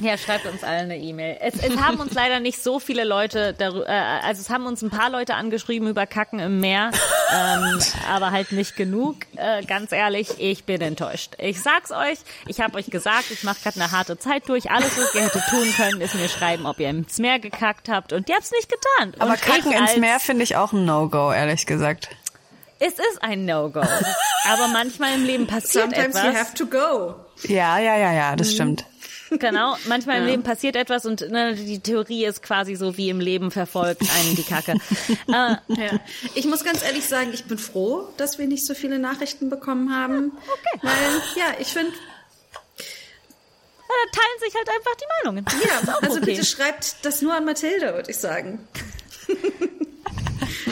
[0.00, 1.38] Ja, schreibt uns allen eine E-Mail.
[1.40, 4.90] Es, es haben uns leider nicht so viele Leute, äh, also es haben uns ein
[4.90, 6.90] paar Leute angeschrieben über Kacken im Meer,
[7.34, 9.16] ähm, aber halt nicht genug.
[9.36, 11.32] Äh, ganz ehrlich, ich bin enttäuscht.
[11.38, 14.70] Ich sag's euch, ich habe euch gesagt, ich mache gerade eine harte Zeit durch.
[14.70, 18.12] Alles, was ihr hättet tun können, ist mir schreiben, ob ihr ins Meer gekackt habt
[18.12, 19.14] und ihr habt's nicht getan.
[19.18, 22.08] Aber und Kacken ins Meer finde ich auch ein No-Go, ehrlich gesagt.
[22.84, 23.80] Es ist ein No-Go.
[23.80, 26.24] Aber manchmal im Leben passiert Sometimes etwas.
[26.24, 27.14] you have to go.
[27.44, 28.84] Ja, ja, ja, ja, das stimmt.
[29.30, 33.20] Genau, manchmal im Leben passiert etwas und ne, die Theorie ist quasi so wie im
[33.20, 34.72] Leben verfolgt einen die Kacke.
[34.72, 36.00] äh, Ja.
[36.34, 39.94] Ich muss ganz ehrlich sagen, ich bin froh, dass wir nicht so viele Nachrichten bekommen
[39.96, 40.32] haben.
[40.36, 40.80] Okay.
[40.82, 41.92] Weil, ja, ich finde,
[43.88, 45.46] da teilen sich halt einfach die Meinungen.
[45.66, 46.24] ja, also okay.
[46.26, 48.66] bitte schreibt das nur an Mathilde, würde ich sagen.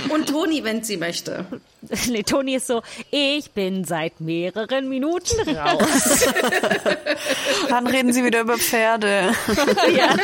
[0.09, 1.47] Und Toni, wenn sie möchte.
[2.09, 6.27] Nee, Toni ist so, ich bin seit mehreren Minuten raus.
[7.71, 9.33] Wann reden Sie wieder über Pferde?
[9.97, 10.15] ja.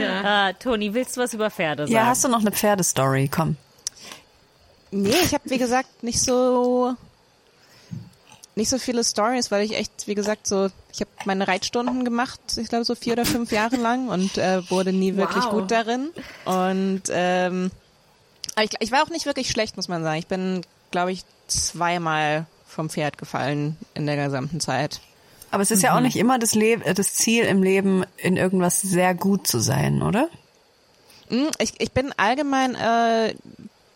[0.00, 0.22] Ja.
[0.22, 1.92] Ah, Toni, willst du was über Pferde sagen?
[1.92, 3.28] Ja, hast du noch eine Pferdestory?
[3.28, 3.56] Komm.
[4.92, 6.94] Nee, ich habe wie gesagt nicht so
[8.60, 12.40] nicht so viele Stories, weil ich echt, wie gesagt, so ich habe meine Reitstunden gemacht,
[12.56, 15.50] ich glaube so vier oder fünf Jahre lang und äh, wurde nie wirklich Wow.
[15.52, 16.10] gut darin.
[16.44, 17.70] Und ähm,
[18.54, 20.18] aber ich, ich war auch nicht wirklich schlecht, muss man sagen.
[20.18, 20.60] Ich bin,
[20.90, 25.00] glaube ich, zweimal vom Pferd gefallen in der gesamten Zeit.
[25.50, 28.36] Aber es ist ja auch nicht immer das, Le äh, das Ziel im Leben, in
[28.36, 30.28] irgendwas sehr gut zu sein, oder?
[31.28, 33.34] Hm, Ich, ich bin allgemein, äh,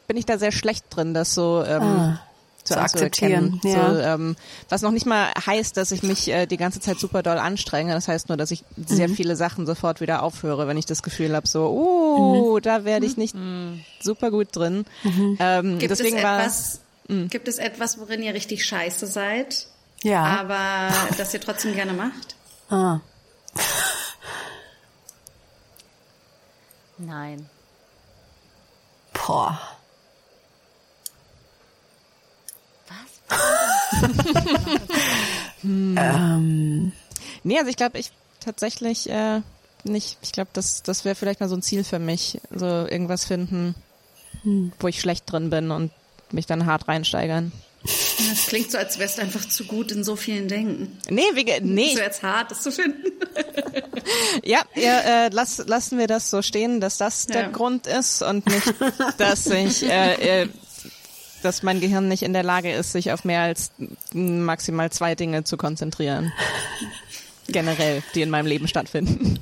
[0.08, 2.22] bin ich da sehr schlecht drin, das so ähm, Ah,
[2.64, 3.92] zu zu akzeptieren, ja.
[3.94, 4.36] So, ähm,
[4.70, 7.92] was noch nicht mal heißt, dass ich mich äh, die ganze Zeit super doll anstrenge.
[7.92, 9.14] Das heißt nur, dass ich sehr Mhm.
[9.16, 12.62] viele Sachen sofort wieder aufhöre, wenn ich das Gefühl habe, so, uh, Mhm.
[12.62, 13.34] da werde ich nicht
[14.00, 14.86] super gut drin.
[15.38, 16.80] Ähm, Gibt deswegen es war etwas,
[17.28, 19.66] gibt es etwas, worin ihr richtig scheiße seid,
[20.02, 20.24] Ja.
[20.24, 20.88] aber
[21.18, 22.34] das ihr trotzdem gerne macht?
[22.70, 23.00] Ah.
[26.96, 27.48] Nein.
[29.12, 29.58] Boah.
[35.64, 36.92] Ähm,
[37.42, 38.10] Nee, also ich glaube, ich
[38.40, 39.40] tatsächlich äh,
[39.84, 40.18] nicht.
[40.22, 42.40] Ich glaube, das, das wäre vielleicht mal so ein Ziel für mich.
[42.54, 43.74] So irgendwas finden,
[44.42, 44.72] Hm.
[44.80, 45.90] wo ich schlecht drin bin und
[46.32, 47.52] mich dann hart reinsteigern.
[47.82, 50.98] Das klingt so, als wärst du einfach zu gut in so vielen Dingen.
[51.10, 53.02] Nee, wie, nee, Ist so jetzt hart, das zu finden.
[54.44, 57.48] Ja, ja äh, lass, lassen wir das so stehen, dass das der Ja.
[57.48, 58.74] Grund ist und nicht,
[59.18, 60.48] dass ich, äh, äh,
[61.44, 63.70] dass mein Gehirn nicht in der Lage ist, sich auf mehr als
[64.12, 66.32] maximal zwei Dinge zu konzentrieren.
[67.46, 69.38] Generell, die in meinem Leben stattfinden.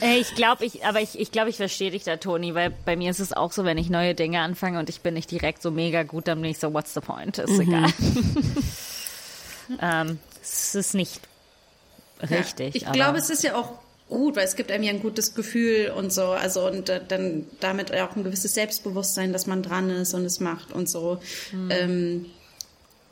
[0.00, 2.94] Äh, Ich glaube, ich, aber ich, ich glaube, ich verstehe dich da, Toni, weil bei
[2.94, 5.62] mir ist es auch so, wenn ich neue Dinge anfange und ich bin nicht direkt
[5.62, 7.38] so mega gut, dann bin ich so, what's the point?
[7.38, 7.90] Ist egal.
[9.80, 11.20] ähm, es ist nicht
[12.28, 12.74] richtig.
[12.74, 12.88] Ja.
[12.88, 13.78] Ich glaube, es ist ja auch
[14.08, 17.46] gut, weil es gibt einem ja ein gutes Gefühl und so, also und äh, dann
[17.60, 21.18] damit auch ein gewisses Selbstbewusstsein, dass man dran ist und es macht und so.
[21.70, 22.26] Ähm,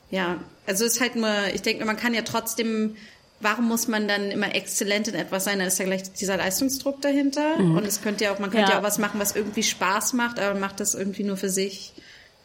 [0.09, 2.95] ja, also es ist halt nur, ich denke, man kann ja trotzdem,
[3.41, 5.59] warum muss man dann immer exzellent in etwas sein?
[5.59, 8.73] Da ist ja gleich dieser Leistungsdruck dahinter und es könnte ja auch, man könnte ja.
[8.73, 8.79] Ja.
[8.79, 11.93] auch was machen, was irgendwie Spaß macht, aber man macht das irgendwie nur für sich,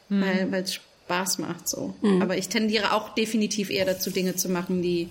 [0.09, 1.95] weil weil es Spaß macht so.
[2.21, 5.09] Aber ich tendiere auch definitiv eher dazu, Dinge zu machen, die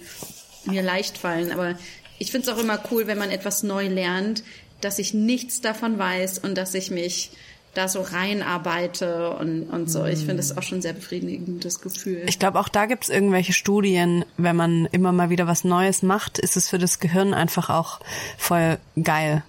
[0.65, 1.51] mir leicht fallen.
[1.51, 1.76] Aber
[2.22, 4.43] ich finde es auch immer cool, wenn man etwas neu lernt,
[4.80, 7.31] dass ich nichts davon weiß und dass ich mich
[7.73, 10.06] da so reinarbeite und, und so.
[10.06, 12.22] Ich finde das auch schon ein sehr befriedigendes Gefühl.
[12.27, 16.03] ich glaube, auch da gibt es irgendwelche Studien, wenn man immer mal wieder was Neues
[16.03, 17.99] macht, ist es für das Gehirn einfach auch
[18.38, 19.41] voll geil.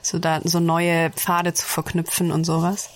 [0.00, 2.88] So da so neue Pfade zu verknüpfen und sowas.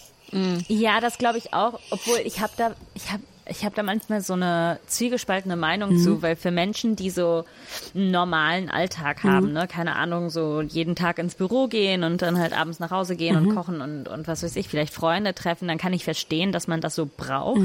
[0.66, 4.22] Ja, das glaube ich auch, obwohl ich habe da, ich habe ich habe da manchmal
[4.22, 7.44] so eine zwiegespaltene Meinung zu, weil für Menschen, die so
[7.94, 12.38] einen normalen Alltag haben, ne, keine Ahnung, so jeden Tag ins Büro gehen und dann
[12.38, 15.68] halt abends nach Hause gehen und kochen und, und was weiß ich, vielleicht Freunde treffen,
[15.68, 17.60] dann kann ich verstehen, dass man das so braucht.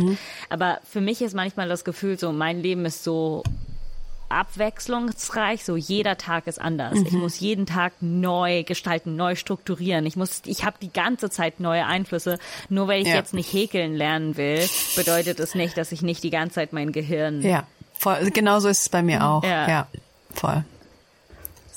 [0.49, 3.43] Aber für mich ist manchmal das Gefühl so, mein Leben ist so
[4.30, 6.97] abwechslungsreich, so jeder Tag ist anders.
[6.99, 10.06] Ich muss jeden Tag neu gestalten, neu strukturieren.
[10.06, 12.39] Ich muss, ich habe die ganze Zeit neue Einflüsse.
[12.69, 13.15] Nur weil ich Ja.
[13.15, 16.91] jetzt nicht häkeln lernen will, bedeutet es nicht, dass ich nicht die ganze Zeit mein
[16.91, 17.41] Gehirn.
[17.41, 17.65] Ja,
[17.97, 19.43] voll, genau so ist es bei mir auch.
[19.43, 19.68] Ja.
[19.69, 19.88] Ja,
[20.34, 20.64] voll.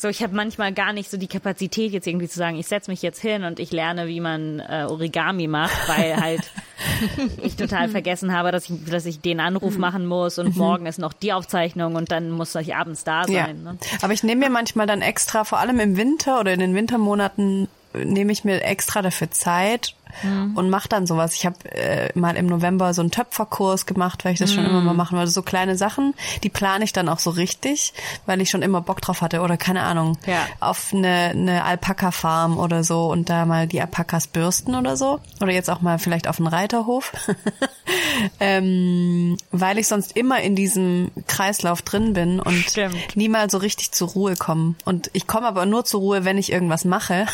[0.02, 2.90] So, ich habe manchmal gar nicht so die Kapazität jetzt irgendwie zu sagen, ich setze
[2.90, 6.40] mich jetzt hin und ich lerne, wie man äh, Origami macht, weil halt
[7.40, 10.98] ich total vergessen habe, dass ich, dass ich den Anruf machen muss und morgen ist
[10.98, 13.44] noch die Aufzeichnung und dann muss ich abends da Ja.
[13.44, 13.62] sein.
[13.62, 13.78] Ne?
[14.02, 17.68] Aber ich nehme mir manchmal dann extra, vor allem im Winter oder in den Wintermonaten,
[17.94, 19.94] nehme ich mir extra dafür Zeit
[20.54, 21.34] und mache dann sowas.
[21.34, 24.80] Ich habe äh, mal im November so einen Töpferkurs gemacht, weil ich das schon immer
[24.80, 25.30] mal machen wollte.
[25.30, 27.92] So kleine Sachen, die plane ich dann auch so richtig,
[28.26, 30.46] weil ich schon immer Bock drauf hatte oder keine Ahnung, Ja.
[30.60, 35.20] auf eine, eine Alpaka-Farm oder so und da mal die Alpakas bürsten oder so.
[35.40, 37.12] Oder jetzt auch mal vielleicht auf einen Reiterhof.
[38.40, 43.16] ähm, weil ich sonst immer in diesem Kreislauf drin bin und Stimmt.
[43.16, 44.76] niemals so richtig zur Ruhe kommen.
[44.84, 47.26] Und ich komme aber nur zur Ruhe, wenn ich irgendwas mache.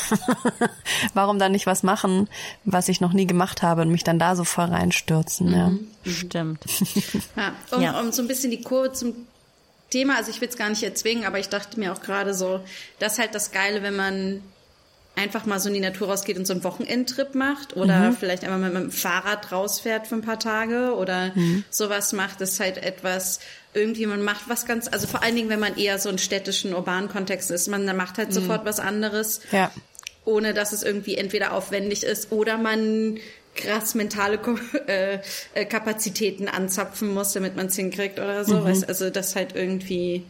[1.14, 2.28] Warum dann nicht was machen,
[2.72, 5.52] was ich noch nie gemacht habe und mich dann da so voll reinstürzen?
[5.52, 5.72] Ja.
[6.10, 6.64] Stimmt.
[7.36, 8.00] Ja, um, Ja.
[8.00, 9.14] um so ein bisschen die Kurve zum
[9.90, 12.60] Thema, also ich will es gar nicht erzwingen, aber ich dachte mir auch gerade so,
[12.98, 14.42] das ist halt das Geile, wenn man
[15.16, 18.60] einfach mal so in die Natur rausgeht und so einen Wochenendtrip macht oder vielleicht einmal
[18.60, 21.32] mit, mit dem Fahrrad rausfährt für ein paar Tage oder
[21.70, 23.40] sowas macht, ist halt etwas,
[23.74, 26.72] irgendwie man macht was ganz, also vor allen Dingen, wenn man eher so einen städtischen,
[26.72, 29.72] urbanen Kontext ist, man macht halt sofort was anderes Ja.
[30.28, 33.18] Ohne dass es irgendwie entweder aufwendig ist oder man
[33.56, 34.56] krass mentale Ko
[34.86, 35.18] äh,
[35.54, 38.62] äh, Kapazitäten anzapfen muss, damit man es hinkriegt oder so.
[38.62, 40.22] Weißt, also das halt irgendwie.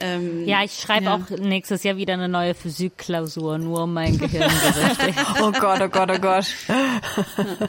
[0.00, 1.14] Ähm, Ja, ich schreibe Ja.
[1.14, 4.50] auch nächstes Jahr wieder eine neue Physikklausur, nur um mein Gehirn.
[5.40, 6.46] Oh Gott, oh Gott, oh Gott.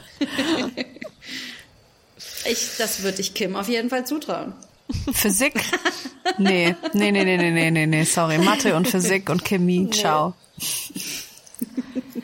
[2.50, 4.54] ich, das würde ich Kim auf jeden Fall zutrauen.
[5.12, 5.54] Physik?
[6.38, 8.38] Nee, nee, nee, nee, nee, nee, nee, nee, sorry.
[8.38, 10.34] Mathe und Physik und Chemie, ciao.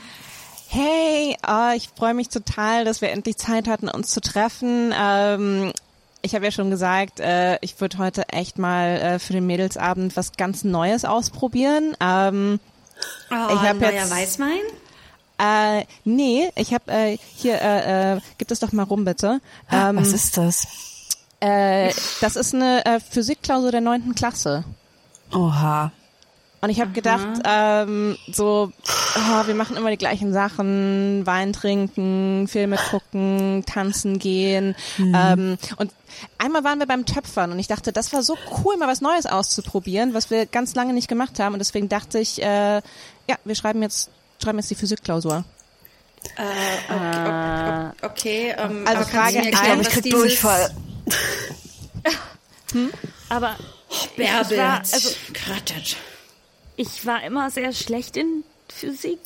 [0.68, 4.94] Hey, ah, ich freue mich total, dass wir endlich Zeit hatten, uns zu treffen.
[4.98, 5.70] Ähm,
[6.22, 10.16] ich habe ja schon gesagt, äh, ich würde heute echt mal äh, für den Mädelsabend
[10.16, 11.94] was ganz Neues ausprobieren.
[12.00, 12.59] Ähm,
[13.30, 14.60] Oh, Ich hab neuer jetzt- Weißwein?
[15.38, 19.40] äh, nee, ich habe äh, hier, äh, äh, gib das doch mal rum bitte.
[19.70, 20.66] Ähm, Was ist das?
[21.40, 24.64] äh, das ist eine äh, Physikklausur der neunten Klasse.
[25.34, 25.90] Oha.
[26.62, 28.70] Und ich habe gedacht, ähm, so,
[29.16, 34.76] oh, wir machen immer die gleichen Sachen, Wein trinken, Filme gucken, tanzen gehen.
[34.98, 35.93] Ähm, und
[36.39, 39.26] einmal waren wir beim Töpfern und ich dachte, das war so cool, mal was Neues
[39.26, 41.52] auszuprobieren, was wir ganz lange nicht gemacht haben.
[41.55, 44.10] Und deswegen dachte ich, äh, ja, wir schreiben jetzt,
[44.40, 45.44] schreiben jetzt die Physikklausur.
[48.02, 49.47] Okay, ähm, Also aber kannst du Frage eins.
[49.47, 50.70] erklären, Ich krieg Durchfall.
[53.28, 53.56] Aber
[54.16, 54.62] Bärbel Ich
[54.94, 55.97] also- gerattet.
[56.77, 59.19] Ich war immer sehr schlecht in Physik.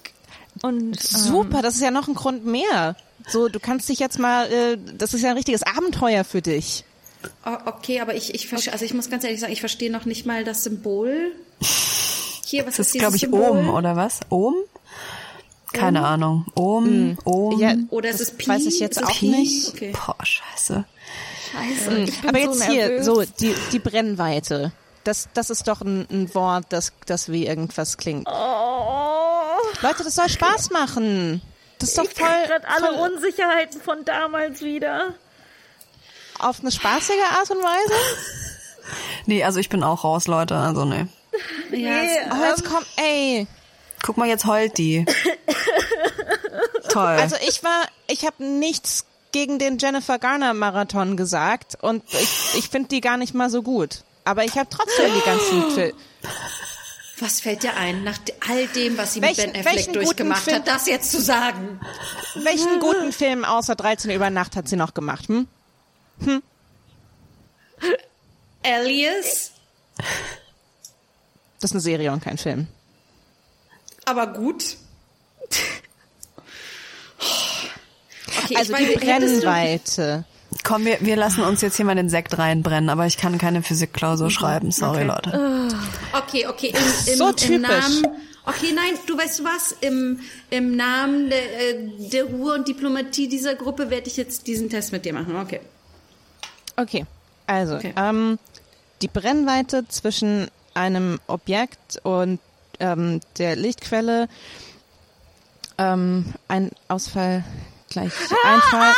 [0.63, 2.97] Und Super, das ist ja noch ein Grund mehr.
[3.29, 6.85] So, du kannst dich jetzt mal, äh, das ist ja ein richtiges Abenteuer für dich.
[7.45, 10.05] Oh, okay, aber ich, ich verstehe, also ich muss ganz ehrlich sagen, ich verstehe noch
[10.05, 11.33] nicht mal das Symbol.
[12.45, 13.43] Hier, was Das ist ist, glaube ich, Symbol?
[13.51, 14.21] Ohm, oder was?
[14.31, 14.55] Ohm?
[15.73, 16.47] Keine Ahnung.
[16.55, 17.59] Ohm, Ohm.
[17.59, 18.49] Ja, Oder ist es Pi?
[18.49, 19.29] weiß ich jetzt auch Pi?
[19.29, 19.69] nicht.
[19.69, 19.93] Okay.
[19.93, 20.85] Boah, scheiße.
[21.53, 23.05] Scheiße, ich bin Aber so jetzt hier, nervös.
[23.07, 24.73] so, die, die Brennweite.
[25.07, 28.27] Das, das ist doch ein, ein Wort, das, das wie irgendwas klingt.
[28.29, 31.41] Oh, Leute, das soll Spaß machen.
[31.79, 35.15] Das ist doch ich krieg voll, grad alle voll Unsicherheiten von damals wieder.
[36.41, 37.95] auf eine spaßige Art und Weise.
[39.27, 40.55] Nee, also ich bin auch raus, Leute.
[40.55, 41.07] Also nee.
[41.73, 43.49] Ja, es- Oh, jetzt kommt, ey.
[44.05, 45.05] Guck mal, jetzt heult die.
[46.89, 47.03] Toll.
[47.05, 52.69] Also ich war, ich habe nichts gegen den Jennifer Garner Marathon gesagt und ich, ich
[52.69, 54.05] finde die gar nicht mal so gut.
[54.27, 55.95] Aber ich habe trotzdem die ganzen Fil
[57.19, 60.69] was fällt dir ein, nach all dem, was sie Welchen- mit Ben Affleck durchgemacht hat,
[60.69, 61.81] das jetzt zu sagen?
[62.35, 65.27] Welchen guten Film außer 13 über Nacht hat sie noch gemacht?
[65.29, 65.49] Hm?
[68.63, 69.53] Alias,
[69.97, 72.67] Das ist eine Serie und kein Film.
[74.05, 74.77] aber gut.
[78.45, 80.25] Okay, Also die meine, du- Brennweite.
[80.63, 83.63] Komm, wir, wir lassen uns jetzt hier mal den Sekt reinbrennen, aber ich kann keine
[83.63, 84.71] Physikklausur schreiben.
[84.71, 85.07] Sorry, Okay.
[85.07, 85.69] Leute.
[86.13, 87.61] Okay, okay, im, im, So im typisch.
[87.69, 88.07] Namen.
[88.45, 89.73] Okay, nein, du weißt du was?
[89.81, 90.21] Im,
[90.51, 94.93] im Namen der, äh, der Ruhe und Diplomatie dieser Gruppe werde ich jetzt diesen Test
[94.93, 95.37] mit dir machen.
[95.37, 95.61] Okay.
[96.77, 97.07] Okay,
[97.47, 97.93] also Okay.
[97.97, 98.39] Ähm,
[99.03, 102.39] die Brennweite zwischen einem Objekt und
[102.79, 104.29] ähm, der Lichtquelle,
[105.79, 107.45] ähm, ein Ausfall
[107.89, 108.13] gleich
[108.45, 108.93] Einfall.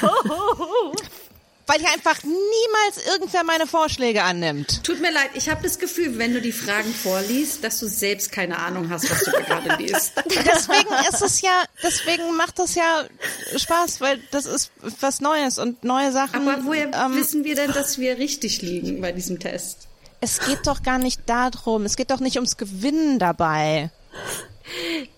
[1.68, 4.82] Weil hier einfach niemals irgendwer meine Vorschläge annimmt.
[4.84, 8.32] Tut mir leid, ich habe das Gefühl, wenn du die Fragen vorliest, dass du selbst
[8.32, 10.14] keine Ahnung hast, was du da gerade liest.
[10.26, 13.04] Deswegen ist es ja, deswegen macht das ja
[13.54, 16.48] Spaß, weil das ist was Neues und neue Sachen.
[16.48, 19.88] Aber woher ähm, wissen wir denn, dass wir richtig liegen bei diesem Test?
[20.22, 21.84] Es geht doch gar nicht darum.
[21.84, 23.90] Es geht doch nicht ums Gewinnen dabei.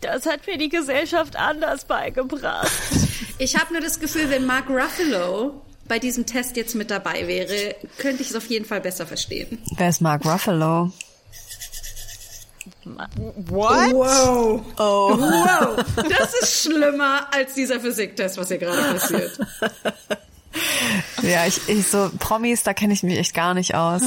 [0.00, 2.70] Das hat mir die Gesellschaft anders beigebracht.
[3.40, 7.76] Ich habe nur das Gefühl, wenn Mark Ruffalo bei diesem Test jetzt mit dabei wäre,
[7.96, 9.62] könnte ich es auf jeden Fall besser verstehen.
[9.76, 10.90] Wer ist Mark Ruffalo?
[12.84, 13.92] What?
[13.92, 14.60] Wow.
[14.76, 15.16] Oh.
[15.16, 15.84] Wow.
[16.08, 19.38] Das ist schlimmer als dieser Physiktest, was hier gerade passiert.
[21.22, 24.02] Ja, ich, ich so Promis, da kenne ich mich echt gar nicht aus.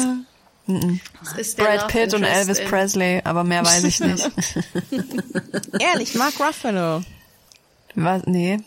[0.68, 4.30] Das ist der Brad Pitt und Elvis in- Presley, aber mehr weiß ich nicht.
[5.80, 7.04] Ehrlich, Mark Ruffalo.
[7.96, 8.24] Was?
[8.26, 8.60] Nee.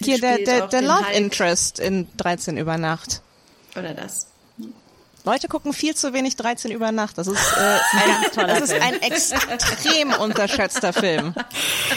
[0.00, 1.14] Hier der, der, der Love Hulk.
[1.16, 3.22] Interest in 13 über Nacht.
[3.76, 4.26] Oder das.
[5.24, 7.16] Leute gucken viel zu wenig 13 über Nacht.
[7.16, 7.60] Das ist, äh,
[7.98, 11.34] ein, ganz toller das ist ein extrem unterschätzter Film.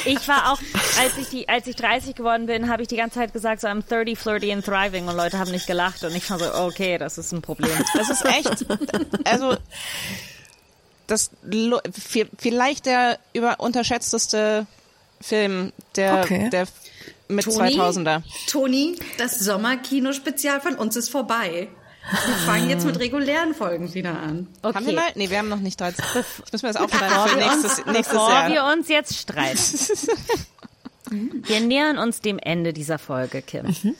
[0.05, 0.59] Ich war auch,
[0.99, 3.67] als ich, die, als ich 30 geworden bin, habe ich die ganze Zeit gesagt, so
[3.67, 6.97] I'm 30, flirty and thriving und Leute haben nicht gelacht und ich war so, okay,
[6.97, 7.71] das ist ein Problem.
[7.93, 8.65] Das ist echt,
[9.25, 9.57] also
[11.07, 11.31] das
[12.37, 14.67] vielleicht der über unterschätzteste
[15.19, 16.49] Film der, Okay.
[16.49, 16.67] der
[17.27, 17.77] mit Toni?
[17.77, 18.21] 2000er.
[18.49, 21.67] Toni, das Sommerkino-Spezial von uns ist vorbei.
[22.09, 24.47] Wir fangen jetzt mit regulären Folgen wieder an.
[24.61, 24.75] Okay.
[24.75, 25.11] Haben wir mal?
[25.15, 26.05] Nee, wir haben noch nicht 13.
[26.15, 28.49] Jetzt müssen wir das aufschreiben für nächstes, uns, nächstes bevor Jahr.
[28.49, 29.59] wir uns jetzt streiten.
[31.43, 33.65] wir nähern uns dem Ende dieser Folge, Kim.
[33.65, 33.95] Mhm.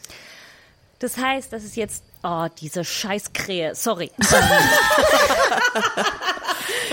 [1.00, 4.12] Das heißt, das ist jetzt, oh, diese Scheißkrähe, sorry.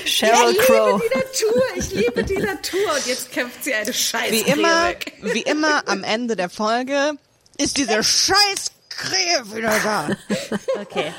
[0.05, 1.01] Sheryl Crow.
[1.01, 5.12] Die Natur, ich liebe die Natur und jetzt kämpft sie eine Scheiße Wie immer, weg.
[5.23, 7.12] wie immer am Ende der Folge
[7.57, 10.09] ist diese scheiß Krähe wieder da.
[10.81, 11.12] Okay.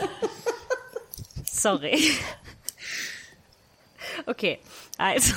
[1.51, 1.99] Sorry.
[4.25, 4.59] Okay,
[4.97, 5.33] also.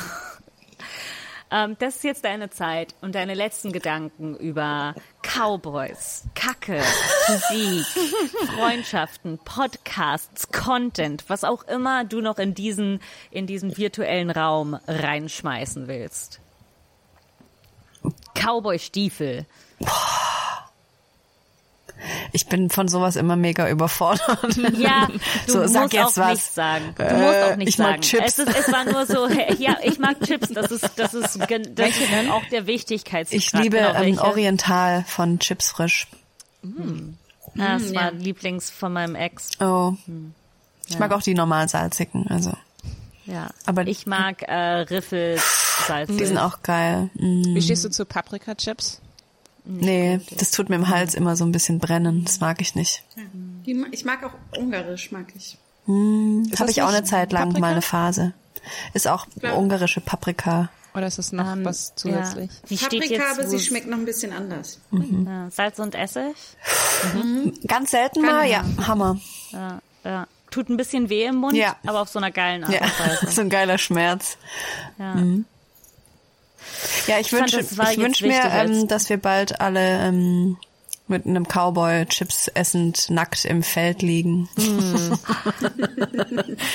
[1.50, 6.82] Ähm, das ist jetzt deine Zeit und deine letzten Gedanken über Cowboys, Kacke,
[7.28, 7.86] Musik,
[8.54, 13.00] Freundschaften, Podcasts, Content, was auch immer du noch in diesen,
[13.30, 16.40] in diesen virtuellen Raum reinschmeißen willst.
[18.34, 19.46] Cowboy-Stiefel.
[22.32, 24.56] Ich bin von sowas immer mega überfordert.
[24.78, 25.08] Ja,
[25.46, 26.30] du So, musst sag jetzt auch was.
[26.32, 26.94] nichts sagen.
[26.96, 28.02] Du Äh, musst auch nichts ich mag sagen.
[28.02, 28.38] Chips.
[28.38, 30.48] Es, ist, es war nur so, ja, ich mag Chips.
[30.48, 33.38] Das ist, das ist, das ist auch der Wichtigkeitsgrad.
[33.38, 34.18] Ich liebe genau, ähm.
[34.18, 36.06] Oriental von Chips Frisch.
[37.58, 38.08] Ah, das war ja.
[38.10, 39.50] Lieblings von meinem Ex.
[39.60, 39.94] Oh.
[40.88, 42.52] Ich mag auch die normal salzigen, also.
[43.26, 43.48] Ja.
[43.66, 46.08] Aber- ich mag äh, Riffels Salz.
[46.16, 47.10] Die sind auch geil.
[47.14, 47.54] Mm.
[47.54, 49.00] Wie stehst du zu Paprika-Chips?
[49.70, 52.24] Nee, das tut mir im Hals immer so ein bisschen brennen.
[52.24, 53.02] Das mag ich nicht.
[53.66, 55.58] Die Ich mag auch Ungarisch, mag ich.
[56.50, 57.60] Das habe ich auch eine Zeit lang Paprika?
[57.60, 58.32] mal eine Phase.
[58.94, 60.70] Ist auch ungarische Paprika.
[60.94, 62.50] Oder ist das noch was zusätzlich?
[62.50, 62.66] Ja.
[62.70, 64.80] Die Paprika, jetzt aber sie schmeckt noch ein bisschen anders.
[64.90, 66.34] ja, Salz und Essig.
[67.66, 69.18] Ganz selten mal, ja, Hammer.
[69.52, 70.26] Ja, ja.
[70.50, 71.76] Tut ein bisschen weh im Mund, Ja.
[71.86, 73.26] aber auf so einer geilen Art Ja, und Weise.
[73.30, 74.38] so ein geiler Schmerz.
[74.98, 75.14] Ja.
[77.06, 80.56] Ja, ich wünsche, ich wünsche mir, wichtiger als- ähm, dass wir bald alle ähm,
[81.10, 84.48] mit einem Cowboy Chips essend nackt im Feld liegen.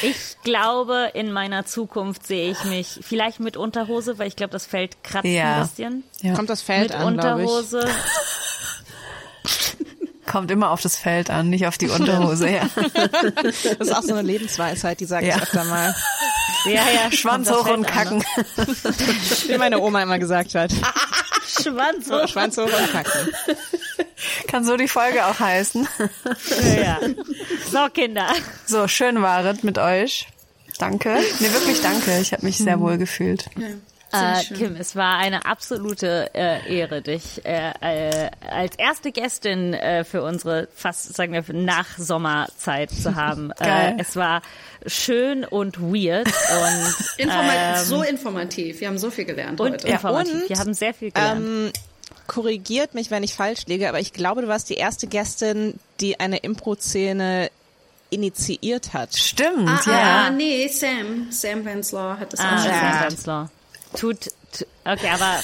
[0.01, 4.65] Ich glaube, in meiner Zukunft sehe ich mich vielleicht mit Unterhose, weil ich glaube, das
[4.65, 5.57] Feld kratzt Ja.
[5.57, 6.03] ein bisschen.
[6.21, 6.33] Ja.
[6.33, 7.05] Kommt das Feld Mit an.
[7.13, 7.87] Unterhose.
[10.33, 12.49] Kommt immer auf das Feld an, nicht auf die Unterhose.
[12.49, 12.67] Ja.
[13.43, 15.35] Das ist auch so eine Lebensweisheit, die sage Ja.
[15.37, 15.95] ich öfter mal.
[16.65, 17.11] Ja, ja.
[17.15, 18.23] Schwanz hoch und Feld an, kacken.
[19.47, 20.71] Wie meine Oma immer gesagt hat.
[20.71, 20.81] ne?
[21.61, 22.27] Schwanz hoch.
[22.27, 23.29] Schwanz hoch und kacken.
[24.47, 25.87] Kann so die Folge auch heißen.
[26.81, 26.99] Ja.
[27.71, 28.27] So, Kinder.
[28.65, 30.27] So, schön waret mit euch.
[30.79, 31.15] Danke.
[31.39, 32.17] Nee, wirklich danke.
[32.19, 33.45] Ich habe mich sehr wohl gefühlt.
[34.13, 40.03] Äh, Kim, es war eine absolute äh, Ehre, dich äh, äh, als erste Gästin äh,
[40.03, 43.51] für unsere fast, sagen wir, Nach-Sommerzeit zu haben.
[43.59, 43.95] Geil.
[43.97, 44.41] Äh, es war
[44.85, 48.79] schön und weird und, Informa ähm, so informativ.
[48.81, 49.87] Wir haben so viel gelernt und heute.
[49.87, 50.33] informativ.
[50.33, 51.41] und, Wir haben sehr viel gelernt.
[51.41, 51.71] Ähm,
[52.27, 56.19] korrigiert mich, wenn ich falsch liege, aber ich glaube, du warst die erste Gästin, die
[56.19, 57.49] eine Impro-Szene
[58.09, 59.15] initiiert hat.
[59.15, 60.25] Stimmt, ah, ja.
[60.27, 61.31] ah, nee, Sam.
[61.31, 63.49] Sam Wenslaw hat das Ah, auch schon Sam gesagt.
[63.97, 65.39] Tut, t- Okay, aber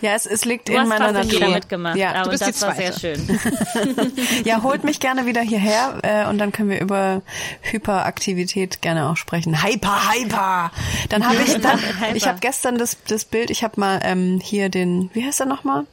[0.00, 1.32] Ja, es, es liegt du in hast meiner Natur.
[1.32, 1.96] wieder mitgemacht.
[1.96, 3.40] Ja, aber bist das die war sehr schön.
[4.44, 7.22] ja, holt mich gerne wieder hierher äh, und dann können wir über
[7.62, 9.62] Hyperaktivität gerne auch sprechen.
[9.64, 10.70] Hyper, Hyper.
[11.08, 11.78] Dann habe ich, dann,
[12.14, 13.50] ich habe gestern das, das Bild.
[13.50, 15.86] Ich habe mal ähm, hier den, wie heißt er nochmal?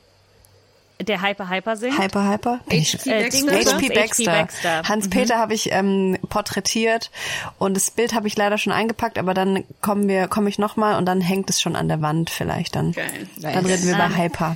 [1.03, 1.99] Der Hyper Hyper singt.
[1.99, 2.59] Hyper, Hyper.
[2.69, 3.75] HP Äh, Baxter.
[3.77, 4.31] HP Baxter.
[4.31, 4.83] Baxter.
[4.89, 7.11] Hans-Peter habe ich ähm, porträtiert
[7.57, 10.97] und das Bild habe ich leider schon eingepackt, aber dann kommen wir, komme ich nochmal
[10.97, 12.91] und dann hängt es schon an der Wand vielleicht dann.
[12.91, 13.27] Geil.
[13.37, 14.55] Dann reden wir über Hyper.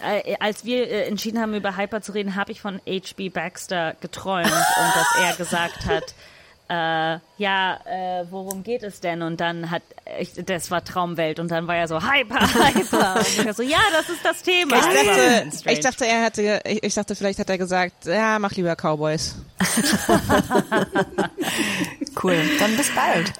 [0.00, 3.30] Äh, als wir äh, entschieden haben, über Hyper zu reden, habe ich von H.B.
[3.30, 6.14] Baxter geträumt und dass er gesagt hat,
[6.68, 9.22] äh, ja, äh, worum geht es denn?
[9.22, 9.82] Und dann hat,
[10.18, 12.40] ich, das war Traumwelt und dann war er so, Hyper,
[12.74, 13.16] Hyper.
[13.16, 14.76] Und ich war so, ja, das ist das Thema.
[14.76, 18.52] Ich dachte, ich dachte, er hätte, ich, ich dachte, vielleicht hat er gesagt, ja, mach
[18.52, 19.36] lieber Cowboys.
[22.22, 22.36] Cool.
[22.58, 23.32] Dann bis bald.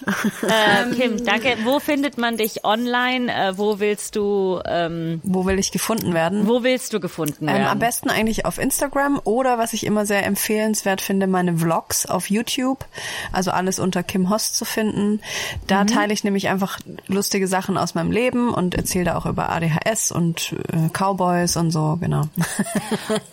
[0.42, 1.56] äh, Kim, danke.
[1.64, 3.32] Wo findet man dich online?
[3.32, 6.46] Äh, wo willst du, ähm, Wo will ich gefunden werden?
[6.46, 7.62] wo willst du gefunden werden?
[7.62, 12.06] Ähm, am besten eigentlich auf Instagram oder was ich immer sehr empfehlenswert finde, meine Vlogs
[12.06, 12.84] auf YouTube.
[13.32, 15.20] Also alles unter Kim Host zu finden.
[15.66, 19.50] Da teile ich nämlich einfach lustige Sachen aus meinem Leben und erzähle da auch über
[19.50, 22.28] ADHS und äh, Cowboys und so, genau.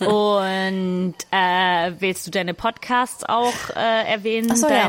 [0.00, 4.54] Und äh, willst du deine Podcasts auch äh, erwähnen?
[4.56, 4.88] So, ja.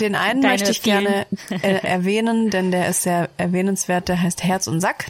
[0.00, 4.08] Den einen Deine möchte ich vielen- gerne äh, erwähnen, denn der ist sehr erwähnenswert.
[4.08, 5.06] Der heißt Herz und Sack.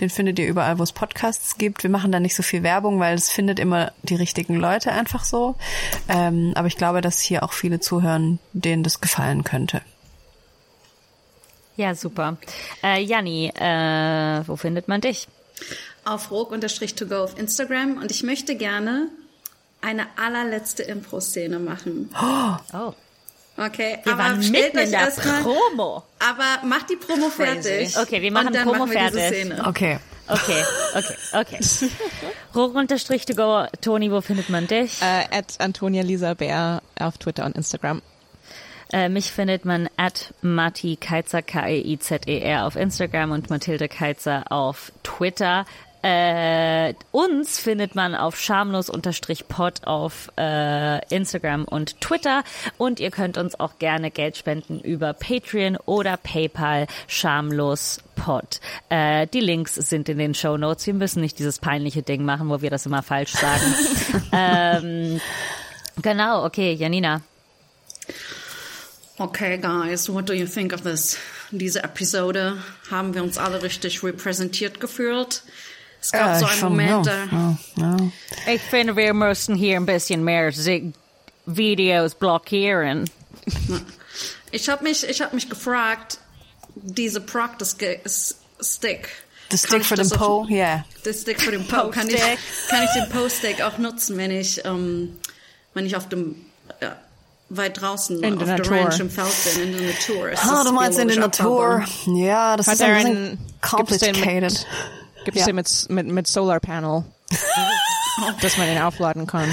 [0.00, 1.82] Den findet ihr überall, wo es Podcasts gibt.
[1.82, 5.24] Wir machen da nicht so viel Werbung, weil es findet immer die richtigen Leute einfach
[5.24, 5.56] so.
[6.08, 9.80] Ähm, aber ich glaube, dass hier auch viele zuhören, denen das gefallen könnte.
[11.76, 12.36] Ja, super.
[12.82, 15.28] Äh, Janni, äh, wo findet man dich?
[16.04, 17.96] Auf rog-to-go auf Instagram.
[17.98, 19.08] Und ich möchte gerne
[19.80, 22.10] eine allerletzte Impro-Szene machen.
[22.14, 22.92] Oh,
[23.56, 25.12] Okay, wir aber waren mitten in der
[25.42, 26.02] Promo.
[26.18, 27.96] aber macht die Promo fertig.
[27.96, 29.44] Okay, wir machen und dann Promo machen wir diese fertig.
[29.44, 29.66] Szene.
[29.66, 29.98] Okay.
[30.26, 30.64] Okay,
[30.94, 31.58] okay, okay.
[32.54, 33.66] Hoch unterstrich to go.
[33.82, 35.02] Toni, wo findet man dich?
[35.02, 38.00] Äh, at Antonia Lisa Bär auf Twitter und Instagram.
[38.90, 45.66] Äh, mich findet man at Matti Keizer, K-E-I-Z-E-R auf Instagram und Mathilde Keizer auf Twitter.
[46.04, 52.44] Äh, uns findet man auf schamlos-pod auf äh, Instagram und Twitter
[52.76, 58.60] und ihr könnt uns auch gerne Geld spenden über Patreon oder PayPal schamlospod.
[58.90, 60.86] Äh, die Links sind in den Show Notes.
[60.86, 63.74] Wir müssen nicht dieses peinliche Ding machen, wo wir das immer falsch sagen.
[64.32, 65.20] ähm,
[66.02, 67.22] genau, okay, Janina.
[69.16, 71.16] Okay, guys, what do you think of this?
[71.50, 72.58] Diese Episode
[72.90, 75.42] haben wir uns alle richtig repräsentiert gefühlt.
[76.04, 77.96] Es gab Ja, so ich einen Moment, ja, da, ja,
[78.46, 78.52] ja.
[78.54, 80.52] Ich finde, wir müssen hier ein bisschen mehr
[81.46, 83.08] Videos blockieren.
[84.50, 86.18] ich habe mich, ich habe mich gefragt,
[86.74, 87.74] diese Practice
[88.60, 89.08] Stick.
[89.50, 90.84] The stick das the auch- Poe, yeah.
[91.06, 91.88] Der Stick für den Po.
[91.88, 92.20] Kann ich,
[92.68, 95.16] kann ich den Poe-Stick auch nutzen, wenn ich, ähm,
[95.72, 96.36] wenn ich auf dem,
[96.80, 96.88] äh,
[97.48, 98.70] weit draußen In auf der der.
[98.70, 100.28] Ranch im Feld bin, in der Natur.
[100.32, 101.76] Es Ah, du meinst in der Natur.
[101.76, 101.88] abbaubar.
[102.14, 104.66] Ja, das Hat ist ein bisschen den complicated.
[105.24, 105.46] Gibt es Ja.
[105.46, 107.04] den mit, mit, mit Solar Panel,
[108.40, 109.52] dass man den aufladen kann?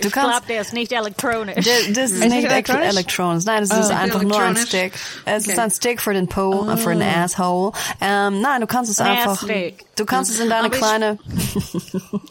[0.00, 1.64] Du Ich glaube, der ist nicht elektronisch.
[1.64, 2.86] D- Das ist Ist nicht das elektronisch?
[2.88, 3.44] elektronisch.
[3.44, 4.56] Nein, es ist einfach nur ein?
[4.56, 4.92] Stick.
[5.24, 5.60] Es ist Okay.
[5.60, 7.72] ein Stick für den Po, für den Asshole.
[8.00, 9.32] Ähm, nein, du kannst es Ein einfach.
[9.32, 9.84] Ass-Stick.
[9.96, 11.18] Du kannst es in deine Aber ich- kleine.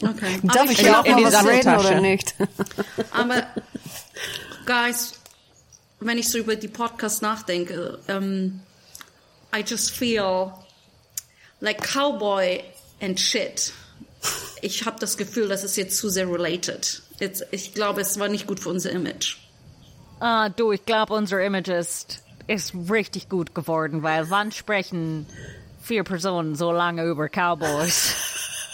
[0.02, 0.40] Okay.
[0.42, 2.34] Darf Aber ich ich hier auch in mal was reden oder nicht?
[3.12, 3.42] Aber,
[4.66, 5.12] guys,
[6.00, 8.60] wenn ich so über die Podcasts nachdenke, ähm,
[9.54, 10.52] I just feel
[11.60, 12.62] like Cowboy
[13.00, 13.72] and shit.
[14.62, 17.02] Ich habe das Gefühl, das ist jetzt zu sehr related.
[17.18, 19.36] Jetzt, ich glaube, es war nicht gut für unser Image.
[20.20, 25.26] Ah, du, ich glaube, unser Image ist, ist richtig gut geworden, weil wann sprechen
[25.82, 28.14] vier Personen so lange über Cowboys?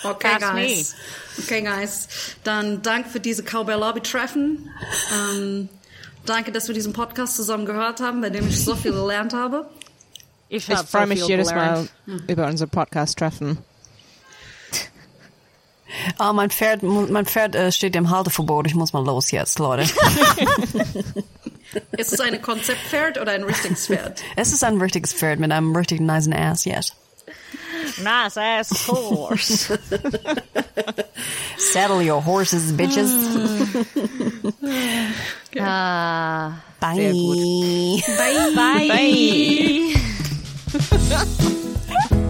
[0.04, 0.94] Okay, That's guys.
[1.38, 2.08] Okay, guys.
[2.44, 4.70] Dann danke für diese Cowboy Lobby Treffen.
[5.12, 5.68] Ähm,
[6.24, 9.68] danke, dass wir diesen Podcast zusammen gehört haben, bei dem ich so viel gelernt habe.
[10.48, 11.90] Ich, Ich freue so mich jedes gelernt.
[12.06, 13.58] Mal über unser Podcast-Treffen.
[16.18, 18.66] Oh, mein Pferd, mein Pferd äh, steht im Halteverbot.
[18.66, 19.82] Ich muss mal los jetzt, Leute.
[21.96, 24.22] Ist es ein Konzeptpferd oder ein richtiges Pferd?
[24.36, 26.92] es ist ein richtiges Pferd mit einem richtig nice Ass, yes.
[28.02, 29.78] Nice ass horse.
[31.58, 33.10] Saddle your horses, bitches.
[35.58, 37.12] ah, Bye.
[38.54, 38.86] Bye.
[38.88, 40.06] Bye.
[40.66, 40.78] 哈
[42.10, 42.25] 哈